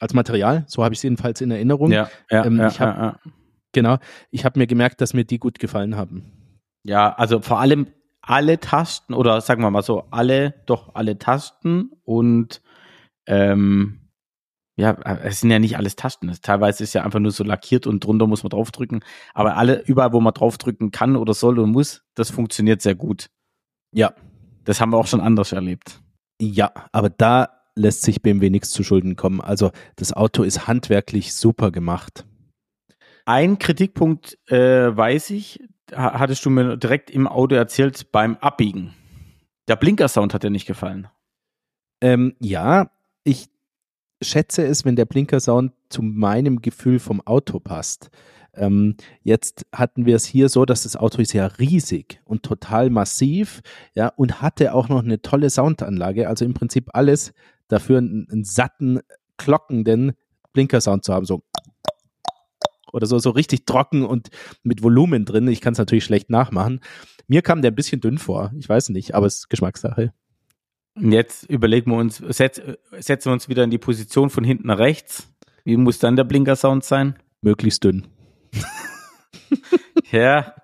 als 0.00 0.14
Material. 0.14 0.64
So 0.66 0.82
habe 0.84 0.92
ich 0.94 0.98
es 0.98 1.02
jedenfalls 1.02 1.40
in 1.40 1.50
Erinnerung. 1.50 1.90
Ja, 1.92 2.08
ja, 2.30 2.44
Ähm, 2.44 2.58
ja, 2.58 2.68
ich 2.68 2.80
hab- 2.80 2.96
ja, 2.96 3.04
ja. 3.04 3.16
Genau. 3.72 3.98
Ich 4.30 4.44
habe 4.44 4.58
mir 4.58 4.66
gemerkt, 4.66 5.00
dass 5.00 5.12
mir 5.14 5.24
die 5.24 5.38
gut 5.38 5.58
gefallen 5.58 5.96
haben. 5.96 6.32
Ja, 6.84 7.12
also 7.14 7.40
vor 7.40 7.60
allem 7.60 7.88
alle 8.22 8.58
Tasten 8.58 9.12
oder 9.14 9.40
sagen 9.40 9.62
wir 9.62 9.70
mal 9.70 9.82
so, 9.82 10.04
alle, 10.10 10.54
doch 10.66 10.94
alle 10.94 11.18
Tasten 11.18 11.90
und 12.04 12.62
ähm, 13.26 14.00
ja, 14.78 14.90
es 15.24 15.40
sind 15.40 15.50
ja 15.50 15.58
nicht 15.58 15.76
alles 15.78 15.96
Tasten. 15.96 16.30
Teilweise 16.42 16.84
ist 16.84 16.92
ja 16.92 17.02
einfach 17.02 17.18
nur 17.18 17.32
so 17.32 17.44
lackiert 17.44 17.86
und 17.86 18.04
drunter 18.04 18.26
muss 18.26 18.42
man 18.42 18.50
draufdrücken. 18.50 19.00
Aber 19.32 19.56
alle, 19.56 19.82
überall, 19.86 20.12
wo 20.12 20.20
man 20.20 20.34
draufdrücken 20.34 20.90
kann 20.90 21.16
oder 21.16 21.32
soll 21.34 21.58
und 21.58 21.70
muss, 21.72 22.02
das 22.14 22.30
funktioniert 22.30 22.82
sehr 22.82 22.94
gut. 22.94 23.28
Ja. 23.92 24.12
Das 24.64 24.80
haben 24.80 24.90
wir 24.92 24.98
auch 24.98 25.06
schon 25.06 25.20
anders 25.20 25.52
erlebt. 25.52 26.00
Ja, 26.40 26.72
aber 26.92 27.08
da 27.08 27.48
lässt 27.76 28.02
sich 28.02 28.22
BMW 28.22 28.50
nichts 28.50 28.70
zu 28.70 28.82
Schulden 28.82 29.14
kommen. 29.16 29.40
Also 29.40 29.70
das 29.96 30.12
Auto 30.12 30.42
ist 30.42 30.66
handwerklich 30.66 31.34
super 31.34 31.70
gemacht. 31.70 32.26
Ein 33.26 33.58
Kritikpunkt 33.58 34.38
äh, 34.50 34.96
weiß 34.96 35.30
ich, 35.30 35.60
ha- 35.92 36.18
hattest 36.18 36.44
du 36.44 36.50
mir 36.50 36.76
direkt 36.76 37.10
im 37.10 37.26
Auto 37.28 37.54
erzählt 37.54 38.10
beim 38.12 38.36
Abbiegen. 38.36 38.94
Der 39.68 39.76
Blinkersound 39.76 40.32
hat 40.32 40.42
dir 40.42 40.50
nicht 40.50 40.66
gefallen. 40.66 41.08
Ähm, 42.00 42.34
ja, 42.40 42.90
ich 43.24 43.48
schätze 44.22 44.64
es, 44.64 44.84
wenn 44.84 44.96
der 44.96 45.04
Blinkersound 45.04 45.72
zu 45.88 46.02
meinem 46.02 46.62
Gefühl 46.62 46.98
vom 46.98 47.20
Auto 47.20 47.58
passt. 47.58 48.10
Ähm, 48.54 48.96
jetzt 49.22 49.66
hatten 49.74 50.06
wir 50.06 50.16
es 50.16 50.24
hier 50.24 50.48
so, 50.48 50.64
dass 50.64 50.84
das 50.84 50.96
Auto 50.96 51.20
ist 51.20 51.34
ja 51.34 51.46
riesig 51.46 52.20
und 52.24 52.42
total 52.42 52.88
massiv, 52.88 53.60
ja, 53.94 54.08
und 54.08 54.40
hatte 54.40 54.72
auch 54.72 54.88
noch 54.88 55.02
eine 55.02 55.20
tolle 55.20 55.50
Soundanlage. 55.50 56.28
Also 56.28 56.44
im 56.44 56.54
Prinzip 56.54 56.90
alles 56.94 57.34
dafür, 57.68 57.98
einen, 57.98 58.28
einen 58.30 58.44
satten, 58.44 59.00
glockenden 59.36 60.12
Blinkersound 60.52 61.04
zu 61.04 61.12
haben, 61.12 61.26
so 61.26 61.42
oder 62.92 63.06
so, 63.06 63.18
so 63.18 63.30
richtig 63.30 63.66
trocken 63.66 64.04
und 64.04 64.30
mit 64.62 64.82
Volumen 64.82 65.24
drin. 65.24 65.48
Ich 65.48 65.60
kann 65.60 65.72
es 65.72 65.78
natürlich 65.78 66.04
schlecht 66.04 66.30
nachmachen. 66.30 66.80
Mir 67.28 67.42
kam 67.42 67.60
der 67.60 67.72
ein 67.72 67.74
bisschen 67.74 68.00
dünn 68.00 68.16
vor. 68.16 68.52
Ich 68.58 68.68
weiß 68.68 68.88
nicht, 68.90 69.14
aber 69.14 69.26
es 69.26 69.40
ist 69.40 69.50
Geschmackssache. 69.50 70.14
Und 70.94 71.12
jetzt 71.12 71.44
überlegen 71.50 71.90
wir 71.90 71.98
uns, 71.98 72.16
setz, 72.16 72.60
setzen 72.98 73.28
wir 73.28 73.32
uns 73.34 73.50
wieder 73.50 73.64
in 73.64 73.70
die 73.70 73.78
Position 73.78 74.30
von 74.30 74.44
hinten 74.44 74.70
rechts. 74.70 75.28
Wie 75.64 75.76
muss 75.76 75.98
dann 75.98 76.16
der 76.16 76.24
Blinkersound 76.24 76.84
sein? 76.84 77.18
Möglichst 77.42 77.84
dünn. 77.84 78.06
Ja, 80.10 80.54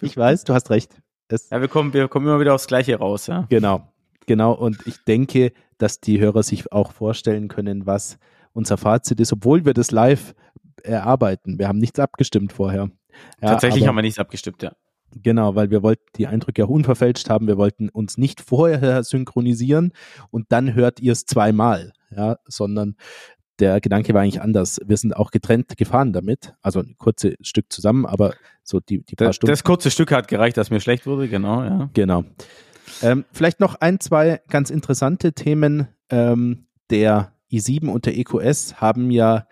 Ich 0.00 0.16
weiß, 0.16 0.44
du 0.44 0.54
hast 0.54 0.70
recht. 0.70 0.96
Es, 1.28 1.50
ja 1.50 1.60
wir, 1.60 1.68
kommen, 1.68 1.92
wir 1.92 2.08
kommen 2.08 2.26
immer 2.26 2.40
wieder 2.40 2.54
aufs 2.54 2.66
Gleiche 2.66 2.96
raus. 2.96 3.26
Ja. 3.26 3.46
Genau, 3.48 3.92
genau. 4.26 4.52
Und 4.52 4.86
ich 4.86 5.04
denke, 5.04 5.52
dass 5.82 6.00
die 6.00 6.20
Hörer 6.20 6.42
sich 6.42 6.72
auch 6.72 6.92
vorstellen 6.92 7.48
können, 7.48 7.86
was 7.86 8.18
unser 8.52 8.76
Fazit 8.76 9.20
ist, 9.20 9.32
obwohl 9.32 9.64
wir 9.64 9.74
das 9.74 9.90
live 9.90 10.34
erarbeiten. 10.82 11.58
Wir 11.58 11.68
haben 11.68 11.78
nichts 11.78 11.98
abgestimmt 11.98 12.52
vorher. 12.52 12.90
Ja, 13.40 13.48
Tatsächlich 13.50 13.86
haben 13.86 13.96
wir 13.96 14.02
nichts 14.02 14.18
abgestimmt, 14.18 14.62
ja. 14.62 14.72
Genau, 15.22 15.56
weil 15.56 15.70
wir 15.70 15.82
wollten 15.82 16.04
die 16.16 16.26
Eindrücke 16.28 16.64
auch 16.64 16.68
unverfälscht 16.68 17.28
haben. 17.28 17.48
Wir 17.48 17.56
wollten 17.56 17.88
uns 17.88 18.16
nicht 18.16 18.40
vorher 18.40 19.02
synchronisieren 19.02 19.92
und 20.30 20.46
dann 20.50 20.74
hört 20.74 21.00
ihr 21.00 21.12
es 21.12 21.24
zweimal, 21.26 21.92
ja, 22.14 22.36
sondern 22.46 22.94
der 23.58 23.80
Gedanke 23.80 24.14
war 24.14 24.22
eigentlich 24.22 24.40
anders. 24.40 24.80
Wir 24.86 24.96
sind 24.96 25.16
auch 25.16 25.32
getrennt 25.32 25.76
gefahren 25.76 26.12
damit, 26.12 26.54
also 26.62 26.80
ein 26.80 26.94
kurzes 26.98 27.34
Stück 27.42 27.72
zusammen, 27.72 28.06
aber 28.06 28.34
so 28.62 28.80
die, 28.80 29.02
die 29.02 29.16
paar 29.16 29.28
Das, 29.28 29.36
Stunden. 29.36 29.50
das 29.52 29.64
kurze 29.64 29.90
Stück 29.90 30.12
hat 30.12 30.28
gereicht, 30.28 30.56
dass 30.56 30.70
mir 30.70 30.80
schlecht 30.80 31.06
wurde, 31.06 31.28
genau, 31.28 31.62
ja. 31.64 31.90
Genau. 31.92 32.24
Ähm, 33.02 33.24
vielleicht 33.32 33.60
noch 33.60 33.76
ein, 33.76 34.00
zwei 34.00 34.40
ganz 34.48 34.70
interessante 34.70 35.32
Themen. 35.32 35.88
Ähm, 36.10 36.66
der 36.90 37.32
i7 37.52 37.88
und 37.88 38.06
der 38.06 38.18
EQS 38.18 38.80
haben 38.80 39.10
ja 39.10 39.46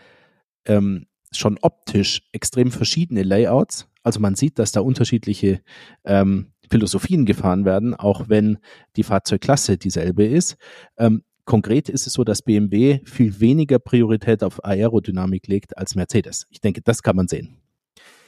ähm, 0.65 1.07
schon 1.33 1.59
optisch 1.63 2.23
extrem 2.33 2.71
verschiedene 2.73 3.23
Layouts. 3.23 3.89
Also 4.03 4.19
man 4.21 4.35
sieht, 4.35 4.59
dass 4.59 4.73
da 4.73 4.81
unterschiedliche 4.81 5.61
ähm, 6.05 6.53
Philosophien 6.71 7.27
gefahren 7.27 7.65
werden, 7.65 7.95
auch 7.95 8.29
wenn 8.29 8.59
die 8.97 9.03
Fahrzeugklasse 9.03 9.79
dieselbe 9.79 10.25
ist. 10.27 10.57
Ähm, 10.97 11.23
konkret 11.45 11.89
ist 11.89 12.07
es 12.07 12.13
so, 12.15 12.25
dass 12.25 12.43
BMW 12.43 13.01
viel 13.05 13.39
weniger 13.41 13.79
Priorität 13.79 14.43
auf 14.43 14.65
Aerodynamik 14.65 15.47
legt 15.47 15.77
als 15.79 15.95
Mercedes. 15.95 16.47
Ich 16.51 16.61
denke, 16.61 16.83
das 16.83 17.03
kann 17.03 17.17
man 17.17 17.29
sehen. 17.29 17.59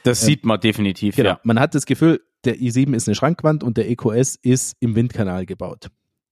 Das 0.03 0.21
Ähm, 0.23 0.25
sieht 0.27 0.45
man 0.45 0.59
definitiv, 0.59 1.15
Genau. 1.15 1.29
ja. 1.31 1.39
Man 1.43 1.59
hat 1.59 1.75
das 1.75 1.85
Gefühl, 1.85 2.21
der 2.45 2.57
i7 2.57 2.95
ist 2.95 3.07
eine 3.07 3.15
Schrankwand 3.15 3.63
und 3.63 3.77
der 3.77 3.89
EQS 3.89 4.37
ist 4.41 4.75
im 4.79 4.95
Windkanal 4.95 5.45
gebaut. 5.45 5.87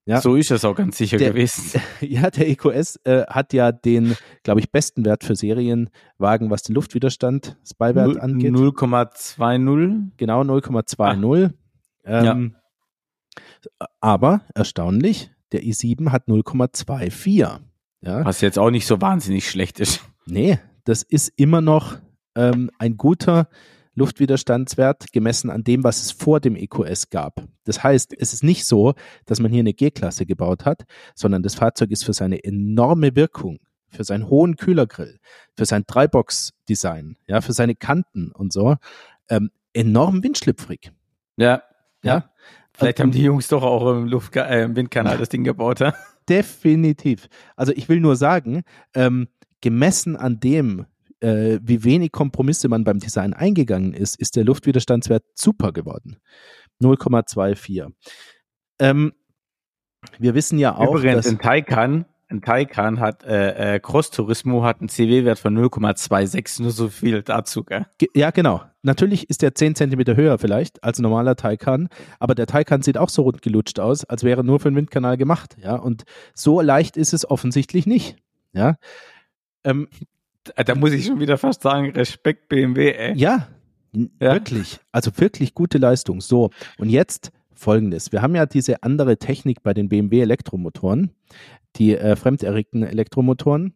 Ja. 0.05 0.22
So 0.22 0.36
ist 0.36 0.49
es 0.49 0.66
auch 0.66 0.76
ganz 0.76 0.97
sicher 0.97 1.18
Der- 1.18 1.30
gewesen. 1.32 1.80
Ja, 2.01 2.32
der 2.32 2.49
EQS 2.49 2.99
äh, 3.03 3.26
hat 3.28 3.53
ja 3.53 3.72
den, 3.72 4.16
glaube 4.43 4.60
ich, 4.60 4.72
besten 4.72 5.05
Wert 5.05 5.24
für 5.24 5.36
Serienwagen, 5.36 6.49
was 6.49 6.64
den 6.64 6.74
Luftwiderstand, 6.76 7.57
Null- 7.80 8.20
angeht. 8.20 8.51
0,20. 8.53 10.10
Genau, 10.18 10.41
0,20. 10.41 11.51
Ähm, 12.05 12.55
Aber 13.99 14.41
erstaunlich, 14.55 15.32
der 15.51 15.62
i7 15.64 16.12
hat 16.12 16.28
0,24. 16.28 17.60
Ja, 18.01 18.24
Was 18.26 18.41
jetzt 18.41 18.57
auch 18.57 18.72
nicht 18.72 18.88
so 18.88 19.01
wahnsinnig 19.01 19.49
schlecht 19.49 19.80
ist. 19.80 20.01
nee, 20.26 20.57
das 20.86 21.03
ist 21.03 21.32
immer 21.36 21.62
noch 21.62 21.97
ähm, 22.36 22.72
ein 22.80 22.95
guter 22.97 23.47
Luftwiderstandswert 24.00 25.12
gemessen 25.12 25.50
an 25.50 25.64
dem, 25.64 25.84
was 25.84 26.02
es 26.02 26.12
vor 26.12 26.39
dem 26.39 26.56
EQS 26.56 27.10
gab. 27.10 27.43
Das 27.66 27.84
heißt, 27.84 28.14
es 28.18 28.34
ist 28.34 28.43
nicht 28.43 28.66
so, 28.66 28.95
dass 29.26 29.39
man 29.39 29.52
hier 29.52 29.60
eine 29.60 29.74
G-Klasse 29.74 30.26
gebaut 30.26 30.66
hat, 30.66 30.86
sondern 31.14 31.43
das 31.43 31.56
Fahrzeug 31.56 31.91
ist 31.91 32.06
für 32.06 32.14
seine 32.14 32.43
enorme 32.43 33.16
Wirkung, 33.16 33.60
für 33.89 34.04
seinen 34.04 34.30
hohen 34.30 34.56
Kühlergrill, 34.56 35.20
für 35.56 35.66
sein 35.66 35.84
Dreibox-Design, 35.86 37.18
ja, 37.28 37.41
für 37.41 37.54
seine 37.54 37.76
Kanten 37.76 38.32
und 38.32 38.52
so, 38.54 38.76
ähm, 39.30 39.52
enorm 39.74 40.24
windschlüpfrig. 40.24 40.91
Ja. 41.38 41.62
Ja. 42.04 42.32
Vielleicht 42.74 43.02
haben 43.02 43.12
die 43.12 43.24
Jungs 43.24 43.50
doch 43.50 43.64
auch 43.64 43.91
im, 43.91 44.08
Luft 44.08 44.36
äh, 44.36 44.64
im 44.64 44.76
Windkanal 44.76 45.18
das 45.18 45.30
Ding 45.30 45.43
gebaut, 45.43 45.82
ja? 45.82 45.93
Definitiv. 46.30 47.28
Also 47.56 47.74
ich 47.76 47.89
will 47.89 48.00
nur 48.00 48.16
sagen, 48.16 48.64
ähm, 48.93 49.28
gemessen 49.62 50.16
an 50.16 50.39
dem, 50.39 50.86
äh, 51.22 51.59
wie 51.61 51.84
wenig 51.84 52.11
Kompromisse 52.11 52.70
man 52.70 52.84
beim 52.84 52.99
Design 52.99 53.34
eingegangen 53.34 53.93
ist, 53.93 54.20
ist 54.20 54.36
der 54.36 54.45
Luftwiderstandswert 54.45 55.24
super 55.36 55.72
geworden. 55.72 56.17
0,24. 56.82 57.91
Ähm, 58.80 59.13
wir 60.17 60.34
wissen 60.34 60.59
ja 60.59 60.76
auch, 60.76 60.95
Übrigens, 60.95 61.26
dass, 61.26 61.32
in 61.32 61.39
Taycan 61.39 62.05
ein 62.30 62.41
Taycan 62.41 62.99
hat, 62.99 63.24
äh, 63.24 63.76
äh, 63.76 63.80
Cross 63.80 64.11
Turismo 64.11 64.63
hat 64.63 64.80
einen 64.80 64.89
CW-Wert 64.89 65.39
von 65.39 65.57
0,26, 65.57 66.61
nur 66.61 66.72
so 66.72 66.88
viel 66.88 67.24
dazu, 67.24 67.63
gell? 67.63 67.88
Ja, 68.13 68.30
genau. 68.30 68.61
Natürlich 68.84 69.30
ist 69.30 69.41
der 69.41 69.55
10 69.55 69.76
cm 69.76 70.15
höher 70.15 70.38
vielleicht 70.38 70.84
als 70.84 70.99
ein 70.99 71.03
normaler 71.03 71.36
Taycan, 71.36 71.89
aber 72.20 72.36
der 72.36 72.45
Taycan 72.45 72.82
sieht 72.82 72.97
auch 72.97 73.09
so 73.09 73.24
rund 73.24 73.41
gelutscht 73.41 73.80
aus, 73.80 74.05
als 74.05 74.24
wäre 74.24 74.43
nur 74.43 74.59
für 74.59 74.70
den 74.70 74.76
Windkanal 74.76 75.17
gemacht, 75.17 75.57
ja. 75.61 75.76
Und 75.76 76.03
so 76.34 76.61
leicht 76.61 76.97
ist 76.97 77.13
es 77.13 77.30
offensichtlich 77.30 77.88
nicht, 77.88 78.15
ja. 78.53 78.76
Ähm, 79.63 79.88
da 80.43 80.75
muss 80.75 80.91
ich 80.91 81.05
schon 81.05 81.19
wieder 81.19 81.37
fast 81.37 81.61
sagen, 81.61 81.91
Respekt 81.91 82.49
BMW, 82.49 82.91
ey. 82.91 83.17
Ja, 83.17 83.47
ja, 83.93 84.07
wirklich. 84.19 84.79
Also 84.91 85.11
wirklich 85.17 85.53
gute 85.53 85.77
Leistung. 85.77 86.21
So, 86.21 86.51
und 86.77 86.89
jetzt 86.89 87.31
folgendes. 87.53 88.11
Wir 88.11 88.21
haben 88.21 88.35
ja 88.35 88.45
diese 88.45 88.83
andere 88.83 89.17
Technik 89.17 89.63
bei 89.63 89.73
den 89.73 89.89
BMW 89.89 90.21
Elektromotoren, 90.21 91.11
die 91.75 91.95
äh, 91.95 92.15
fremderregten 92.15 92.83
Elektromotoren. 92.83 93.73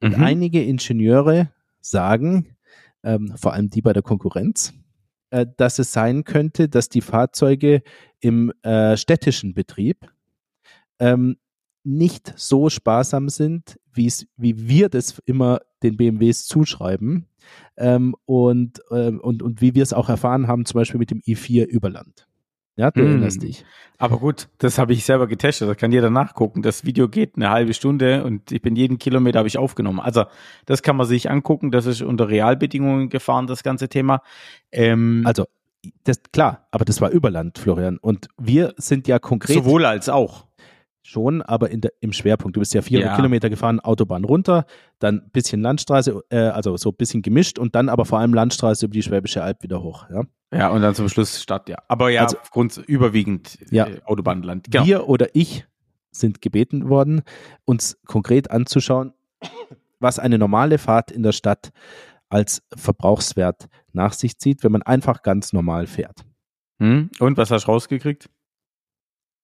Und 0.00 0.16
mhm. 0.16 0.24
einige 0.24 0.62
Ingenieure 0.62 1.50
sagen, 1.80 2.56
ähm, 3.02 3.34
vor 3.36 3.52
allem 3.52 3.68
die 3.68 3.82
bei 3.82 3.92
der 3.92 4.02
Konkurrenz, 4.02 4.72
äh, 5.30 5.46
dass 5.56 5.78
es 5.78 5.92
sein 5.92 6.24
könnte, 6.24 6.68
dass 6.68 6.88
die 6.88 7.02
Fahrzeuge 7.02 7.82
im 8.20 8.52
äh, 8.62 8.96
städtischen 8.96 9.54
Betrieb 9.54 10.06
ähm, 10.98 11.36
nicht 11.86 12.34
so 12.36 12.68
sparsam 12.68 13.28
sind, 13.28 13.78
wie 13.94 14.12
wir 14.36 14.88
das 14.88 15.20
immer 15.24 15.60
den 15.82 15.96
BMWs 15.96 16.46
zuschreiben 16.46 17.26
ähm, 17.76 18.14
und, 18.24 18.80
äh, 18.90 19.10
und, 19.10 19.42
und 19.42 19.60
wie 19.60 19.74
wir 19.74 19.82
es 19.82 19.92
auch 19.92 20.08
erfahren 20.08 20.48
haben, 20.48 20.64
zum 20.66 20.80
Beispiel 20.80 20.98
mit 20.98 21.10
dem 21.10 21.20
i4 21.20 21.64
Überland. 21.64 22.26
Ja, 22.76 22.90
du 22.90 23.00
mm. 23.00 23.06
erinnerst 23.06 23.42
dich. 23.42 23.64
Aber 23.96 24.18
gut, 24.18 24.48
das 24.58 24.78
habe 24.78 24.92
ich 24.92 25.04
selber 25.04 25.26
getestet, 25.26 25.68
das 25.68 25.76
kann 25.78 25.92
jeder 25.92 26.10
nachgucken. 26.10 26.60
Das 26.60 26.84
Video 26.84 27.08
geht 27.08 27.36
eine 27.36 27.50
halbe 27.50 27.72
Stunde 27.72 28.24
und 28.24 28.52
ich 28.52 28.60
bin 28.60 28.76
jeden 28.76 28.98
Kilometer 28.98 29.38
habe 29.38 29.48
ich 29.48 29.56
aufgenommen. 29.56 30.00
Also 30.00 30.24
das 30.66 30.82
kann 30.82 30.96
man 30.96 31.06
sich 31.06 31.30
angucken, 31.30 31.70
das 31.70 31.86
ist 31.86 32.02
unter 32.02 32.28
Realbedingungen 32.28 33.08
gefahren, 33.08 33.46
das 33.46 33.62
ganze 33.62 33.88
Thema. 33.88 34.22
Ähm, 34.72 35.22
also 35.24 35.46
das, 36.04 36.20
klar, 36.32 36.66
aber 36.70 36.84
das 36.84 37.00
war 37.00 37.10
Überland, 37.10 37.58
Florian. 37.58 37.96
Und 37.96 38.28
wir 38.36 38.74
sind 38.76 39.08
ja 39.08 39.18
konkret. 39.18 39.56
Sowohl 39.56 39.86
als 39.86 40.08
auch. 40.08 40.45
Schon, 41.06 41.40
aber 41.40 41.68
der, 41.68 41.92
im 42.00 42.12
Schwerpunkt. 42.12 42.56
Du 42.56 42.60
bist 42.60 42.74
ja 42.74 42.82
400 42.82 43.12
ja. 43.12 43.16
Kilometer 43.16 43.48
gefahren, 43.48 43.78
Autobahn 43.78 44.24
runter, 44.24 44.66
dann 44.98 45.20
ein 45.20 45.30
bisschen 45.30 45.62
Landstraße, 45.62 46.20
äh, 46.30 46.38
also 46.38 46.76
so 46.76 46.90
ein 46.90 46.96
bisschen 46.96 47.22
gemischt 47.22 47.60
und 47.60 47.76
dann 47.76 47.88
aber 47.88 48.04
vor 48.04 48.18
allem 48.18 48.34
Landstraße 48.34 48.86
über 48.86 48.92
die 48.92 49.04
Schwäbische 49.04 49.40
Alb 49.40 49.62
wieder 49.62 49.84
hoch. 49.84 50.06
Ja, 50.10 50.22
ja 50.52 50.68
und 50.70 50.82
dann 50.82 50.96
zum 50.96 51.08
Schluss 51.08 51.40
Stadt, 51.40 51.68
ja. 51.68 51.76
Aber 51.86 52.10
ja, 52.10 52.24
also, 52.24 52.38
Grund, 52.50 52.76
überwiegend 52.88 53.56
ja. 53.70 53.86
Äh, 53.86 54.00
Autobahnland. 54.04 54.66
Genau. 54.68 54.84
Wir 54.84 55.08
oder 55.08 55.28
ich 55.34 55.64
sind 56.10 56.42
gebeten 56.42 56.88
worden, 56.88 57.22
uns 57.64 57.98
konkret 58.06 58.50
anzuschauen, 58.50 59.12
was 60.00 60.18
eine 60.18 60.38
normale 60.38 60.78
Fahrt 60.78 61.12
in 61.12 61.22
der 61.22 61.32
Stadt 61.32 61.70
als 62.28 62.64
Verbrauchswert 62.74 63.68
nach 63.92 64.12
sich 64.12 64.38
zieht, 64.38 64.64
wenn 64.64 64.72
man 64.72 64.82
einfach 64.82 65.22
ganz 65.22 65.52
normal 65.52 65.86
fährt. 65.86 66.24
Hm? 66.80 67.10
Und 67.20 67.36
was 67.36 67.52
hast 67.52 67.64
du 67.68 67.70
rausgekriegt? 67.70 68.28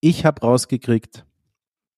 Ich 0.00 0.26
habe 0.26 0.40
rausgekriegt, 0.40 1.24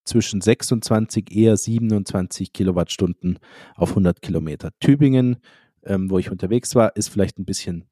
zwischen 0.05 0.41
26, 0.41 1.35
eher 1.35 1.57
27 1.57 2.53
Kilowattstunden 2.53 3.39
auf 3.77 3.91
100 3.91 4.23
Kilometer. 4.23 4.71
Tübingen, 4.81 5.37
ähm, 5.85 6.11
wo 6.11 6.19
ich 6.19 6.31
unterwegs 6.31 6.75
war, 6.75 6.97
ist 6.97 7.09
vielleicht 7.09 7.39
ein 7.39 7.45
bisschen 7.45 7.85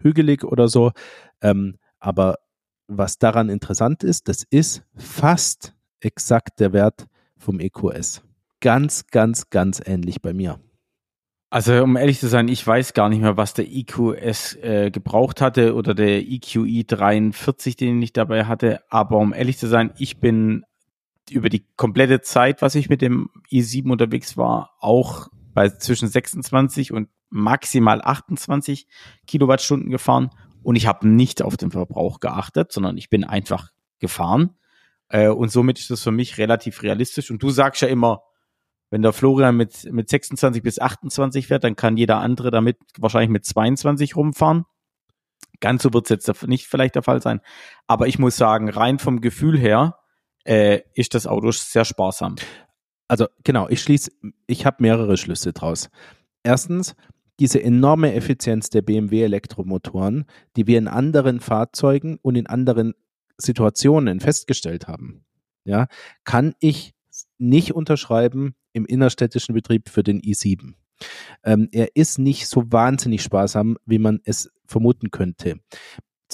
hügelig 0.00 0.44
oder 0.44 0.68
so. 0.68 0.92
Ähm, 1.40 1.76
aber 1.98 2.36
was 2.88 3.18
daran 3.18 3.48
interessant 3.48 4.02
ist, 4.02 4.28
das 4.28 4.44
ist 4.50 4.82
fast 4.96 5.74
exakt 6.00 6.60
der 6.60 6.72
Wert 6.72 7.06
vom 7.36 7.60
EQS. 7.60 8.22
Ganz, 8.60 9.06
ganz, 9.06 9.48
ganz 9.50 9.80
ähnlich 9.84 10.20
bei 10.20 10.32
mir. 10.32 10.60
Also 11.52 11.82
um 11.82 11.96
ehrlich 11.96 12.20
zu 12.20 12.28
sein, 12.28 12.46
ich 12.46 12.64
weiß 12.64 12.94
gar 12.94 13.08
nicht 13.08 13.22
mehr, 13.22 13.36
was 13.36 13.54
der 13.54 13.66
EQS 13.68 14.54
äh, 14.62 14.90
gebraucht 14.92 15.40
hatte 15.40 15.74
oder 15.74 15.94
der 15.94 16.20
EQI 16.20 16.84
43, 16.86 17.74
den 17.74 18.00
ich 18.00 18.12
dabei 18.12 18.44
hatte. 18.44 18.80
Aber 18.88 19.18
um 19.18 19.32
ehrlich 19.32 19.58
zu 19.58 19.66
sein, 19.66 19.92
ich 19.98 20.20
bin 20.20 20.64
über 21.30 21.48
die 21.48 21.66
komplette 21.76 22.20
Zeit, 22.20 22.62
was 22.62 22.74
ich 22.74 22.88
mit 22.88 23.02
dem 23.02 23.30
i7 23.50 23.90
unterwegs 23.90 24.36
war, 24.36 24.72
auch 24.80 25.28
bei 25.54 25.68
zwischen 25.68 26.08
26 26.08 26.92
und 26.92 27.08
maximal 27.28 28.00
28 28.02 28.86
Kilowattstunden 29.26 29.90
gefahren 29.90 30.30
und 30.62 30.76
ich 30.76 30.86
habe 30.86 31.08
nicht 31.08 31.42
auf 31.42 31.56
den 31.56 31.70
Verbrauch 31.70 32.20
geachtet, 32.20 32.72
sondern 32.72 32.96
ich 32.96 33.08
bin 33.08 33.24
einfach 33.24 33.70
gefahren 33.98 34.56
äh, 35.08 35.28
und 35.28 35.50
somit 35.50 35.78
ist 35.78 35.90
das 35.90 36.02
für 36.02 36.12
mich 36.12 36.38
relativ 36.38 36.82
realistisch 36.82 37.30
und 37.30 37.42
du 37.42 37.50
sagst 37.50 37.82
ja 37.82 37.88
immer, 37.88 38.22
wenn 38.90 39.02
der 39.02 39.12
Florian 39.12 39.56
mit, 39.56 39.90
mit 39.92 40.08
26 40.08 40.62
bis 40.62 40.80
28 40.80 41.46
fährt, 41.46 41.62
dann 41.62 41.76
kann 41.76 41.96
jeder 41.96 42.18
andere 42.18 42.50
damit 42.50 42.76
wahrscheinlich 42.98 43.30
mit 43.30 43.44
22 43.44 44.16
rumfahren. 44.16 44.64
Ganz 45.60 45.82
so 45.82 45.92
wird 45.92 46.10
es 46.10 46.26
jetzt 46.26 46.48
nicht 46.48 46.66
vielleicht 46.66 46.96
der 46.96 47.04
Fall 47.04 47.22
sein. 47.22 47.40
Aber 47.86 48.08
ich 48.08 48.18
muss 48.18 48.36
sagen, 48.36 48.68
rein 48.68 48.98
vom 48.98 49.20
Gefühl 49.20 49.56
her, 49.56 49.99
äh, 50.44 50.80
ist 50.94 51.14
das 51.14 51.26
Auto 51.26 51.50
sehr 51.50 51.84
sparsam. 51.84 52.36
Also 53.08 53.26
genau, 53.44 53.68
ich 53.68 53.82
schließe, 53.82 54.10
ich 54.46 54.66
habe 54.66 54.76
mehrere 54.80 55.16
Schlüsse 55.16 55.52
draus. 55.52 55.90
Erstens, 56.42 56.94
diese 57.40 57.62
enorme 57.62 58.14
Effizienz 58.14 58.70
der 58.70 58.82
BMW 58.82 59.22
Elektromotoren, 59.22 60.26
die 60.56 60.66
wir 60.66 60.78
in 60.78 60.88
anderen 60.88 61.40
Fahrzeugen 61.40 62.18
und 62.22 62.36
in 62.36 62.46
anderen 62.46 62.94
Situationen 63.38 64.20
festgestellt 64.20 64.86
haben, 64.86 65.24
ja, 65.64 65.86
kann 66.24 66.54
ich 66.60 66.94
nicht 67.38 67.74
unterschreiben 67.74 68.54
im 68.72 68.84
innerstädtischen 68.86 69.54
Betrieb 69.54 69.88
für 69.88 70.02
den 70.02 70.20
i7. 70.20 70.74
Ähm, 71.42 71.68
er 71.72 71.96
ist 71.96 72.18
nicht 72.18 72.46
so 72.46 72.70
wahnsinnig 72.70 73.22
sparsam, 73.22 73.78
wie 73.86 73.98
man 73.98 74.20
es 74.24 74.50
vermuten 74.66 75.10
könnte. 75.10 75.56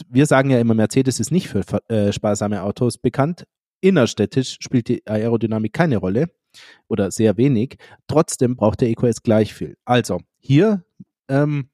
Wir 0.08 0.26
sagen 0.26 0.50
ja 0.50 0.58
immer, 0.58 0.74
Mercedes 0.74 1.20
ist 1.20 1.30
nicht 1.30 1.48
für 1.48 1.62
äh, 1.88 2.12
sparsame 2.12 2.62
Autos 2.62 2.98
bekannt, 2.98 3.46
Innerstädtisch 3.80 4.58
spielt 4.60 4.88
die 4.88 5.06
Aerodynamik 5.06 5.72
keine 5.72 5.98
Rolle 5.98 6.30
oder 6.88 7.10
sehr 7.10 7.36
wenig. 7.36 7.76
Trotzdem 8.08 8.56
braucht 8.56 8.80
der 8.80 8.88
EQS 8.90 9.22
gleich 9.22 9.54
viel. 9.54 9.76
Also 9.84 10.20
hier 10.38 10.84
ähm, 11.28 11.70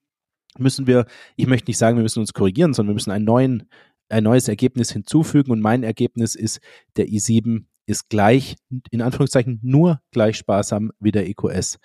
müssen 0.59 0.87
wir, 0.87 1.07
ich 1.37 1.47
möchte 1.47 1.71
nicht 1.71 1.79
sagen, 1.79 1.97
wir 1.97 2.03
müssen 2.03 2.21
uns 2.21 2.33
korrigieren, 2.33 2.75
sondern 2.75 2.91
wir 2.91 2.95
müssen 2.95 3.11
einen 3.11 3.25
neuen, 3.25 3.69
ein 4.09 4.25
neues 4.25 4.49
Ergebnis 4.49 4.91
hinzufügen. 4.91 5.53
Und 5.53 5.61
mein 5.61 5.83
Ergebnis 5.83 6.35
ist, 6.35 6.61
der 6.97 7.07
i7 7.07 7.65
ist 7.87 8.09
gleich, 8.09 8.57
in 8.91 9.03
Anführungszeichen, 9.03 9.61
nur 9.63 10.01
gleich 10.11 10.37
sparsam 10.37 10.93
wie 11.01 11.13
der 11.13 11.29
EQS. 11.29 11.79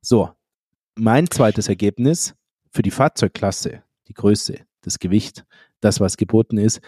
So, 0.00 0.30
mein 0.94 1.30
zweites 1.30 1.68
Ergebnis 1.68 2.34
für 2.70 2.82
die 2.82 2.90
Fahrzeugklasse, 2.90 3.82
die 4.08 4.14
Größe, 4.14 4.60
das 4.82 4.98
Gewicht, 4.98 5.44
das, 5.80 6.00
was 6.00 6.16
geboten 6.16 6.58
ist, 6.58 6.80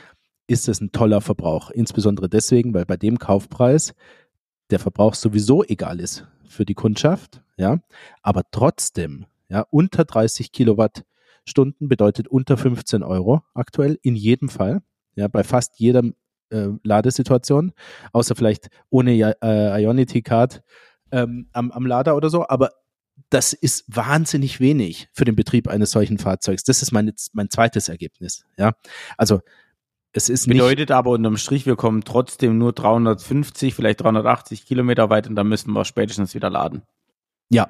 ist 0.47 0.69
es 0.69 0.81
ein 0.81 0.93
toller 0.93 1.21
Verbrauch. 1.21 1.71
Insbesondere 1.71 2.29
deswegen, 2.29 2.75
weil 2.75 2.85
bei 2.85 2.97
dem 2.97 3.19
Kaufpreis 3.19 3.95
der 4.71 4.79
Verbrauch 4.79 5.15
sowieso 5.15 5.65
egal 5.65 6.01
ist 6.01 6.27
für 6.47 6.65
die 6.65 6.75
Kundschaft, 6.75 7.43
ja. 7.57 7.81
Aber 8.23 8.43
trotzdem, 8.51 9.27
ja, 9.49 9.67
unter 9.71 10.05
30 10.05 10.53
Kilowattstunden 10.53 11.89
bedeutet 11.89 12.29
unter 12.29 12.57
15 12.57 13.03
Euro 13.03 13.43
aktuell 13.55 13.99
in 14.03 14.17
jedem 14.17 14.49
Fall, 14.49 14.83
ja, 15.15 15.29
bei 15.29 15.45
fast 15.45 15.79
jeder 15.79 16.03
äh, 16.51 16.69
Ladesituation, 16.83 17.73
außer 18.13 18.35
vielleicht 18.35 18.69
ohne 18.91 19.13
äh, 19.43 19.83
Ionity 19.83 20.23
Card 20.23 20.63
ähm, 21.11 21.49
am, 21.53 21.71
am 21.71 21.87
Lader 21.87 22.17
oder 22.17 22.31
so, 22.31 22.49
aber 22.49 22.71
das 23.31 23.53
ist 23.53 23.85
wahnsinnig 23.89 24.61
wenig 24.61 25.09
für 25.13 25.25
den 25.25 25.37
Betrieb 25.37 25.69
eines 25.69 25.91
solchen 25.91 26.19
Fahrzeugs. 26.19 26.65
Das 26.65 26.83
ist 26.83 26.93
mein, 26.93 27.13
mein 27.33 27.51
zweites 27.51 27.89
Ergebnis. 27.89 28.45
Ja, 28.59 28.73
also 29.17 29.41
es 30.13 30.29
ist 30.29 30.47
Bedeutet 30.47 30.91
aber 30.91 31.11
unterm 31.11 31.39
Strich, 31.39 31.65
wir 31.65 31.77
kommen 31.77 32.05
trotzdem 32.05 32.59
nur 32.59 32.73
350, 32.73 33.75
vielleicht 33.75 34.03
380 34.03 34.67
Kilometer 34.67 35.09
weit 35.09 35.27
und 35.27 35.37
dann 35.37 35.49
müssen 35.49 35.73
wir 35.73 35.85
spätestens 35.85 36.35
wieder 36.35 36.51
laden. 36.51 36.83
Ja. 37.49 37.69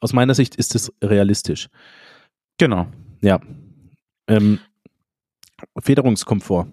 Aus 0.00 0.12
meiner 0.12 0.34
Sicht 0.34 0.56
ist 0.56 0.74
es 0.74 0.92
realistisch. 1.02 1.68
Genau. 2.58 2.86
Ja. 3.22 3.40
Ähm, 4.28 4.58
Federungskomfort. 5.78 6.68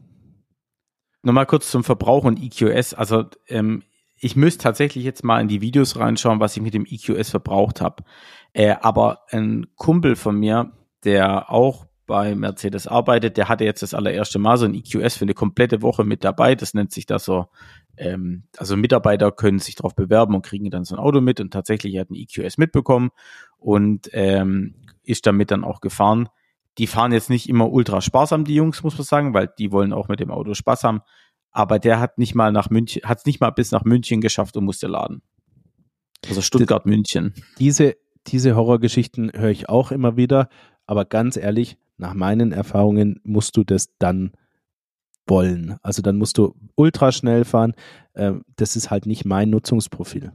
Nochmal 1.21 1.45
kurz 1.45 1.71
zum 1.71 1.85
Verbrauch 1.85 2.25
und 2.25 2.41
EQS. 2.41 2.93
Also 2.93 3.25
ähm, 3.47 3.83
ich 4.17 4.35
müsste 4.35 4.63
tatsächlich 4.63 5.05
jetzt 5.05 5.23
mal 5.23 5.39
in 5.39 5.47
die 5.47 5.61
Videos 5.61 5.97
reinschauen, 5.97 6.41
was 6.41 6.57
ich 6.57 6.63
mit 6.63 6.73
dem 6.73 6.85
EQS 6.85 7.29
verbraucht 7.29 7.79
habe. 7.79 8.03
Äh, 8.51 8.75
aber 8.81 9.23
ein 9.29 9.67
Kumpel 9.75 10.17
von 10.17 10.37
mir, 10.37 10.73
der 11.05 11.49
auch 11.49 11.85
bei 12.05 12.35
Mercedes 12.35 12.87
arbeitet, 12.87 13.37
der 13.37 13.49
hatte 13.49 13.63
jetzt 13.63 13.81
das 13.81 13.93
allererste 13.93 14.39
Mal 14.39 14.57
so 14.57 14.65
ein 14.65 14.73
EQS 14.73 15.17
für 15.17 15.25
eine 15.25 15.33
komplette 15.33 15.81
Woche 15.81 16.03
mit 16.03 16.23
dabei. 16.23 16.55
Das 16.55 16.73
nennt 16.73 16.91
sich 16.91 17.05
das 17.05 17.25
so, 17.25 17.47
ähm, 17.97 18.43
also 18.57 18.75
Mitarbeiter 18.75 19.31
können 19.31 19.59
sich 19.59 19.75
darauf 19.75 19.95
bewerben 19.95 20.35
und 20.35 20.45
kriegen 20.45 20.69
dann 20.69 20.83
so 20.83 20.95
ein 20.95 20.99
Auto 20.99 21.21
mit 21.21 21.39
und 21.39 21.51
tatsächlich 21.51 21.97
hat 21.97 22.09
ein 22.09 22.15
EQS 22.15 22.57
mitbekommen 22.57 23.11
und 23.57 24.09
ähm, 24.11 24.75
ist 25.03 25.25
damit 25.25 25.51
dann 25.51 25.63
auch 25.63 25.81
gefahren. 25.81 26.29
Die 26.77 26.87
fahren 26.87 27.11
jetzt 27.11 27.29
nicht 27.29 27.47
immer 27.47 27.71
ultra 27.71 28.01
sparsam, 28.01 28.45
die 28.45 28.55
Jungs, 28.55 28.83
muss 28.83 28.97
man 28.97 29.05
sagen, 29.05 29.33
weil 29.33 29.49
die 29.57 29.71
wollen 29.71 29.93
auch 29.93 30.07
mit 30.07 30.19
dem 30.19 30.31
Auto 30.31 30.53
Spaß 30.53 30.83
haben. 30.83 31.01
Aber 31.51 31.77
der 31.77 31.99
hat 31.99 32.17
nicht 32.17 32.33
mal 32.33 32.51
nach 32.51 32.69
München, 32.69 33.03
hat 33.03 33.19
es 33.19 33.25
nicht 33.25 33.39
mal 33.39 33.51
bis 33.51 33.71
nach 33.71 33.83
München 33.83 34.21
geschafft 34.21 34.57
und 34.57 34.65
musste 34.65 34.87
laden. 34.87 35.21
Also 36.27 36.41
Stuttgart, 36.41 36.85
München. 36.85 37.33
Diese, 37.59 37.95
diese 38.27 38.55
Horrorgeschichten 38.55 39.31
höre 39.33 39.49
ich 39.49 39.69
auch 39.69 39.91
immer 39.91 40.17
wieder, 40.17 40.49
aber 40.87 41.05
ganz 41.05 41.37
ehrlich, 41.37 41.77
nach 41.97 42.13
meinen 42.13 42.51
Erfahrungen 42.51 43.19
musst 43.23 43.57
du 43.57 43.63
das 43.63 43.89
dann 43.99 44.31
wollen. 45.27 45.77
Also 45.81 46.01
dann 46.01 46.17
musst 46.17 46.37
du 46.37 46.55
ultra 46.75 47.11
schnell 47.11 47.45
fahren. 47.45 47.73
Ähm, 48.15 48.43
das 48.55 48.75
ist 48.75 48.91
halt 48.91 49.05
nicht 49.05 49.25
mein 49.25 49.49
Nutzungsprofil. 49.49 50.33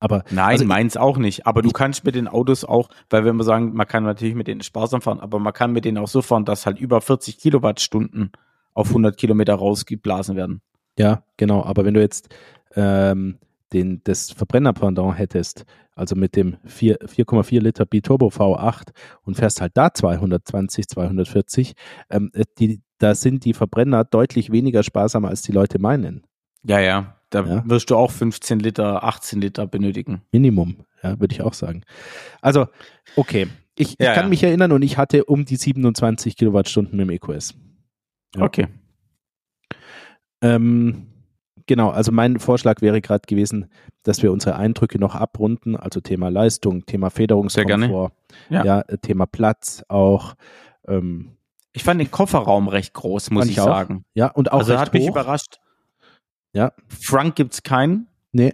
Aber 0.00 0.24
Nein, 0.30 0.52
also, 0.52 0.64
meins 0.64 0.96
auch 0.96 1.18
nicht. 1.18 1.46
Aber 1.46 1.60
du 1.60 1.70
kannst 1.70 2.04
mit 2.04 2.14
den 2.14 2.26
Autos 2.26 2.64
auch, 2.64 2.88
weil 3.10 3.24
wenn 3.26 3.36
wir 3.36 3.44
sagen, 3.44 3.74
man 3.74 3.86
kann 3.86 4.02
natürlich 4.02 4.34
mit 4.34 4.46
denen 4.46 4.62
sparsam 4.62 5.02
fahren, 5.02 5.20
aber 5.20 5.38
man 5.38 5.52
kann 5.52 5.72
mit 5.72 5.84
denen 5.84 5.98
auch 5.98 6.08
so 6.08 6.22
fahren, 6.22 6.46
dass 6.46 6.64
halt 6.64 6.78
über 6.78 7.02
40 7.02 7.38
Kilowattstunden 7.38 8.32
auf 8.72 8.88
100 8.88 9.16
Kilometer 9.18 9.54
rausgeblasen 9.54 10.36
werden. 10.36 10.62
Ja, 10.98 11.22
genau. 11.36 11.64
Aber 11.64 11.84
wenn 11.84 11.94
du 11.94 12.00
jetzt 12.00 12.34
ähm, 12.74 13.38
den, 13.74 14.00
das 14.04 14.30
Verbrennerpendant 14.30 15.18
hättest, 15.18 15.66
also 16.00 16.16
mit 16.16 16.34
dem 16.34 16.56
4,4 16.66 17.60
Liter 17.60 17.84
Biturbo 17.84 18.28
V8 18.28 18.88
und 19.22 19.36
fährst 19.36 19.60
halt 19.60 19.76
da 19.76 19.92
220, 19.92 20.88
240, 20.88 21.74
ähm, 22.08 22.30
äh, 22.32 22.44
die, 22.58 22.80
da 22.98 23.14
sind 23.14 23.44
die 23.44 23.52
Verbrenner 23.52 24.04
deutlich 24.04 24.50
weniger 24.50 24.82
sparsam, 24.82 25.26
als 25.26 25.42
die 25.42 25.52
Leute 25.52 25.78
meinen. 25.78 26.26
Ja, 26.64 26.80
ja. 26.80 27.16
Da 27.28 27.44
ja. 27.44 27.62
wirst 27.66 27.90
du 27.90 27.96
auch 27.96 28.10
15 28.10 28.58
Liter, 28.58 29.04
18 29.04 29.40
Liter 29.40 29.66
benötigen. 29.66 30.22
Minimum, 30.32 30.84
ja, 31.02 31.20
würde 31.20 31.34
ich 31.34 31.42
auch 31.42 31.54
sagen. 31.54 31.82
Also, 32.40 32.66
okay. 33.14 33.46
Ich, 33.76 33.96
ja, 33.98 34.10
ich 34.10 34.14
kann 34.14 34.24
ja. 34.24 34.28
mich 34.28 34.42
erinnern 34.42 34.72
und 34.72 34.82
ich 34.82 34.98
hatte 34.98 35.26
um 35.26 35.44
die 35.44 35.56
27 35.56 36.36
Kilowattstunden 36.36 36.96
mit 36.96 37.08
dem 37.08 37.10
EQS. 37.10 37.54
Okay. 38.38 38.66
Ähm, 40.42 41.09
genau, 41.70 41.90
also 41.90 42.10
mein 42.10 42.40
Vorschlag 42.40 42.82
wäre 42.82 43.00
gerade 43.00 43.22
gewesen, 43.28 43.70
dass 44.02 44.24
wir 44.24 44.32
unsere 44.32 44.56
Eindrücke 44.56 44.98
noch 44.98 45.14
abrunden, 45.14 45.76
also 45.76 46.00
Thema 46.00 46.28
Leistung, 46.28 46.84
Thema 46.84 47.10
Federungskomfort, 47.10 48.10
ja. 48.48 48.64
ja. 48.64 48.82
Thema 48.82 49.26
Platz 49.26 49.84
auch. 49.86 50.34
Ähm, 50.88 51.36
ich 51.72 51.84
fand 51.84 52.00
den 52.00 52.10
Kofferraum 52.10 52.66
recht 52.66 52.92
groß, 52.92 53.30
muss 53.30 53.44
ich, 53.44 53.52
ich 53.52 53.56
sagen. 53.58 54.04
Ja, 54.14 54.26
und 54.26 54.50
auch 54.50 54.58
also 54.58 54.72
recht 54.72 54.86
hat 54.86 54.92
mich 54.92 55.06
überrascht. 55.06 55.60
Ja. 56.52 56.72
Frunk 56.88 57.36
gibt's 57.36 57.62
keinen. 57.62 58.08
Nee. 58.32 58.52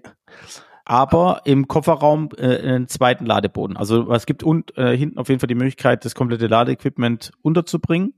Aber 0.85 1.41
im 1.47 1.69
Kofferraum 1.69 2.29
äh, 2.37 2.59
einen 2.59 2.89
zweiten 2.89 3.25
Ladeboden. 3.25 3.79
Also 3.79 4.13
es 4.13 4.27
gibt 4.27 4.43
und, 4.43 4.77
äh, 4.77 4.95
hinten 4.95 5.19
auf 5.19 5.31
jeden 5.31 5.41
Fall 5.41 5.49
die 5.49 5.55
Möglichkeit, 5.55 6.05
das 6.05 6.15
komplette 6.15 6.49
Ladeequipment 6.49 7.33
unterzubringen. 7.41 8.13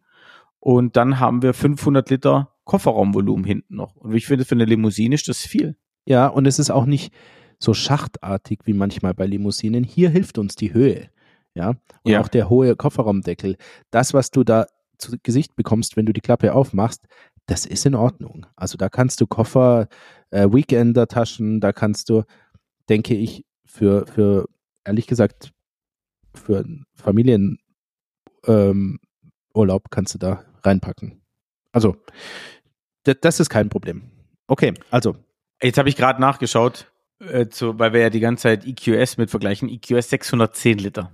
Und 0.59 0.96
dann 0.96 1.20
haben 1.20 1.42
wir 1.42 1.55
500 1.55 2.11
Liter 2.11 2.57
Kofferraumvolumen 2.68 3.44
hinten 3.44 3.76
noch. 3.76 3.96
Und 3.96 4.14
ich 4.14 4.26
finde, 4.26 4.44
für 4.44 4.54
eine 4.54 4.66
Limousine 4.66 5.14
ist 5.14 5.26
das 5.26 5.38
viel. 5.38 5.76
Ja, 6.04 6.28
und 6.28 6.46
es 6.46 6.58
ist 6.58 6.70
auch 6.70 6.84
nicht 6.84 7.12
so 7.58 7.74
schachtartig 7.74 8.60
wie 8.64 8.74
manchmal 8.74 9.14
bei 9.14 9.26
Limousinen. 9.26 9.82
Hier 9.82 10.10
hilft 10.10 10.38
uns 10.38 10.54
die 10.54 10.72
Höhe. 10.72 11.10
Ja, 11.54 11.70
und 12.02 12.12
ja. 12.12 12.20
auch 12.20 12.28
der 12.28 12.48
hohe 12.50 12.76
Kofferraumdeckel. 12.76 13.56
Das, 13.90 14.14
was 14.14 14.30
du 14.30 14.44
da 14.44 14.66
zu 14.98 15.16
Gesicht 15.22 15.56
bekommst, 15.56 15.96
wenn 15.96 16.06
du 16.06 16.12
die 16.12 16.20
Klappe 16.20 16.54
aufmachst, 16.54 17.06
das 17.46 17.64
ist 17.64 17.86
in 17.86 17.94
Ordnung. 17.94 18.46
Also 18.54 18.76
da 18.76 18.88
kannst 18.88 19.20
du 19.20 19.26
Koffer, 19.26 19.88
äh, 20.30 20.46
Weekender-Taschen, 20.48 21.60
da 21.60 21.72
kannst 21.72 22.10
du, 22.10 22.24
denke 22.88 23.14
ich, 23.14 23.44
für, 23.64 24.06
für 24.06 24.46
ehrlich 24.84 25.06
gesagt, 25.06 25.52
für 26.34 26.64
Familienurlaub 26.94 27.58
ähm, 28.46 28.98
kannst 29.90 30.14
du 30.14 30.18
da 30.18 30.44
reinpacken. 30.62 31.22
Also, 31.72 31.96
das 33.14 33.40
ist 33.40 33.48
kein 33.48 33.68
Problem. 33.68 34.11
Okay, 34.46 34.74
also. 34.90 35.16
Jetzt 35.62 35.78
habe 35.78 35.88
ich 35.88 35.96
gerade 35.96 36.20
nachgeschaut, 36.20 36.90
äh, 37.20 37.48
zu, 37.48 37.78
weil 37.78 37.92
wir 37.92 38.00
ja 38.00 38.11
die 38.11 38.20
ganze 38.20 38.42
Zeit 38.42 38.66
EQS 38.66 39.16
mit 39.16 39.30
vergleichen. 39.30 39.68
EQS 39.68 40.11
610 40.11 40.78
Liter. 40.78 41.12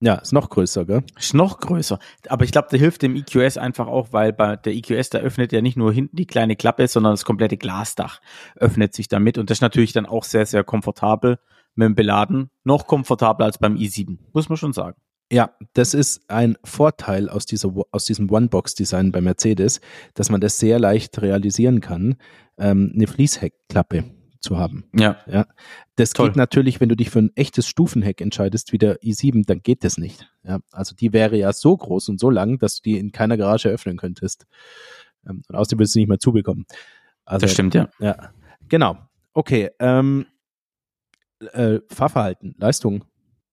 Ja, 0.00 0.16
ist 0.16 0.32
noch 0.32 0.50
größer, 0.50 0.84
gell? 0.84 1.04
Ist 1.18 1.32
noch 1.32 1.58
größer. 1.58 1.98
Aber 2.28 2.44
ich 2.44 2.52
glaube, 2.52 2.68
der 2.70 2.78
hilft 2.78 3.00
dem 3.00 3.16
EQS 3.16 3.56
einfach 3.56 3.86
auch, 3.86 4.12
weil 4.12 4.32
bei 4.32 4.56
der 4.56 4.74
EQS, 4.74 5.10
da 5.10 5.18
öffnet 5.18 5.52
ja 5.52 5.62
nicht 5.62 5.78
nur 5.78 5.90
hinten 5.90 6.16
die 6.16 6.26
kleine 6.26 6.54
Klappe, 6.54 6.86
sondern 6.86 7.14
das 7.14 7.24
komplette 7.24 7.56
Glasdach 7.56 8.20
öffnet 8.56 8.94
sich 8.94 9.08
damit. 9.08 9.38
Und 9.38 9.48
das 9.48 9.58
ist 9.58 9.62
natürlich 9.62 9.94
dann 9.94 10.04
auch 10.04 10.24
sehr, 10.24 10.44
sehr 10.44 10.64
komfortabel 10.64 11.38
mit 11.74 11.86
dem 11.86 11.94
Beladen. 11.94 12.50
Noch 12.62 12.86
komfortabler 12.86 13.46
als 13.46 13.58
beim 13.58 13.76
i7, 13.76 14.18
muss 14.34 14.50
man 14.50 14.58
schon 14.58 14.74
sagen. 14.74 15.00
Ja, 15.30 15.50
das 15.72 15.92
ist 15.92 16.30
ein 16.30 16.56
Vorteil 16.62 17.28
aus, 17.28 17.46
dieser, 17.46 17.72
aus 17.90 18.04
diesem 18.04 18.30
One-Box-Design 18.30 19.10
bei 19.10 19.20
Mercedes, 19.20 19.80
dass 20.14 20.30
man 20.30 20.40
das 20.40 20.58
sehr 20.58 20.78
leicht 20.78 21.20
realisieren 21.20 21.80
kann, 21.80 22.16
ähm, 22.58 22.92
eine 22.94 23.08
Fließheckklappe 23.08 24.04
zu 24.40 24.58
haben. 24.58 24.84
Ja. 24.94 25.16
ja. 25.26 25.46
Das 25.96 26.12
Toll. 26.12 26.28
geht 26.28 26.36
natürlich, 26.36 26.80
wenn 26.80 26.88
du 26.88 26.96
dich 26.96 27.10
für 27.10 27.18
ein 27.18 27.32
echtes 27.34 27.66
Stufenheck 27.66 28.20
entscheidest, 28.20 28.72
wie 28.72 28.78
der 28.78 29.00
i7, 29.00 29.44
dann 29.46 29.62
geht 29.62 29.82
das 29.82 29.98
nicht. 29.98 30.30
Ja. 30.44 30.60
Also 30.70 30.94
die 30.94 31.12
wäre 31.12 31.36
ja 31.36 31.52
so 31.52 31.76
groß 31.76 32.08
und 32.08 32.20
so 32.20 32.30
lang, 32.30 32.58
dass 32.58 32.76
du 32.76 32.82
die 32.82 32.98
in 32.98 33.10
keiner 33.10 33.36
Garage 33.36 33.68
öffnen 33.68 33.96
könntest. 33.96 34.46
Ähm, 35.26 35.42
und 35.48 35.54
außerdem 35.56 35.80
wirst 35.80 35.94
du 35.96 35.98
nicht 35.98 36.08
mehr 36.08 36.20
zubekommen. 36.20 36.66
Also, 37.24 37.44
das 37.44 37.52
stimmt, 37.52 37.74
ja. 37.74 37.88
Ja. 37.98 38.30
Genau. 38.68 38.96
Okay. 39.32 39.70
Ähm, 39.80 40.26
äh, 41.52 41.80
Fahrverhalten, 41.88 42.54
Leistung. 42.58 43.04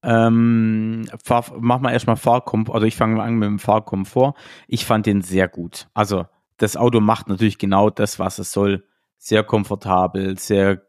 Ähm, 0.03 1.05
Fahr, 1.23 1.45
mach 1.59 1.79
mal 1.79 1.91
erstmal 1.91 2.17
Fahrkomfort, 2.17 2.75
also 2.75 2.85
ich 2.85 2.95
fange 2.95 3.15
mal 3.15 3.25
an 3.25 3.35
mit 3.35 3.47
dem 3.47 3.59
Fahrkomfort. 3.59 4.33
Ich 4.67 4.85
fand 4.85 5.05
den 5.05 5.21
sehr 5.21 5.47
gut. 5.47 5.87
Also 5.93 6.25
das 6.57 6.77
Auto 6.77 6.99
macht 6.99 7.29
natürlich 7.29 7.57
genau 7.57 7.89
das, 7.89 8.19
was 8.19 8.39
es 8.39 8.51
soll 8.51 8.85
sehr 9.17 9.43
komfortabel, 9.43 10.37
sehr 10.37 10.81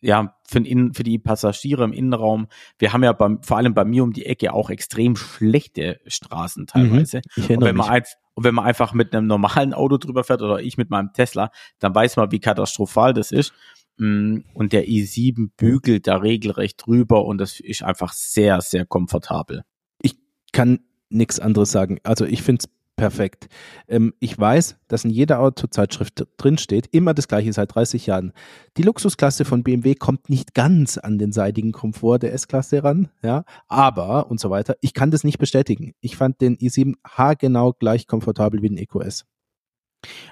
ja, 0.00 0.36
für, 0.46 0.60
den, 0.60 0.92
für 0.94 1.02
die 1.02 1.18
Passagiere 1.18 1.84
im 1.84 1.92
Innenraum. 1.92 2.48
Wir 2.78 2.92
haben 2.92 3.02
ja 3.02 3.12
beim, 3.12 3.42
vor 3.42 3.56
allem 3.56 3.74
bei 3.74 3.84
mir 3.84 4.04
um 4.04 4.12
die 4.12 4.26
Ecke 4.26 4.52
auch 4.52 4.70
extrem 4.70 5.16
schlechte 5.16 6.00
Straßen 6.06 6.62
mhm. 6.62 6.66
teilweise. 6.66 7.22
Mhm, 7.36 7.56
und, 7.56 7.64
wenn 7.64 7.76
man 7.76 7.88
ein, 7.88 8.02
und 8.34 8.44
wenn 8.44 8.54
man 8.54 8.66
einfach 8.66 8.92
mit 8.92 9.14
einem 9.14 9.26
normalen 9.26 9.72
Auto 9.72 9.96
drüber 9.96 10.22
fährt 10.22 10.42
oder 10.42 10.60
ich 10.60 10.76
mit 10.76 10.90
meinem 10.90 11.12
Tesla, 11.12 11.50
dann 11.78 11.94
weiß 11.94 12.16
man, 12.16 12.30
wie 12.30 12.40
katastrophal 12.40 13.14
das 13.14 13.32
ist. 13.32 13.52
Mm, 13.98 14.38
und 14.54 14.72
der 14.72 14.86
i7 14.86 15.50
bügelt 15.56 16.06
da 16.06 16.16
regelrecht 16.16 16.86
drüber 16.86 17.24
und 17.24 17.38
das 17.38 17.60
ist 17.60 17.82
einfach 17.82 18.12
sehr, 18.12 18.60
sehr 18.60 18.84
komfortabel. 18.84 19.62
Ich 20.02 20.16
kann 20.52 20.80
nichts 21.08 21.40
anderes 21.40 21.70
sagen. 21.70 21.98
Also 22.02 22.24
ich 22.24 22.42
finde 22.42 22.64
es 22.64 22.70
perfekt. 22.96 23.48
Ähm, 23.88 24.14
ich 24.20 24.38
weiß, 24.38 24.76
dass 24.88 25.04
in 25.04 25.10
jeder 25.10 25.40
Autozeitschrift 25.40 26.26
drinsteht, 26.38 26.88
immer 26.90 27.14
das 27.14 27.28
gleiche 27.28 27.52
seit 27.52 27.74
30 27.74 28.06
Jahren. 28.06 28.32
Die 28.76 28.82
Luxusklasse 28.82 29.44
von 29.44 29.62
BMW 29.62 29.94
kommt 29.94 30.30
nicht 30.30 30.54
ganz 30.54 30.98
an 30.98 31.18
den 31.18 31.32
seidigen 31.32 31.72
Komfort 31.72 32.20
der 32.20 32.32
S-Klasse 32.32 32.82
ran, 32.82 33.10
ja, 33.22 33.44
aber 33.68 34.30
und 34.30 34.40
so 34.40 34.50
weiter. 34.50 34.76
Ich 34.80 34.94
kann 34.94 35.10
das 35.10 35.24
nicht 35.24 35.38
bestätigen. 35.38 35.94
Ich 36.00 36.16
fand 36.16 36.40
den 36.40 36.56
i7 36.56 36.94
haargenau 37.06 37.74
gleich 37.74 38.06
komfortabel 38.06 38.62
wie 38.62 38.68
den 38.68 38.78
EQS. 38.78 39.26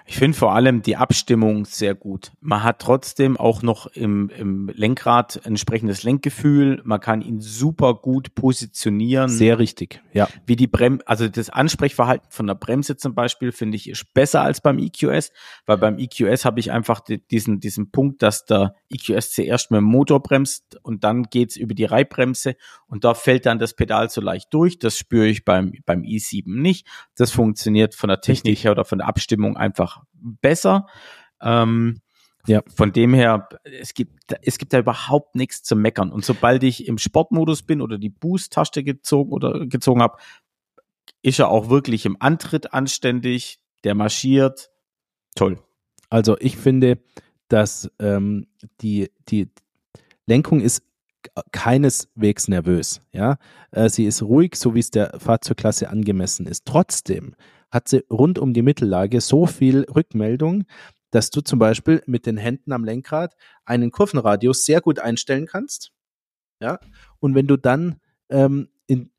Ich 0.06 0.18
finde 0.18 0.36
vor 0.36 0.54
allem 0.54 0.82
die 0.82 0.96
Abstimmung 0.96 1.64
sehr 1.64 1.94
gut. 1.94 2.32
Man 2.40 2.62
hat 2.62 2.78
trotzdem 2.80 3.38
auch 3.38 3.62
noch 3.62 3.86
im, 3.86 4.28
im 4.36 4.68
Lenkrad 4.68 5.40
entsprechendes 5.44 6.02
Lenkgefühl. 6.02 6.82
Man 6.84 7.00
kann 7.00 7.22
ihn 7.22 7.40
super 7.40 7.94
gut 7.94 8.34
positionieren. 8.34 9.30
Sehr 9.30 9.58
richtig, 9.58 10.02
ja. 10.12 10.28
Wie 10.46 10.56
die 10.56 10.66
Brem, 10.66 11.00
also 11.06 11.28
das 11.28 11.48
Ansprechverhalten 11.48 12.26
von 12.30 12.46
der 12.46 12.54
Bremse 12.54 12.98
zum 12.98 13.14
Beispiel 13.14 13.50
finde 13.50 13.76
ich 13.76 13.88
ist 13.88 14.12
besser 14.12 14.42
als 14.42 14.60
beim 14.60 14.78
EQS, 14.78 15.32
weil 15.64 15.78
beim 15.78 15.98
EQS 15.98 16.44
habe 16.44 16.60
ich 16.60 16.70
einfach 16.70 17.00
die, 17.00 17.26
diesen, 17.26 17.60
diesen 17.60 17.90
Punkt, 17.90 18.22
dass 18.22 18.44
der 18.44 18.74
EQS 18.90 19.32
zuerst 19.32 19.70
mit 19.70 19.78
dem 19.78 19.84
Motor 19.84 20.22
bremst 20.22 20.78
und 20.82 21.02
dann 21.02 21.24
geht's 21.24 21.56
über 21.56 21.74
die 21.74 21.84
Reibbremse 21.84 22.56
und 22.86 23.04
da 23.04 23.14
fällt 23.14 23.46
dann 23.46 23.58
das 23.58 23.74
Pedal 23.74 24.10
so 24.10 24.20
leicht 24.20 24.52
durch. 24.52 24.78
Das 24.78 24.98
spüre 24.98 25.26
ich 25.26 25.44
beim, 25.44 25.72
beim 25.86 26.02
i7 26.02 26.44
nicht. 26.46 26.86
Das 27.16 27.30
funktioniert 27.30 27.94
von 27.94 28.08
der 28.08 28.20
Technik 28.20 28.62
her 28.62 28.72
oder 28.72 28.84
von 28.84 28.98
der 28.98 29.08
Abstimmung 29.08 29.56
einfach 29.64 30.02
besser. 30.12 30.86
Ähm, 31.40 32.00
ja. 32.46 32.62
Von 32.74 32.92
dem 32.92 33.14
her, 33.14 33.48
es 33.64 33.94
gibt, 33.94 34.34
es 34.42 34.58
gibt 34.58 34.72
da 34.72 34.78
überhaupt 34.78 35.34
nichts 35.34 35.62
zu 35.62 35.76
meckern. 35.76 36.12
Und 36.12 36.24
sobald 36.24 36.62
ich 36.62 36.86
im 36.86 36.98
Sportmodus 36.98 37.62
bin 37.62 37.80
oder 37.80 37.98
die 37.98 38.10
Boost-Taste 38.10 38.84
gezogen 38.84 39.32
oder 39.32 39.66
gezogen 39.66 40.02
habe, 40.02 40.18
ist 41.22 41.38
er 41.38 41.48
auch 41.48 41.70
wirklich 41.70 42.04
im 42.04 42.16
Antritt 42.20 42.74
anständig, 42.74 43.58
der 43.82 43.94
marschiert. 43.94 44.70
Toll. 45.34 45.58
Also 46.10 46.36
ich 46.38 46.56
finde, 46.56 46.98
dass 47.48 47.90
ähm, 47.98 48.46
die, 48.80 49.10
die 49.28 49.50
Lenkung 50.26 50.60
ist 50.60 50.82
keineswegs 51.52 52.48
nervös. 52.48 53.00
Ja, 53.12 53.38
äh, 53.70 53.88
sie 53.88 54.04
ist 54.04 54.22
ruhig, 54.22 54.56
so 54.56 54.74
wie 54.74 54.80
es 54.80 54.90
der 54.90 55.18
Fahrzeugklasse 55.18 55.88
angemessen 55.88 56.46
ist. 56.46 56.66
Trotzdem 56.66 57.34
hat 57.74 57.88
sie 57.88 58.04
rund 58.08 58.38
um 58.38 58.54
die 58.54 58.62
Mittellage 58.62 59.20
so 59.20 59.46
viel 59.46 59.82
Rückmeldung, 59.82 60.64
dass 61.10 61.30
du 61.30 61.40
zum 61.40 61.58
Beispiel 61.58 62.02
mit 62.06 62.24
den 62.24 62.36
Händen 62.36 62.72
am 62.72 62.84
Lenkrad 62.84 63.36
einen 63.64 63.90
Kurvenradius 63.90 64.62
sehr 64.62 64.80
gut 64.80 65.00
einstellen 65.00 65.46
kannst. 65.46 65.90
Ja, 66.60 66.78
und 67.18 67.34
wenn 67.34 67.48
du 67.48 67.56
dann 67.56 68.00
ähm, 68.30 68.68
in, 68.86 69.10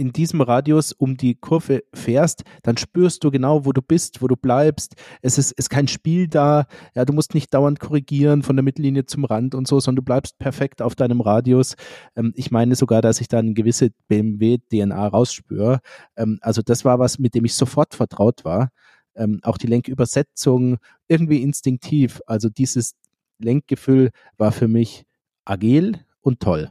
in 0.00 0.12
diesem 0.12 0.40
Radius 0.40 0.92
um 0.92 1.18
die 1.18 1.34
Kurve 1.34 1.84
fährst, 1.92 2.42
dann 2.62 2.78
spürst 2.78 3.22
du 3.22 3.30
genau, 3.30 3.66
wo 3.66 3.72
du 3.72 3.82
bist, 3.82 4.22
wo 4.22 4.28
du 4.28 4.34
bleibst. 4.34 4.94
Es 5.20 5.36
ist, 5.36 5.52
ist 5.52 5.68
kein 5.68 5.88
Spiel 5.88 6.26
da. 6.26 6.64
Ja, 6.94 7.04
du 7.04 7.12
musst 7.12 7.34
nicht 7.34 7.52
dauernd 7.52 7.80
korrigieren 7.80 8.42
von 8.42 8.56
der 8.56 8.62
Mittellinie 8.62 9.04
zum 9.04 9.26
Rand 9.26 9.54
und 9.54 9.68
so, 9.68 9.78
sondern 9.78 9.96
du 9.96 10.02
bleibst 10.02 10.38
perfekt 10.38 10.80
auf 10.80 10.94
deinem 10.94 11.20
Radius. 11.20 11.74
Ähm, 12.16 12.32
ich 12.34 12.50
meine 12.50 12.76
sogar, 12.76 13.02
dass 13.02 13.20
ich 13.20 13.28
da 13.28 13.40
eine 13.40 13.52
gewisse 13.52 13.90
BMW-DNA 14.08 15.06
rausspüre. 15.08 15.80
Ähm, 16.16 16.38
also 16.40 16.62
das 16.62 16.86
war 16.86 16.98
was, 16.98 17.18
mit 17.18 17.34
dem 17.34 17.44
ich 17.44 17.54
sofort 17.54 17.94
vertraut 17.94 18.42
war. 18.42 18.70
Ähm, 19.14 19.40
auch 19.42 19.58
die 19.58 19.66
Lenkübersetzung 19.66 20.78
irgendwie 21.08 21.42
instinktiv. 21.42 22.22
Also 22.26 22.48
dieses 22.48 22.94
Lenkgefühl 23.38 24.12
war 24.38 24.52
für 24.52 24.66
mich 24.66 25.04
agil 25.44 25.98
und 26.22 26.40
toll. 26.40 26.70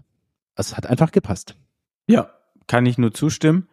Es 0.56 0.76
hat 0.76 0.88
einfach 0.88 1.12
gepasst. 1.12 1.56
Ja, 2.08 2.32
kann 2.70 2.86
ich 2.86 2.98
nur 2.98 3.14
zustimmen. 3.14 3.68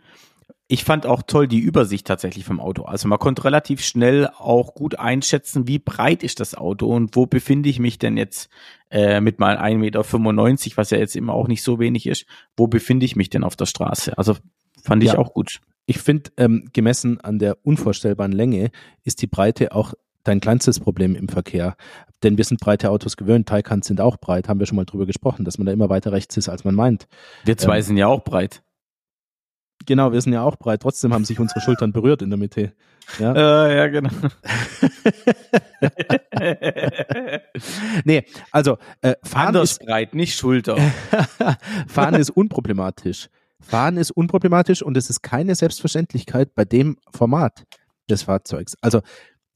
Ich 0.69 0.83
fand 0.83 1.07
auch 1.07 1.23
toll 1.23 1.47
die 1.47 1.61
Übersicht 1.61 2.09
tatsächlich 2.09 2.45
vom 2.45 2.59
Auto. 2.59 2.83
Also 2.83 3.07
man 3.07 3.21
konnte 3.21 3.45
relativ 3.45 3.85
schnell 3.85 4.29
auch 4.37 4.75
gut 4.75 4.99
einschätzen, 4.99 5.69
wie 5.69 5.79
breit 5.79 6.25
ist 6.25 6.41
das 6.41 6.57
Auto 6.57 6.89
und 6.89 7.15
wo 7.15 7.27
befinde 7.27 7.69
ich 7.69 7.79
mich 7.79 8.01
denn 8.01 8.17
jetzt 8.17 8.49
äh, 8.91 9.21
mit 9.21 9.39
mal 9.39 9.59
1,95 9.59 9.77
Meter, 9.77 10.77
was 10.77 10.91
ja 10.91 10.99
jetzt 10.99 11.15
immer 11.15 11.35
auch 11.35 11.47
nicht 11.47 11.63
so 11.63 11.79
wenig 11.79 12.09
ist, 12.09 12.27
wo 12.57 12.67
befinde 12.67 13.07
ich 13.07 13.15
mich 13.15 13.31
denn 13.31 13.45
auf 13.45 13.55
der 13.55 13.67
Straße? 13.67 14.19
Also 14.19 14.35
fand 14.83 15.05
ich 15.05 15.13
ja. 15.13 15.19
auch 15.19 15.35
gut. 15.35 15.61
Ich 15.85 15.99
finde, 15.99 16.31
ähm, 16.37 16.69
gemessen 16.73 17.21
an 17.21 17.39
der 17.39 17.59
unvorstellbaren 17.65 18.33
Länge 18.33 18.71
ist 19.05 19.23
die 19.23 19.29
Breite 19.29 19.73
auch 19.73 19.95
dein 20.25 20.41
kleinstes 20.41 20.81
Problem 20.81 21.15
im 21.15 21.29
Verkehr. 21.29 21.77
Denn 22.23 22.37
wir 22.37 22.45
sind 22.45 22.61
breite 22.61 22.91
Autos 22.91 23.17
gewöhnt, 23.17 23.49
Taikans 23.49 23.87
sind 23.87 24.01
auch 24.01 24.17
breit, 24.17 24.49
haben 24.49 24.59
wir 24.59 24.67
schon 24.67 24.77
mal 24.77 24.85
drüber 24.85 25.07
gesprochen, 25.07 25.45
dass 25.45 25.59
man 25.59 25.67
da 25.67 25.73
immer 25.73 25.91
weiter 25.91 26.13
rechts 26.13 26.37
ist, 26.37 26.49
als 26.49 26.65
man 26.65 26.75
meint. 26.75 27.07
Wir 27.45 27.57
zwei 27.57 27.79
ähm, 27.79 27.83
sind 27.83 27.97
ja 27.99 28.07
auch 28.09 28.25
breit. 28.25 28.63
Genau, 29.87 30.13
wir 30.13 30.21
sind 30.21 30.33
ja 30.33 30.43
auch 30.43 30.57
breit, 30.57 30.83
trotzdem 30.83 31.15
haben 31.15 31.25
sich 31.25 31.39
unsere 31.39 31.61
Schultern 31.61 31.93
berührt 31.93 32.23
in 32.23 32.31
der 32.31 32.39
Mitte. 32.39 32.73
Ja, 33.19 33.35
äh, 33.67 33.77
ja 33.77 33.87
genau. 33.87 34.11
nee, 38.05 38.25
also 38.51 38.79
äh, 39.01 39.15
fahren 39.23 39.49
Anders 39.49 39.73
ist 39.73 39.87
breit, 39.87 40.15
nicht 40.15 40.37
Schulter. 40.37 40.77
fahren 41.87 42.15
ist 42.15 42.31
unproblematisch. 42.31 43.29
Fahren 43.61 43.97
ist 43.97 44.11
unproblematisch 44.11 44.83
und 44.83 44.97
es 44.97 45.09
ist 45.09 45.23
keine 45.23 45.55
Selbstverständlichkeit 45.55 46.55
bei 46.55 46.65
dem 46.65 46.99
Format 47.11 47.65
des 48.11 48.25
Fahrzeugs. 48.25 48.77
Also 48.81 49.01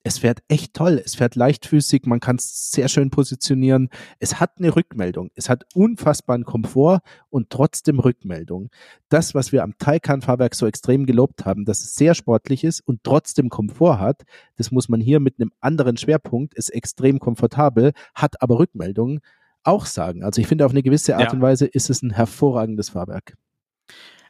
es 0.02 0.18
fährt 0.18 0.42
echt 0.48 0.72
toll, 0.74 1.00
es 1.04 1.14
fährt 1.14 1.34
leichtfüßig, 1.34 2.02
man 2.06 2.20
kann 2.20 2.36
es 2.36 2.70
sehr 2.70 2.88
schön 2.88 3.10
positionieren. 3.10 3.90
Es 4.18 4.40
hat 4.40 4.52
eine 4.58 4.74
Rückmeldung, 4.74 5.30
es 5.34 5.50
hat 5.50 5.64
unfassbaren 5.74 6.44
Komfort 6.44 7.00
und 7.28 7.50
trotzdem 7.50 7.98
Rückmeldung. 7.98 8.70
Das, 9.10 9.34
was 9.34 9.52
wir 9.52 9.62
am 9.62 9.76
Taycan-Fahrwerk 9.76 10.54
so 10.54 10.66
extrem 10.66 11.04
gelobt 11.04 11.44
haben, 11.44 11.66
dass 11.66 11.80
es 11.80 11.94
sehr 11.94 12.14
sportlich 12.14 12.64
ist 12.64 12.80
und 12.80 13.04
trotzdem 13.04 13.50
Komfort 13.50 13.98
hat, 13.98 14.22
das 14.56 14.70
muss 14.70 14.88
man 14.88 15.00
hier 15.00 15.20
mit 15.20 15.38
einem 15.38 15.52
anderen 15.60 15.98
Schwerpunkt, 15.98 16.54
ist 16.54 16.70
extrem 16.70 17.18
komfortabel, 17.18 17.92
hat 18.14 18.40
aber 18.40 18.58
Rückmeldung, 18.58 19.20
auch 19.64 19.84
sagen. 19.84 20.24
Also 20.24 20.40
ich 20.40 20.46
finde, 20.46 20.64
auf 20.64 20.72
eine 20.72 20.82
gewisse 20.82 21.16
Art 21.16 21.26
ja. 21.26 21.32
und 21.32 21.42
Weise 21.42 21.66
ist 21.66 21.90
es 21.90 22.02
ein 22.02 22.10
hervorragendes 22.10 22.90
Fahrwerk. 22.90 23.36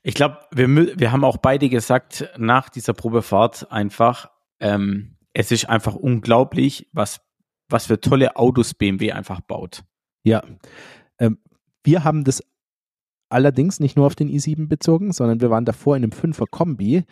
Ich 0.02 0.14
glaube, 0.14 0.38
wir, 0.50 0.68
wir 0.98 1.12
haben 1.12 1.24
auch 1.24 1.36
beide 1.36 1.68
gesagt, 1.68 2.28
nach 2.36 2.70
dieser 2.70 2.94
Probefahrt 2.94 3.70
einfach, 3.70 4.30
ähm, 4.58 5.16
es 5.32 5.50
ist 5.50 5.68
einfach 5.68 5.94
unglaublich, 5.94 6.88
was, 6.92 7.20
was 7.68 7.86
für 7.86 8.00
tolle 8.00 8.36
Autos 8.36 8.74
BMW 8.74 9.12
einfach 9.12 9.40
baut. 9.40 9.82
Ja. 10.24 10.42
Ähm, 11.18 11.38
wir 11.84 12.04
haben 12.04 12.24
das 12.24 12.42
allerdings 13.28 13.80
nicht 13.80 13.96
nur 13.96 14.06
auf 14.06 14.14
den 14.14 14.28
i7 14.28 14.68
bezogen, 14.68 15.12
sondern 15.12 15.40
wir 15.40 15.50
waren 15.50 15.64
davor 15.64 15.96
in 15.96 16.02
einem 16.02 16.12
5er 16.12 16.46
Kombi. 16.50 17.04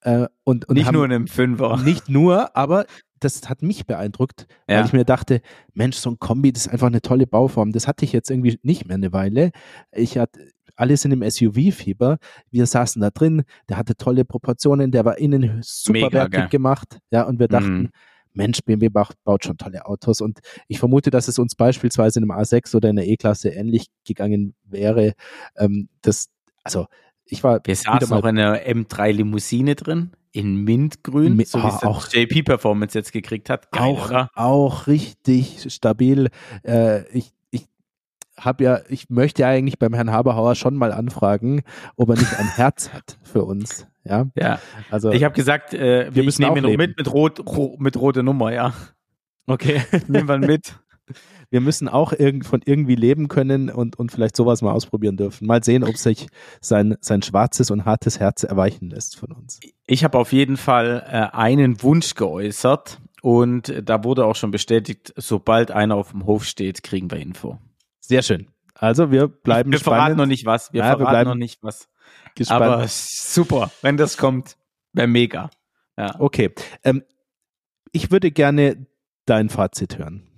Äh, 0.00 0.26
und, 0.44 0.68
und 0.68 0.74
nicht 0.74 0.90
nur 0.90 1.04
in 1.04 1.12
einem 1.12 1.26
5er. 1.26 1.82
Nicht 1.82 2.08
nur, 2.08 2.56
aber 2.56 2.86
das 3.20 3.48
hat 3.48 3.62
mich 3.62 3.86
beeindruckt, 3.86 4.46
weil 4.66 4.78
ja. 4.78 4.84
ich 4.84 4.92
mir 4.92 5.04
dachte, 5.04 5.40
Mensch, 5.72 5.96
so 5.96 6.10
ein 6.10 6.18
Kombi, 6.18 6.52
das 6.52 6.66
ist 6.66 6.72
einfach 6.72 6.86
eine 6.86 7.02
tolle 7.02 7.26
Bauform. 7.26 7.72
Das 7.72 7.88
hatte 7.88 8.04
ich 8.04 8.12
jetzt 8.12 8.30
irgendwie 8.30 8.58
nicht 8.62 8.86
mehr 8.86 8.96
eine 8.96 9.12
Weile. 9.12 9.52
Ich 9.92 10.18
hatte, 10.18 10.40
alle 10.76 10.96
sind 10.96 11.12
im 11.12 11.28
SUV-Fieber. 11.28 12.18
Wir 12.50 12.66
saßen 12.66 13.02
da 13.02 13.10
drin, 13.10 13.44
der 13.68 13.76
hatte 13.76 13.96
tolle 13.96 14.24
Proportionen, 14.24 14.90
der 14.90 15.04
war 15.04 15.18
innen 15.18 15.60
super 15.62 16.12
wertig 16.12 16.50
gemacht. 16.50 16.98
Ja, 17.10 17.22
und 17.22 17.38
wir 17.38 17.48
dachten, 17.48 17.78
mhm. 17.78 17.90
Mensch, 18.36 18.60
BMW 18.64 18.90
baut 18.90 19.44
schon 19.44 19.56
tolle 19.56 19.86
Autos. 19.86 20.20
Und 20.20 20.40
ich 20.68 20.78
vermute, 20.78 21.10
dass 21.10 21.26
es 21.26 21.38
uns 21.38 21.54
beispielsweise 21.54 22.20
in 22.20 22.30
einem 22.30 22.38
A6 22.38 22.76
oder 22.76 22.90
in 22.90 22.96
der 22.96 23.08
E-Klasse 23.08 23.48
ähnlich 23.48 23.86
gegangen 24.04 24.54
wäre. 24.64 25.14
Ähm, 25.56 25.88
das, 26.02 26.28
also 26.62 26.86
ich 27.24 27.42
war. 27.42 27.60
Wir 27.64 27.74
saßen 27.74 28.12
auch 28.12 28.24
in 28.24 28.38
einer 28.38 28.58
M3 28.60 29.12
Limousine 29.12 29.74
drin, 29.74 30.12
in 30.32 30.64
Mintgrün, 30.64 31.42
so 31.44 31.62
wie 31.62 31.66
es 31.66 31.82
auch 31.82 32.06
JP 32.12 32.42
Performance 32.42 32.96
jetzt 32.96 33.12
gekriegt 33.12 33.50
hat. 33.50 33.72
Geil, 33.72 33.82
auch, 33.82 34.08
oder? 34.08 34.30
auch 34.34 34.86
richtig 34.86 35.72
stabil. 35.72 36.28
Äh, 36.62 37.08
ich 37.16 37.32
habe 38.38 38.64
ja, 38.64 38.80
ich 38.88 39.08
möchte 39.10 39.42
ja 39.42 39.48
eigentlich 39.48 39.78
beim 39.78 39.94
Herrn 39.94 40.10
Haberhauer 40.10 40.54
schon 40.54 40.76
mal 40.76 40.92
anfragen, 40.92 41.62
ob 41.96 42.10
er 42.10 42.16
nicht 42.16 42.38
ein 42.38 42.48
Herz 42.56 42.92
hat 42.92 43.18
für 43.22 43.44
uns. 43.44 43.86
Ja, 44.04 44.26
ja. 44.36 44.60
Also 44.90 45.10
ich 45.10 45.24
habe 45.24 45.34
gesagt, 45.34 45.74
äh, 45.74 46.14
wir 46.14 46.22
müssen 46.22 46.42
nehmen 46.42 46.64
ihn 46.64 46.76
mit 46.76 46.96
mit 46.96 47.12
rot, 47.12 47.44
ro, 47.46 47.76
mit 47.78 47.96
rote 47.96 48.22
Nummer, 48.22 48.52
ja. 48.52 48.72
Okay, 49.46 49.82
nehmen 50.08 50.28
wir 50.28 50.38
mit. 50.38 50.78
Wir 51.50 51.60
müssen 51.60 51.88
auch 51.88 52.12
irgend, 52.12 52.44
von 52.44 52.60
irgendwie 52.64 52.96
leben 52.96 53.28
können 53.28 53.70
und, 53.70 53.96
und 53.96 54.10
vielleicht 54.10 54.34
sowas 54.34 54.62
mal 54.62 54.72
ausprobieren 54.72 55.16
dürfen. 55.16 55.46
Mal 55.46 55.62
sehen, 55.62 55.84
ob 55.84 55.96
sich 55.96 56.26
sein, 56.60 56.96
sein 57.00 57.22
schwarzes 57.22 57.70
und 57.70 57.84
hartes 57.84 58.18
Herz 58.18 58.42
erweichen 58.42 58.90
lässt 58.90 59.16
von 59.16 59.30
uns. 59.30 59.60
Ich 59.86 60.02
habe 60.02 60.18
auf 60.18 60.32
jeden 60.32 60.56
Fall 60.56 61.04
äh, 61.06 61.36
einen 61.36 61.80
Wunsch 61.82 62.14
geäußert 62.14 63.00
und 63.22 63.72
da 63.84 64.02
wurde 64.02 64.24
auch 64.24 64.34
schon 64.34 64.50
bestätigt, 64.50 65.12
sobald 65.16 65.70
einer 65.70 65.94
auf 65.94 66.10
dem 66.10 66.26
Hof 66.26 66.44
steht, 66.44 66.82
kriegen 66.82 67.10
wir 67.10 67.18
Info. 67.18 67.58
Sehr 68.06 68.22
schön. 68.22 68.48
Also 68.74 69.10
wir 69.10 69.26
bleiben 69.26 69.72
Wir 69.72 69.78
spannend. 69.78 69.96
verraten 69.98 70.16
noch 70.16 70.26
nicht 70.26 70.46
was. 70.46 70.72
Wir 70.72 70.78
ja, 70.80 70.84
verraten 70.84 71.02
wir 71.02 71.08
bleiben 71.10 71.30
noch 71.30 71.34
nicht 71.36 71.62
was. 71.62 71.88
Gespannt. 72.36 72.62
Aber 72.62 72.88
super, 72.88 73.70
wenn 73.82 73.96
das 73.96 74.16
kommt, 74.16 74.56
wäre 74.92 75.08
mega. 75.08 75.50
Ja. 75.96 76.14
Okay. 76.20 76.54
Ähm, 76.84 77.02
ich 77.90 78.10
würde 78.10 78.30
gerne 78.30 78.86
dein 79.24 79.48
Fazit 79.48 79.98
hören. 79.98 80.28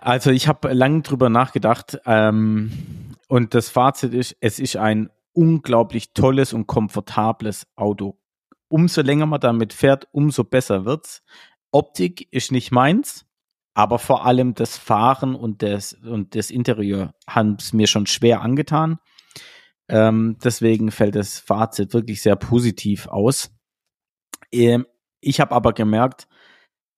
Also 0.00 0.30
ich 0.30 0.46
habe 0.46 0.72
lange 0.72 1.02
drüber 1.02 1.28
nachgedacht 1.28 1.98
ähm, 2.06 3.16
und 3.26 3.54
das 3.54 3.68
Fazit 3.70 4.14
ist, 4.14 4.36
es 4.40 4.60
ist 4.60 4.76
ein 4.76 5.10
unglaublich 5.32 6.12
tolles 6.12 6.52
und 6.52 6.68
komfortables 6.68 7.66
Auto. 7.74 8.20
Umso 8.68 9.00
länger 9.02 9.26
man 9.26 9.40
damit 9.40 9.72
fährt, 9.72 10.06
umso 10.12 10.44
besser 10.44 10.84
wird's. 10.84 11.24
Optik 11.72 12.28
ist 12.30 12.52
nicht 12.52 12.70
meins. 12.70 13.26
Aber 13.74 13.98
vor 13.98 14.24
allem 14.24 14.54
das 14.54 14.78
Fahren 14.78 15.34
und 15.34 15.62
das, 15.62 15.92
und 15.92 16.36
das 16.36 16.50
Interieur 16.50 17.12
haben 17.28 17.56
es 17.58 17.72
mir 17.72 17.88
schon 17.88 18.06
schwer 18.06 18.40
angetan. 18.40 18.98
Ähm, 19.88 20.38
deswegen 20.42 20.90
fällt 20.90 21.16
das 21.16 21.40
Fazit 21.40 21.92
wirklich 21.92 22.22
sehr 22.22 22.36
positiv 22.36 23.08
aus. 23.08 23.50
Ähm, 24.52 24.86
ich 25.20 25.40
habe 25.40 25.54
aber 25.54 25.72
gemerkt, 25.72 26.28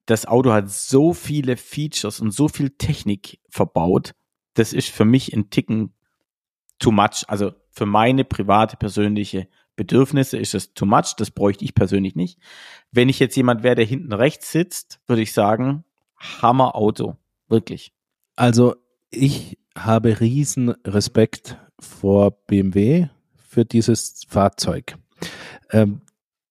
das 0.05 0.27
Auto 0.27 0.53
hat 0.53 0.71
so 0.71 1.13
viele 1.15 1.57
Features 1.57 2.21
und 2.21 2.31
so 2.31 2.49
viel 2.49 2.71
Technik 2.71 3.41
verbaut. 3.49 4.13
Das 4.55 4.73
ist 4.73 4.89
für 4.89 5.05
mich 5.05 5.33
ein 5.35 5.51
Ticken 5.51 5.95
too 6.79 6.93
much. 6.93 7.25
Also 7.29 7.53
für 7.71 7.87
meine 7.87 8.25
private, 8.25 8.77
persönliche 8.77 9.49
Bedürfnisse 9.75 10.39
ist 10.39 10.55
es 10.55 10.75
too 10.75 10.87
much. 10.87 11.15
Das 11.17 11.31
bräuchte 11.31 11.65
ich 11.65 11.75
persönlich 11.75 12.15
nicht. 12.15 12.39
Wenn 12.93 13.09
ich 13.09 13.19
jetzt 13.19 13.37
jemand 13.37 13.63
wäre, 13.63 13.75
der 13.75 13.85
hinten 13.85 14.13
rechts 14.13 14.53
sitzt, 14.53 15.01
würde 15.07 15.23
ich 15.23 15.33
sagen, 15.33 15.85
Hammer-Auto. 16.17 17.17
Wirklich. 17.49 17.93
Also 18.37 18.77
ich 19.11 19.59
habe 19.77 20.21
riesen 20.21 20.71
Respekt 20.87 21.59
vor 21.79 22.31
BMW 22.31 23.09
für 23.35 23.65
dieses 23.65 24.23
Fahrzeug. 24.29 24.97
Ähm, 25.71 26.03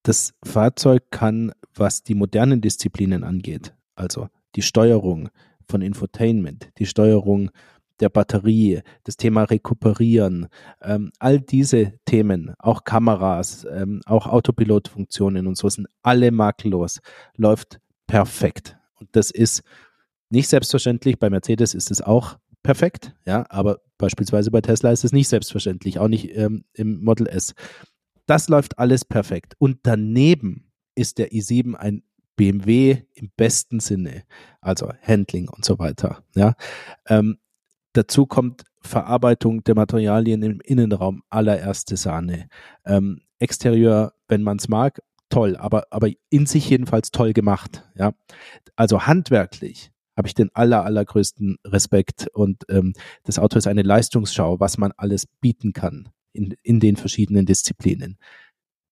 das 0.03 0.33
Fahrzeug 0.43 1.03
kann, 1.11 1.51
was 1.73 2.03
die 2.03 2.15
modernen 2.15 2.61
Disziplinen 2.61 3.23
angeht, 3.23 3.73
also 3.95 4.29
die 4.55 4.61
Steuerung 4.61 5.29
von 5.67 5.81
Infotainment, 5.81 6.69
die 6.77 6.85
Steuerung 6.85 7.49
der 7.99 8.09
Batterie, 8.09 8.81
das 9.03 9.17
Thema 9.17 9.43
Rekuperieren, 9.43 10.47
ähm, 10.81 11.11
all 11.19 11.39
diese 11.39 11.93
Themen, 12.05 12.53
auch 12.59 12.83
Kameras, 12.83 13.65
ähm, 13.71 14.01
auch 14.05 14.27
Autopilotfunktionen 14.27 15.47
und 15.47 15.57
so 15.57 15.69
sind 15.69 15.87
alle 16.03 16.31
makellos, 16.31 16.99
läuft 17.35 17.79
perfekt. 18.05 18.77
Das 19.11 19.31
ist 19.31 19.63
nicht 20.29 20.47
selbstverständlich. 20.47 21.19
Bei 21.19 21.29
Mercedes 21.29 21.73
ist 21.73 21.91
es 21.91 22.01
auch 22.01 22.37
perfekt, 22.63 23.15
ja, 23.25 23.45
aber 23.49 23.79
beispielsweise 23.97 24.51
bei 24.51 24.61
Tesla 24.61 24.91
ist 24.91 25.05
es 25.05 25.11
nicht 25.11 25.27
selbstverständlich, 25.27 25.99
auch 25.99 26.07
nicht 26.07 26.35
ähm, 26.35 26.65
im 26.73 27.03
Model 27.03 27.27
S. 27.27 27.53
Das 28.25 28.49
läuft 28.49 28.79
alles 28.79 29.05
perfekt. 29.05 29.53
Und 29.59 29.79
daneben 29.83 30.71
ist 30.95 31.19
der 31.19 31.31
i7 31.31 31.75
ein 31.75 32.03
BMW 32.35 33.03
im 33.13 33.31
besten 33.37 33.79
Sinne, 33.79 34.23
also 34.61 34.91
Handling 35.01 35.47
und 35.47 35.63
so 35.63 35.79
weiter. 35.79 36.23
Ja, 36.35 36.55
ähm, 37.07 37.37
Dazu 37.95 38.25
kommt 38.25 38.65
Verarbeitung 38.81 39.63
der 39.63 39.73
Materialien 39.73 40.43
im 40.43 40.59
Innenraum, 40.59 41.23
allererste 41.29 41.95
Sahne. 41.95 42.49
Ähm, 42.85 43.21
Exterieur, 43.39 44.13
wenn 44.27 44.43
man 44.43 44.57
es 44.57 44.67
mag, 44.67 45.01
toll, 45.35 45.57
aber, 45.57 45.83
aber 45.91 46.09
in 46.29 46.45
sich 46.45 46.69
jedenfalls 46.69 47.11
toll 47.11 47.33
gemacht. 47.33 47.83
Ja, 47.95 48.13
also 48.77 49.05
handwerklich 49.05 49.91
habe 50.15 50.29
ich 50.29 50.33
den 50.33 50.49
aller, 50.53 50.85
allergrößten 50.85 51.57
Respekt 51.65 52.27
und 52.33 52.63
ähm, 52.69 52.93
das 53.23 53.37
Auto 53.37 53.57
ist 53.57 53.67
eine 53.67 53.81
Leistungsschau, 53.81 54.61
was 54.61 54.77
man 54.77 54.93
alles 54.95 55.27
bieten 55.41 55.73
kann 55.73 56.09
in, 56.31 56.55
in 56.63 56.79
den 56.79 56.95
verschiedenen 56.95 57.45
Disziplinen. 57.45 58.17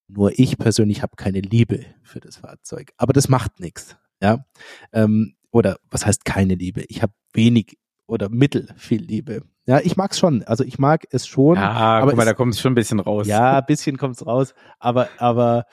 Nur 0.10 0.38
ich 0.38 0.58
persönlich 0.58 1.02
habe 1.02 1.16
keine 1.16 1.40
Liebe 1.40 1.86
für 2.04 2.20
das 2.20 2.36
Fahrzeug, 2.38 2.92
aber 2.98 3.14
das 3.14 3.30
macht 3.30 3.62
nichts. 3.62 3.96
Ja, 4.22 4.46
ähm, 4.92 5.36
oder 5.50 5.78
was 5.90 6.06
heißt 6.06 6.26
keine 6.26 6.56
Liebe? 6.56 6.84
Ich 6.90 7.02
habe 7.02 7.14
wenig 7.32 7.78
oder 8.06 8.28
mittel 8.28 8.68
viel 8.76 9.02
Liebe. 9.02 9.44
Ja, 9.66 9.80
ich 9.80 9.96
mag's 9.96 10.20
schon. 10.20 10.44
Also 10.44 10.66
ich 10.66 10.78
mag 10.78 11.06
es 11.10 11.26
schon. 11.26 11.56
Ja, 11.56 11.72
aber 11.72 12.12
guck 12.12 12.18
mal, 12.18 12.26
da 12.26 12.34
kommt 12.34 12.54
es 12.54 12.60
schon 12.60 12.74
ein 12.74 12.76
bisschen 12.76 13.00
raus. 13.00 13.28
Ja, 13.28 13.60
ein 13.60 13.66
bisschen 13.66 13.98
kommt's 13.98 14.26
raus. 14.26 14.54
Aber, 14.80 15.08
aber 15.20 15.66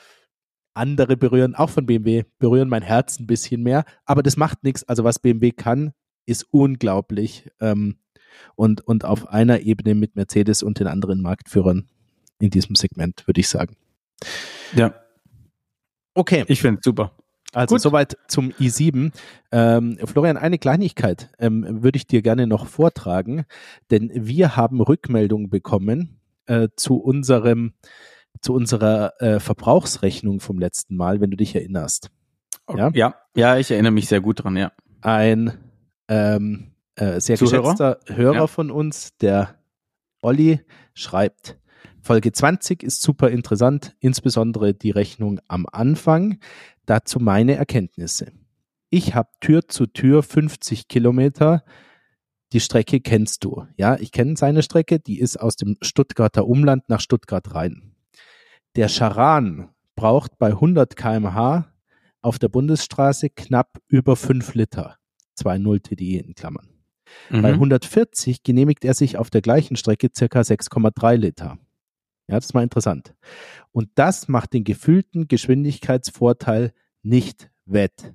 andere 0.73 1.17
berühren, 1.17 1.55
auch 1.55 1.69
von 1.69 1.85
BMW, 1.85 2.23
berühren 2.39 2.69
mein 2.69 2.83
Herz 2.83 3.19
ein 3.19 3.27
bisschen 3.27 3.63
mehr. 3.63 3.85
Aber 4.05 4.23
das 4.23 4.37
macht 4.37 4.63
nichts. 4.63 4.83
Also 4.83 5.03
was 5.03 5.19
BMW 5.19 5.51
kann, 5.51 5.93
ist 6.25 6.47
unglaublich. 6.51 7.49
Ähm, 7.59 7.97
und, 8.55 8.81
und 8.81 9.05
auf 9.05 9.27
einer 9.29 9.61
Ebene 9.61 9.95
mit 9.95 10.15
Mercedes 10.15 10.63
und 10.63 10.79
den 10.79 10.87
anderen 10.87 11.21
Marktführern 11.21 11.87
in 12.39 12.49
diesem 12.49 12.75
Segment, 12.75 13.27
würde 13.27 13.39
ich 13.39 13.49
sagen. 13.49 13.75
Ja. 14.73 14.93
Okay. 16.13 16.45
Ich 16.47 16.61
finde 16.61 16.81
super. 16.83 17.15
Also 17.53 17.75
Gut. 17.75 17.81
soweit 17.81 18.17
zum 18.27 18.51
i7. 18.51 19.11
Ähm, 19.51 19.97
Florian, 20.05 20.37
eine 20.37 20.57
Kleinigkeit 20.57 21.29
ähm, 21.37 21.83
würde 21.83 21.97
ich 21.97 22.07
dir 22.07 22.21
gerne 22.21 22.47
noch 22.47 22.67
vortragen, 22.67 23.45
denn 23.89 24.09
wir 24.13 24.55
haben 24.55 24.79
Rückmeldungen 24.79 25.49
bekommen 25.49 26.21
äh, 26.45 26.69
zu 26.77 26.95
unserem 26.95 27.73
zu 28.39 28.53
unserer 28.53 29.21
äh, 29.21 29.39
Verbrauchsrechnung 29.39 30.39
vom 30.39 30.59
letzten 30.59 30.95
Mal, 30.95 31.21
wenn 31.21 31.31
du 31.31 31.37
dich 31.37 31.55
erinnerst. 31.55 32.09
Ja, 32.69 32.89
ja, 32.93 33.15
ja 33.35 33.57
ich 33.57 33.71
erinnere 33.71 33.91
mich 33.91 34.07
sehr 34.07 34.21
gut 34.21 34.43
dran, 34.43 34.55
ja. 34.55 34.71
Ein 35.01 35.57
ähm, 36.07 36.71
äh, 36.95 37.19
sehr 37.19 37.37
Zuhörer? 37.37 37.73
geschätzter 37.73 37.99
Hörer 38.07 38.35
ja. 38.35 38.47
von 38.47 38.71
uns, 38.71 39.15
der 39.17 39.55
Olli, 40.21 40.61
schreibt, 40.93 41.57
Folge 42.03 42.31
20 42.31 42.81
ist 42.81 43.01
super 43.01 43.29
interessant, 43.29 43.95
insbesondere 43.99 44.73
die 44.73 44.89
Rechnung 44.89 45.39
am 45.47 45.67
Anfang. 45.71 46.39
Dazu 46.85 47.19
meine 47.19 47.55
Erkenntnisse. 47.55 48.31
Ich 48.89 49.13
habe 49.13 49.29
Tür 49.39 49.67
zu 49.67 49.85
Tür 49.85 50.23
50 50.23 50.87
Kilometer. 50.87 51.63
Die 52.53 52.59
Strecke 52.59 52.99
kennst 53.01 53.43
du. 53.43 53.65
Ja, 53.77 53.97
ich 53.97 54.11
kenne 54.11 54.35
seine 54.35 54.63
Strecke. 54.63 54.99
Die 54.99 55.19
ist 55.19 55.39
aus 55.39 55.55
dem 55.55 55.77
Stuttgarter 55.81 56.47
Umland 56.47 56.89
nach 56.89 56.99
Stuttgart 56.99 57.53
rein. 57.53 57.90
Der 58.75 58.87
Charan 58.87 59.69
braucht 59.95 60.37
bei 60.37 60.47
100 60.47 60.95
kmh 60.95 61.71
auf 62.21 62.39
der 62.39 62.47
Bundesstraße 62.47 63.29
knapp 63.29 63.81
über 63.87 64.15
5 64.15 64.53
Liter. 64.53 64.97
2,0 65.37 65.81
TDI 65.83 66.17
in 66.17 66.35
Klammern. 66.35 66.69
Mhm. 67.29 67.41
Bei 67.41 67.53
140 67.53 68.43
genehmigt 68.43 68.85
er 68.85 68.93
sich 68.93 69.17
auf 69.17 69.29
der 69.29 69.41
gleichen 69.41 69.75
Strecke 69.75 70.09
circa 70.15 70.41
6,3 70.41 71.15
Liter. 71.15 71.57
Ja, 72.27 72.35
das 72.35 72.45
ist 72.45 72.53
mal 72.53 72.63
interessant. 72.63 73.13
Und 73.71 73.89
das 73.95 74.27
macht 74.27 74.53
den 74.53 74.63
gefühlten 74.63 75.27
Geschwindigkeitsvorteil 75.27 76.73
nicht 77.03 77.51
wett. 77.65 78.13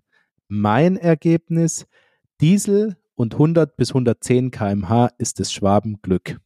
Mein 0.49 0.97
Ergebnis, 0.97 1.87
Diesel 2.41 2.97
und 3.15 3.35
100 3.35 3.77
bis 3.77 3.91
110 3.91 4.51
kmh 4.51 5.11
ist 5.19 5.41
das 5.41 5.53
Schwabenglück. 5.53 6.41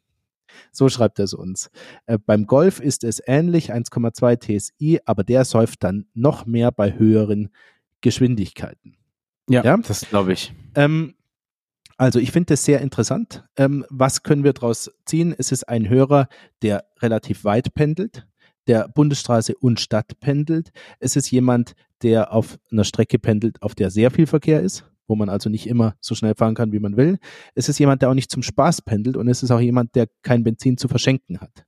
So 0.72 0.88
schreibt 0.88 1.18
er 1.18 1.24
es 1.24 1.34
uns. 1.34 1.70
Äh, 2.06 2.18
beim 2.18 2.46
Golf 2.46 2.80
ist 2.80 3.04
es 3.04 3.22
ähnlich, 3.26 3.72
1,2 3.72 4.58
TSI, 4.58 5.00
aber 5.04 5.24
der 5.24 5.44
säuft 5.44 5.84
dann 5.84 6.06
noch 6.14 6.46
mehr 6.46 6.72
bei 6.72 6.98
höheren 6.98 7.50
Geschwindigkeiten. 8.00 8.96
Ja, 9.48 9.64
ja? 9.64 9.76
das 9.76 10.08
glaube 10.08 10.32
ich. 10.32 10.52
Ähm, 10.74 11.14
also 11.96 12.18
ich 12.18 12.32
finde 12.32 12.54
das 12.54 12.64
sehr 12.64 12.80
interessant. 12.80 13.44
Ähm, 13.56 13.84
was 13.90 14.22
können 14.22 14.42
wir 14.42 14.54
daraus 14.54 14.90
ziehen? 15.04 15.34
Es 15.36 15.52
ist 15.52 15.68
ein 15.68 15.88
Hörer, 15.88 16.28
der 16.62 16.84
relativ 17.00 17.44
weit 17.44 17.74
pendelt, 17.74 18.26
der 18.66 18.88
Bundesstraße 18.88 19.54
und 19.56 19.80
Stadt 19.80 20.18
pendelt. 20.20 20.70
Es 20.98 21.16
ist 21.16 21.30
jemand, 21.30 21.74
der 22.02 22.32
auf 22.32 22.58
einer 22.72 22.84
Strecke 22.84 23.18
pendelt, 23.18 23.60
auf 23.60 23.74
der 23.74 23.90
sehr 23.90 24.10
viel 24.10 24.26
Verkehr 24.26 24.62
ist, 24.62 24.84
wo 25.10 25.16
man 25.16 25.28
also 25.28 25.50
nicht 25.50 25.66
immer 25.66 25.96
so 26.00 26.14
schnell 26.14 26.34
fahren 26.34 26.54
kann, 26.54 26.72
wie 26.72 26.78
man 26.78 26.96
will. 26.96 27.18
Es 27.54 27.68
ist 27.68 27.78
jemand, 27.78 28.00
der 28.00 28.10
auch 28.10 28.14
nicht 28.14 28.30
zum 28.30 28.42
Spaß 28.42 28.82
pendelt 28.82 29.16
und 29.16 29.28
es 29.28 29.42
ist 29.42 29.50
auch 29.50 29.60
jemand, 29.60 29.94
der 29.96 30.06
kein 30.22 30.44
Benzin 30.44 30.78
zu 30.78 30.86
verschenken 30.88 31.40
hat. 31.40 31.66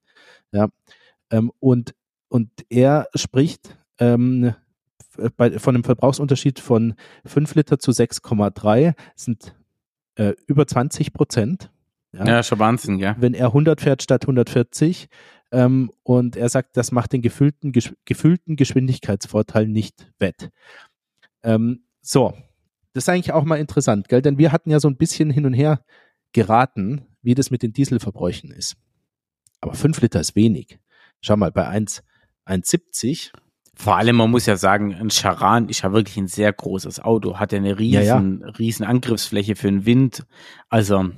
Ja. 0.53 0.69
Ähm, 1.31 1.51
und, 1.59 1.93
und 2.29 2.51
er 2.71 3.09
spricht 3.15 3.77
ähm, 3.99 4.55
bei, 5.37 5.59
von 5.59 5.75
einem 5.75 5.85
Verbrauchsunterschied 5.85 6.61
von 6.61 6.95
5 7.27 7.57
Liter 7.57 7.79
zu 7.79 7.91
6,3 7.91 8.95
sind 9.17 9.55
äh, 10.15 10.35
über 10.47 10.67
20 10.67 11.13
Prozent. 11.13 11.71
Ja. 12.13 12.25
ja, 12.25 12.43
schon 12.43 12.61
Wahnsinn, 12.61 12.99
ja. 12.99 13.17
Wenn 13.19 13.35
er 13.35 13.47
100 13.49 13.81
fährt 13.81 14.03
statt 14.03 14.23
140 14.25 15.09
ähm, 15.51 15.91
und 16.05 16.37
er 16.37 16.49
sagt, 16.49 16.77
das 16.77 16.93
macht 16.93 17.13
den 17.13 17.23
gefühlten, 17.23 17.73
gefühlten 18.05 18.55
Geschwindigkeitsvorteil 18.55 19.67
nicht 19.67 20.13
wett. 20.19 20.51
Ähm, 21.43 21.85
so, 22.03 22.35
das 22.93 23.05
ist 23.05 23.09
eigentlich 23.09 23.33
auch 23.33 23.45
mal 23.45 23.57
interessant, 23.57 24.09
gell? 24.09 24.23
Denn 24.23 24.39
wir 24.39 24.53
hatten 24.53 24.71
ja 24.71 24.81
so 24.81 24.89
ein 24.89 24.97
bisschen 24.97 25.31
hin 25.31 25.47
und 25.47 25.55
her 25.55 25.85
geraten, 26.33 27.07
wie 27.23 27.35
das 27.35 27.51
mit 27.51 27.63
den 27.63 27.73
Dieselverbräuchen 27.73 28.51
ist. 28.51 28.77
Aber 29.61 29.75
5 29.75 30.01
Liter 30.01 30.21
ist 30.21 30.35
wenig. 30.35 30.79
Schau 31.21 31.37
mal, 31.37 31.53
bei 31.53 31.69
1,70 31.69 33.31
vor 33.75 33.97
allem, 33.97 34.17
man 34.17 34.31
muss 34.31 34.47
ja 34.47 34.57
sagen, 34.57 34.95
ein 34.95 35.11
Charan 35.11 35.69
ist 35.69 35.83
ja 35.83 35.93
wirklich 35.93 36.17
ein 36.19 36.29
sehr 36.29 36.53
großes 36.53 37.01
Auto, 37.01 37.39
hat 37.39 37.53
ja 37.53 37.59
eine 37.59 37.79
riesen, 37.79 38.03
ja, 38.41 38.47
ja. 38.47 38.53
riesen 38.59 38.85
Angriffsfläche 38.85 39.57
für 39.57 39.69
den 39.69 39.87
Wind. 39.87 40.25
Also. 40.69 41.11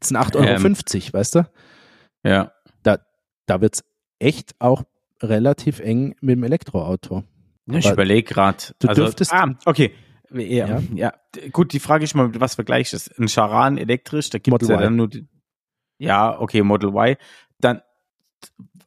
Das 0.00 0.08
sind 0.08 0.18
8,50 0.18 0.36
Euro, 0.36 0.66
ähm, 0.66 1.12
weißt 1.12 1.34
du? 1.36 1.50
Ja. 2.24 2.52
Da, 2.82 2.98
da 3.46 3.60
wird's 3.60 3.84
echt 4.18 4.54
auch 4.58 4.82
relativ 5.22 5.80
eng 5.80 6.16
mit 6.20 6.36
dem 6.36 6.42
Elektroauto. 6.42 7.24
Ja, 7.66 7.78
ich 7.78 7.90
überlege 7.90 8.34
gerade. 8.34 8.58
Du 8.80 8.88
also, 8.88 9.02
dürftest. 9.02 9.32
Ah, 9.32 9.54
okay. 9.64 9.92
Ja, 10.32 10.66
ja. 10.66 10.82
ja, 10.94 11.12
gut, 11.52 11.72
die 11.72 11.80
Frage 11.80 12.04
ist 12.04 12.14
mal, 12.14 12.30
was 12.40 12.54
vergleichst 12.54 12.92
du? 12.92 13.22
Ein 13.22 13.28
Charan 13.28 13.78
elektrisch, 13.78 14.30
da 14.30 14.38
gibt 14.38 14.62
es 14.62 14.68
ja 14.68 14.76
dann 14.76 14.96
nur. 14.96 15.08
Die, 15.08 15.26
ja, 15.98 16.38
okay, 16.40 16.62
Model 16.62 16.90
Y. 16.90 17.16
Dann 17.60 17.82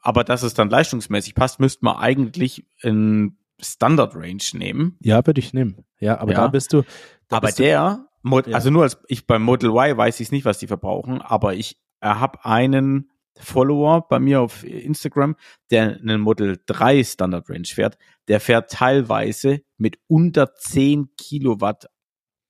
aber 0.03 0.23
dass 0.23 0.43
es 0.43 0.53
dann 0.53 0.69
leistungsmäßig 0.69 1.33
passt, 1.33 1.59
müsste 1.59 1.85
man 1.85 1.97
eigentlich 1.97 2.65
in 2.81 3.37
Standard 3.59 4.15
Range 4.15 4.43
nehmen. 4.53 4.97
Ja, 4.99 5.25
würde 5.25 5.39
ich 5.39 5.53
nehmen. 5.53 5.85
Ja, 5.99 6.19
aber 6.19 6.33
ja. 6.33 6.39
da 6.39 6.47
bist 6.47 6.73
du. 6.73 6.83
Da 7.29 7.37
aber 7.37 7.47
bist 7.47 7.59
der, 7.59 8.05
du, 8.23 8.41
ja. 8.49 8.55
also 8.55 8.69
nur 8.69 8.83
als 8.83 8.99
ich 9.07 9.25
beim 9.25 9.43
Model 9.43 9.69
Y 9.69 9.97
weiß 9.97 10.19
ich 10.19 10.31
nicht, 10.31 10.43
was 10.43 10.59
die 10.59 10.67
verbrauchen, 10.67 11.21
aber 11.21 11.53
ich 11.53 11.81
habe 12.01 12.43
einen 12.43 13.09
Follower 13.37 14.07
bei 14.07 14.19
mir 14.19 14.41
auf 14.41 14.63
Instagram, 14.63 15.35
der 15.71 15.97
einen 15.99 16.21
Model 16.21 16.59
3 16.65 17.03
Standard 17.03 17.49
Range 17.49 17.65
fährt. 17.65 17.97
Der 18.27 18.39
fährt 18.39 18.71
teilweise 18.71 19.61
mit 19.77 19.97
unter 20.07 20.53
10 20.53 21.09
Kilowatt 21.17 21.87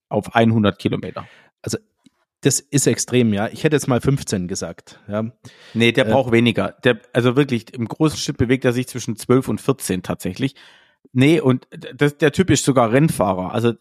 auf 0.10 0.36
100 0.36 0.78
Kilometer. 0.78 1.28
Also 1.62 1.78
das 2.42 2.60
ist 2.60 2.88
extrem, 2.88 3.34
ja. 3.34 3.48
Ich 3.48 3.64
hätte 3.64 3.76
jetzt 3.76 3.88
mal 3.88 4.02
15 4.02 4.48
gesagt. 4.48 5.00
Ja. 5.08 5.32
Nee, 5.74 5.94
der 5.94 6.08
äh, 6.08 6.12
braucht 6.12 6.32
weniger. 6.34 6.76
Der, 6.84 7.00
also 7.14 7.36
wirklich, 7.36 7.74
im 7.74 7.88
großen 7.88 8.18
Schritt 8.18 8.38
bewegt 8.38 8.66
er 8.66 8.74
sich 8.74 8.88
zwischen 8.88 9.16
12 9.16 9.48
und 9.48 9.62
14 9.62 10.04
tatsächlich. 10.04 10.56
Nee, 11.14 11.40
und 11.40 11.68
das, 11.96 12.18
der 12.18 12.32
Typ 12.34 12.50
ist 12.50 12.66
sogar 12.66 12.92
Rennfahrer. 12.92 13.54
Also 13.54 13.74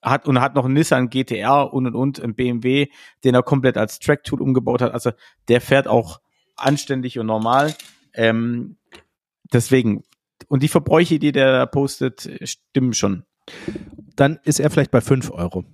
hat 0.00 0.28
und 0.28 0.40
hat 0.40 0.54
noch 0.54 0.64
einen 0.64 0.74
Nissan 0.74 1.10
GTR 1.10 1.72
und 1.72 1.86
und 1.86 1.94
und, 1.96 2.22
ein 2.22 2.34
BMW, 2.34 2.86
den 3.24 3.34
er 3.34 3.42
komplett 3.42 3.76
als 3.76 3.98
Track-Tool 3.98 4.40
umgebaut 4.40 4.80
hat. 4.80 4.92
Also 4.92 5.10
der 5.48 5.60
fährt 5.60 5.88
auch 5.88 6.20
anständig 6.58 7.18
und 7.18 7.26
normal. 7.26 7.74
Ähm, 8.14 8.76
deswegen, 9.52 10.02
und 10.48 10.62
die 10.62 10.68
Verbräuche, 10.68 11.18
die 11.18 11.32
der 11.32 11.66
postet, 11.66 12.30
stimmen 12.42 12.92
schon. 12.92 13.24
Dann 14.16 14.38
ist 14.44 14.60
er 14.60 14.70
vielleicht 14.70 14.90
bei 14.90 15.00
5 15.00 15.30
Euro. 15.30 15.64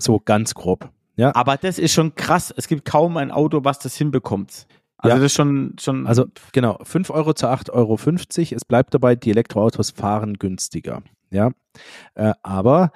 So 0.00 0.18
ganz 0.18 0.54
grob. 0.54 0.90
Ja. 1.16 1.34
Aber 1.34 1.56
das 1.56 1.78
ist 1.78 1.92
schon 1.92 2.14
krass. 2.14 2.52
Es 2.56 2.68
gibt 2.68 2.84
kaum 2.84 3.16
ein 3.16 3.30
Auto, 3.30 3.64
was 3.64 3.78
das 3.78 3.96
hinbekommt. 3.96 4.66
Also 4.96 5.16
ja. 5.16 5.16
das 5.16 5.26
ist 5.26 5.34
schon, 5.34 5.76
schon. 5.78 6.06
Also 6.06 6.26
genau, 6.52 6.78
5 6.82 7.10
Euro 7.10 7.32
zu 7.34 7.46
8,50 7.46 7.70
Euro. 7.72 8.56
Es 8.56 8.64
bleibt 8.64 8.94
dabei, 8.94 9.16
die 9.16 9.30
Elektroautos 9.30 9.90
fahren 9.90 10.34
günstiger. 10.34 11.02
Ja. 11.30 11.50
Äh, 12.14 12.32
aber 12.42 12.92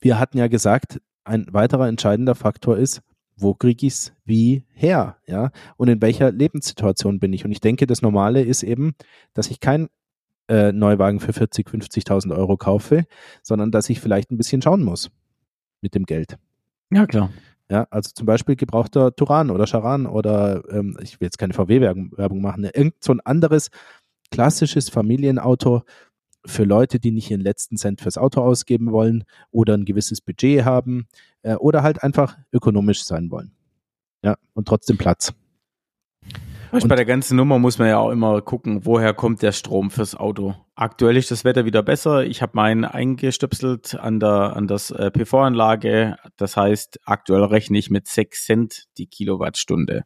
wir 0.00 0.18
hatten 0.18 0.38
ja 0.38 0.48
gesagt, 0.48 1.00
ein 1.24 1.46
weiterer 1.50 1.88
entscheidender 1.88 2.34
Faktor 2.34 2.76
ist, 2.76 3.02
wo 3.40 3.54
kriege 3.54 3.86
ich 3.86 3.92
es 3.94 4.12
wie 4.24 4.64
her? 4.74 5.16
Ja. 5.26 5.50
Und 5.76 5.88
in 5.88 6.02
welcher 6.02 6.30
Lebenssituation 6.32 7.18
bin 7.20 7.32
ich? 7.32 7.44
Und 7.44 7.52
ich 7.52 7.60
denke, 7.60 7.86
das 7.86 8.02
Normale 8.02 8.42
ist 8.42 8.62
eben, 8.62 8.94
dass 9.34 9.50
ich 9.50 9.60
kein 9.60 9.88
äh, 10.48 10.72
Neuwagen 10.72 11.20
für 11.20 11.32
40, 11.32 11.68
50.000 11.68 12.36
Euro 12.36 12.56
kaufe, 12.56 13.04
sondern 13.42 13.70
dass 13.70 13.88
ich 13.90 14.00
vielleicht 14.00 14.30
ein 14.30 14.36
bisschen 14.36 14.62
schauen 14.62 14.82
muss 14.82 15.10
mit 15.80 15.94
dem 15.94 16.04
Geld. 16.04 16.36
Ja, 16.90 17.06
klar. 17.06 17.30
Ja, 17.70 17.86
also 17.90 18.10
zum 18.14 18.26
Beispiel 18.26 18.56
gebrauchter 18.56 19.14
Turan 19.14 19.50
oder 19.50 19.66
Charan 19.66 20.06
oder 20.06 20.62
ähm, 20.70 20.96
ich 21.02 21.20
will 21.20 21.26
jetzt 21.26 21.38
keine 21.38 21.52
VW-Werbung 21.52 22.40
machen, 22.40 22.62
ne, 22.62 22.70
irgend 22.74 22.94
so 23.04 23.12
ein 23.12 23.20
anderes 23.20 23.68
klassisches 24.30 24.88
Familienauto 24.88 25.82
für 26.44 26.64
Leute, 26.64 27.00
die 27.00 27.10
nicht 27.10 27.30
ihren 27.30 27.40
letzten 27.40 27.76
Cent 27.76 28.00
fürs 28.00 28.18
Auto 28.18 28.40
ausgeben 28.40 28.92
wollen 28.92 29.24
oder 29.50 29.74
ein 29.74 29.84
gewisses 29.84 30.20
Budget 30.20 30.64
haben 30.64 31.06
äh, 31.42 31.54
oder 31.54 31.82
halt 31.82 32.02
einfach 32.02 32.38
ökonomisch 32.52 33.04
sein 33.04 33.30
wollen. 33.30 33.52
Ja, 34.22 34.36
und 34.54 34.66
trotzdem 34.66 34.98
Platz. 34.98 35.32
Und 36.70 36.86
bei 36.86 36.96
der 36.96 37.06
ganzen 37.06 37.36
Nummer 37.36 37.58
muss 37.58 37.78
man 37.78 37.88
ja 37.88 37.98
auch 37.98 38.10
immer 38.10 38.42
gucken, 38.42 38.84
woher 38.84 39.14
kommt 39.14 39.42
der 39.42 39.52
Strom 39.52 39.90
fürs 39.90 40.14
Auto. 40.14 40.54
Aktuell 40.74 41.16
ist 41.16 41.30
das 41.30 41.44
Wetter 41.44 41.64
wieder 41.64 41.82
besser. 41.82 42.24
Ich 42.24 42.42
habe 42.42 42.52
meinen 42.54 42.84
eingestöpselt 42.84 43.94
an 43.98 44.20
der 44.20 44.54
an 44.54 44.66
das 44.66 44.90
äh, 44.90 45.10
PV-Anlage. 45.10 46.16
Das 46.36 46.56
heißt, 46.56 47.00
aktuell 47.04 47.44
rechne 47.44 47.78
ich 47.78 47.90
mit 47.90 48.06
6 48.06 48.44
Cent 48.44 48.84
die 48.98 49.06
Kilowattstunde. 49.06 50.04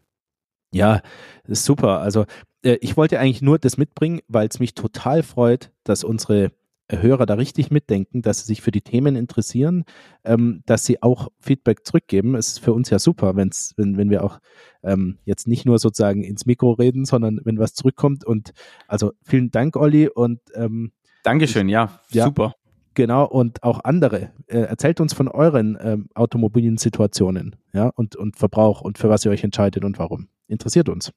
Ja, 0.73 1.03
ist 1.47 1.65
super. 1.65 2.01
Also 2.01 2.27
äh, 2.63 2.79
ich 2.81 2.97
wollte 2.97 3.19
eigentlich 3.19 3.43
nur 3.43 3.59
das 3.59 3.77
mitbringen, 3.77 4.21
weil 4.29 4.49
es 4.49 4.61
mich 4.61 4.75
total 4.75 5.23
freut, 5.23 5.71
dass 5.85 6.05
unsere 6.05 6.53
Hörer 6.91 7.27
da 7.27 7.35
richtig 7.35 7.71
mitdenken, 7.71 8.23
dass 8.23 8.41
sie 8.41 8.47
sich 8.47 8.61
für 8.61 8.71
die 8.71 8.83
Themen 8.83 9.17
interessieren, 9.17 9.85
ähm, 10.25 10.63
dass 10.67 10.85
sie 10.85 11.03
auch 11.03 11.29
Feedback 11.41 11.87
zurückgeben. 11.87 12.35
Es 12.35 12.49
ist 12.49 12.59
für 12.59 12.73
uns 12.73 12.91
ja 12.91 12.99
super, 12.99 13.37
wenn's, 13.37 13.73
wenn, 13.77 13.97
wenn 13.97 14.11
wir 14.11 14.25
auch 14.25 14.41
ähm, 14.83 15.19
jetzt 15.25 15.47
nicht 15.47 15.65
nur 15.65 15.79
sozusagen 15.79 16.23
ins 16.23 16.45
Mikro 16.45 16.73
reden, 16.73 17.05
sondern 17.05 17.41
wenn 17.45 17.59
was 17.59 17.75
zurückkommt. 17.75 18.25
Und 18.25 18.53
also 18.89 19.13
vielen 19.23 19.51
Dank, 19.51 19.77
Olli. 19.77 20.09
Und 20.09 20.41
ähm, 20.55 20.93
Dankeschön, 21.23 21.69
ja, 21.69 22.01
ja, 22.11 22.25
super. 22.25 22.55
Genau, 22.95 23.25
und 23.25 23.63
auch 23.63 23.85
andere. 23.85 24.33
Äh, 24.49 24.59
erzählt 24.59 25.01
uns 25.01 25.15
von 25.15 25.29
euren 25.29 25.79
ähm, 25.81 26.09
automobilen 26.15 26.77
Situationen, 26.77 27.57
ja, 27.73 27.89
und, 27.95 28.17
und 28.17 28.37
Verbrauch 28.37 28.83
und 28.83 28.99
für 28.99 29.09
was 29.09 29.25
ihr 29.25 29.31
euch 29.31 29.45
entscheidet 29.45 29.85
und 29.85 29.99
warum. 29.99 30.29
Interessiert 30.47 30.91
uns. 30.91 31.13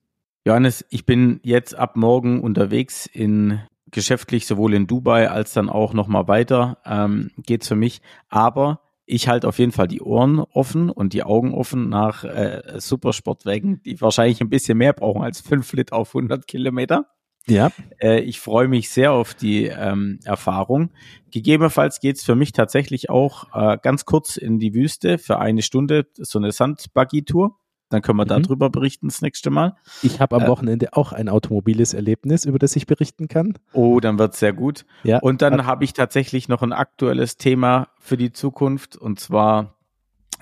Johannes, 0.46 0.86
ich 0.92 1.08
bin 1.08 1.40
jetzt 1.42 1.76
ab 1.76 1.96
morgen 1.96 2.42
unterwegs 2.42 3.08
in 3.08 3.60
geschäftlich 3.90 4.46
sowohl 4.46 4.76
in 4.76 4.86
Dubai 4.86 5.30
als 5.30 5.54
dann 5.54 5.70
auch 5.70 5.94
nochmal 5.94 6.28
weiter 6.28 6.78
ähm, 6.86 7.32
geht's 7.38 7.68
für 7.68 7.76
mich. 7.76 8.02
Aber 8.30 8.82
ich 9.08 9.28
halte 9.28 9.48
auf 9.48 9.58
jeden 9.58 9.72
Fall 9.72 9.88
die 9.88 10.02
Ohren 10.02 10.40
offen 10.40 10.92
und 10.92 11.14
die 11.14 11.24
Augen 11.24 11.54
offen 11.54 11.90
nach 11.90 12.24
äh, 12.24 12.62
Supersportwagen, 12.78 13.82
die 13.84 14.00
wahrscheinlich 14.02 14.40
ein 14.42 14.50
bisschen 14.50 14.78
mehr 14.78 14.94
brauchen 14.94 15.24
als 15.24 15.42
5 15.42 15.74
Liter 15.74 15.96
auf 15.96 16.16
100 16.16 16.46
Kilometer. 16.46 17.08
Ja. 17.48 17.72
Äh, 18.00 18.20
ich 18.22 18.40
freue 18.40 18.68
mich 18.68 18.90
sehr 18.90 19.14
auf 19.14 19.34
die 19.34 19.66
ähm, 19.66 20.20
Erfahrung. 20.26 20.92
Gegebenenfalls 21.32 22.00
geht's 22.00 22.24
für 22.24 22.36
mich 22.36 22.52
tatsächlich 22.52 23.10
auch 23.10 23.46
äh, 23.54 23.78
ganz 23.82 24.06
kurz 24.06 24.38
in 24.38 24.60
die 24.60 24.76
Wüste 24.76 25.18
für 25.18 25.40
eine 25.40 25.64
Stunde, 25.64 26.08
so 26.18 26.38
eine 26.38 26.52
Sandbuggy-Tour. 26.52 27.58
Dann 27.96 28.02
können 28.02 28.18
wir 28.18 28.26
mhm. 28.26 28.44
darüber 28.44 28.70
berichten 28.70 29.08
das 29.08 29.22
nächste 29.22 29.50
Mal. 29.50 29.78
Ich 30.04 30.20
habe 30.20 30.36
am 30.36 30.44
äh, 30.44 30.48
Wochenende 30.50 30.92
auch 30.92 31.14
ein 31.14 31.30
automobiles 31.30 31.94
Erlebnis, 31.94 32.44
über 32.44 32.60
das 32.60 32.76
ich 32.76 32.88
berichten 32.88 33.30
kann. 33.30 33.58
Oh, 33.72 34.02
dann 34.02 34.20
wird's 34.20 34.40
sehr 34.40 34.52
gut. 34.52 34.86
Ja. 35.04 35.20
Und 35.20 35.42
dann 35.42 35.66
habe 35.66 35.86
ich 35.86 35.94
tatsächlich 35.94 36.50
noch 36.50 36.62
ein 36.62 36.74
aktuelles 36.74 37.38
Thema 37.38 37.88
für 37.98 38.18
die 38.18 38.34
Zukunft 38.34 38.98
und 38.98 39.18
zwar 39.22 39.76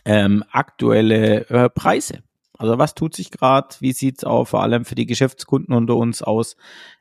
ähm, 0.04 0.43
aktuelle 0.51 1.47
äh, 1.49 1.70
Preise. 1.70 2.24
Also 2.58 2.80
was 2.80 2.95
tut 2.95 3.16
sich 3.16 3.30
gerade? 3.30 3.76
Wie 3.82 3.91
sieht's 3.91 4.24
auch 4.24 4.45
vor 4.45 4.64
allem 4.64 4.84
für 4.84 4.95
die 4.95 5.06
Geschäftskunden 5.06 5.76
unter 5.76 5.95
uns 5.95 6.24
aus 6.24 6.56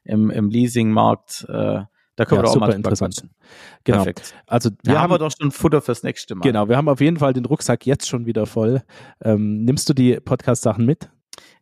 im, 0.05 0.29
im 0.29 0.51
Leasingmarkt? 0.51 1.47
Äh, 1.49 1.85
da 2.23 2.29
können 2.29 2.39
ja, 2.39 2.45
wir 2.45 2.51
auch 2.51 2.55
super 2.55 2.67
mal 2.69 2.75
interessant. 2.75 3.15
Quatschen. 3.15 3.31
Genau. 3.85 3.99
Perfekt. 3.99 4.35
Also 4.47 4.71
wir 4.85 5.01
haben 5.01 5.11
wir 5.11 5.19
doch 5.19 5.33
schon 5.37 5.51
Futter 5.51 5.81
fürs 5.81 6.05
nächste 6.05 6.37
Mal. 6.37 6.43
Genau, 6.43 6.69
wir 6.69 6.77
haben 6.77 6.89
auf 6.89 7.01
jeden 7.01 7.17
Fall 7.17 7.33
den 7.33 7.45
Rucksack 7.45 7.85
jetzt 7.85 8.09
schon 8.09 8.27
wieder 8.27 8.47
voll. 8.47 8.83
Ähm, 9.23 9.65
nimmst 9.65 9.89
du 9.89 9.93
die 9.95 10.21
Podcast-Sachen 10.21 10.87
mit? 10.87 11.11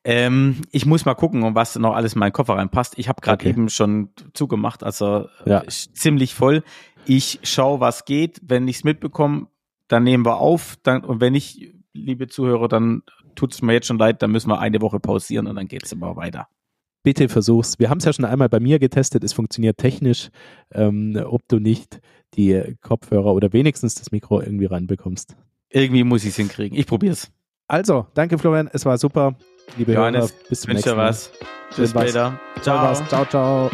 Ähm, 0.05 0.63
ich 0.71 0.85
muss 0.85 1.07
mal 1.07 1.15
gucken, 1.15 1.55
was 1.55 1.77
noch 1.77 1.95
alles 1.95 2.13
in 2.15 2.21
meinen 2.21 2.33
Koffer 2.33 2.57
reinpasst. 2.57 2.99
Ich 2.99 3.09
habe 3.09 3.21
gerade 3.23 3.43
okay. 3.43 3.51
eben 3.51 3.69
schon 3.71 4.11
zugemacht, 4.35 4.83
also 4.83 5.29
ja. 5.47 5.63
ziemlich 5.67 6.35
voll. 6.35 6.63
Ich 7.07 7.41
schaue, 7.43 7.81
was 7.81 8.05
geht. 8.05 8.41
Wenn 8.43 8.69
ich 8.69 8.77
es 8.77 8.85
mitbekomme, 8.85 9.47
dann 9.89 10.05
nehmen 10.05 10.27
wir 10.27 10.37
auf. 10.37 10.77
Dann, 10.83 11.05
und 11.05 11.21
wenn 11.21 11.33
nicht, 11.33 11.73
liebe 11.95 12.29
Zuhörer, 12.29 12.69
dann 12.69 13.03
tut 13.35 13.55
es 13.55 13.63
mir 13.63 13.73
jetzt 13.73 13.87
schon 13.87 13.99
leid, 13.99 14.21
dann 14.23 14.31
müssen 14.31 14.51
wir 14.51 14.59
eine 14.59 14.81
Woche 14.83 15.01
pausieren 15.01 15.47
und 15.47 15.57
dann 15.57 15.69
geht 15.69 15.85
es 15.85 15.93
immer 15.93 16.17
weiter 16.17 16.49
bitte 17.03 17.29
versuch's. 17.29 17.79
Wir 17.79 17.91
haben 17.91 17.99
es 17.99 18.05
ja 18.05 18.13
schon 18.13 18.25
einmal 18.25 18.49
bei 18.49 18.61
mir 18.61 18.79
getestet, 18.79 19.25
es 19.25 19.33
funktioniert 19.33 19.79
technisch, 19.79 20.31
ähm, 20.73 21.21
ob 21.25 21.43
du 21.49 21.59
nicht 21.59 22.01
die 22.35 22.77
Kopfhörer 22.83 23.35
oder 23.35 23.53
wenigstens 23.53 23.95
das 23.95 24.13
Mikro 24.13 24.41
irgendwie 24.41 24.67
reinbekommst. 24.67 25.37
Irgendwie 25.71 26.05
muss 26.05 26.25
ich 26.25 26.31
es 26.31 26.37
hinkriegen. 26.37 26.79
Ich 26.79 26.87
probier's. 26.87 27.31
Also, 27.69 28.07
danke 28.15 28.37
Florian, 28.39 28.69
es 28.73 28.85
war 28.85 28.99
super. 28.99 29.37
Liebe 29.77 29.93
Johannes, 29.93 30.33
Hörer, 30.33 30.49
bis 30.49 30.61
zum 30.63 30.73
nächsten 30.73 30.97
Mal. 30.97 31.09
was. 31.09 31.31
Bis 31.77 31.91
später. 31.91 32.41
Ciao. 32.63 32.95
Ciao, 33.07 33.25
ciao. 33.27 33.71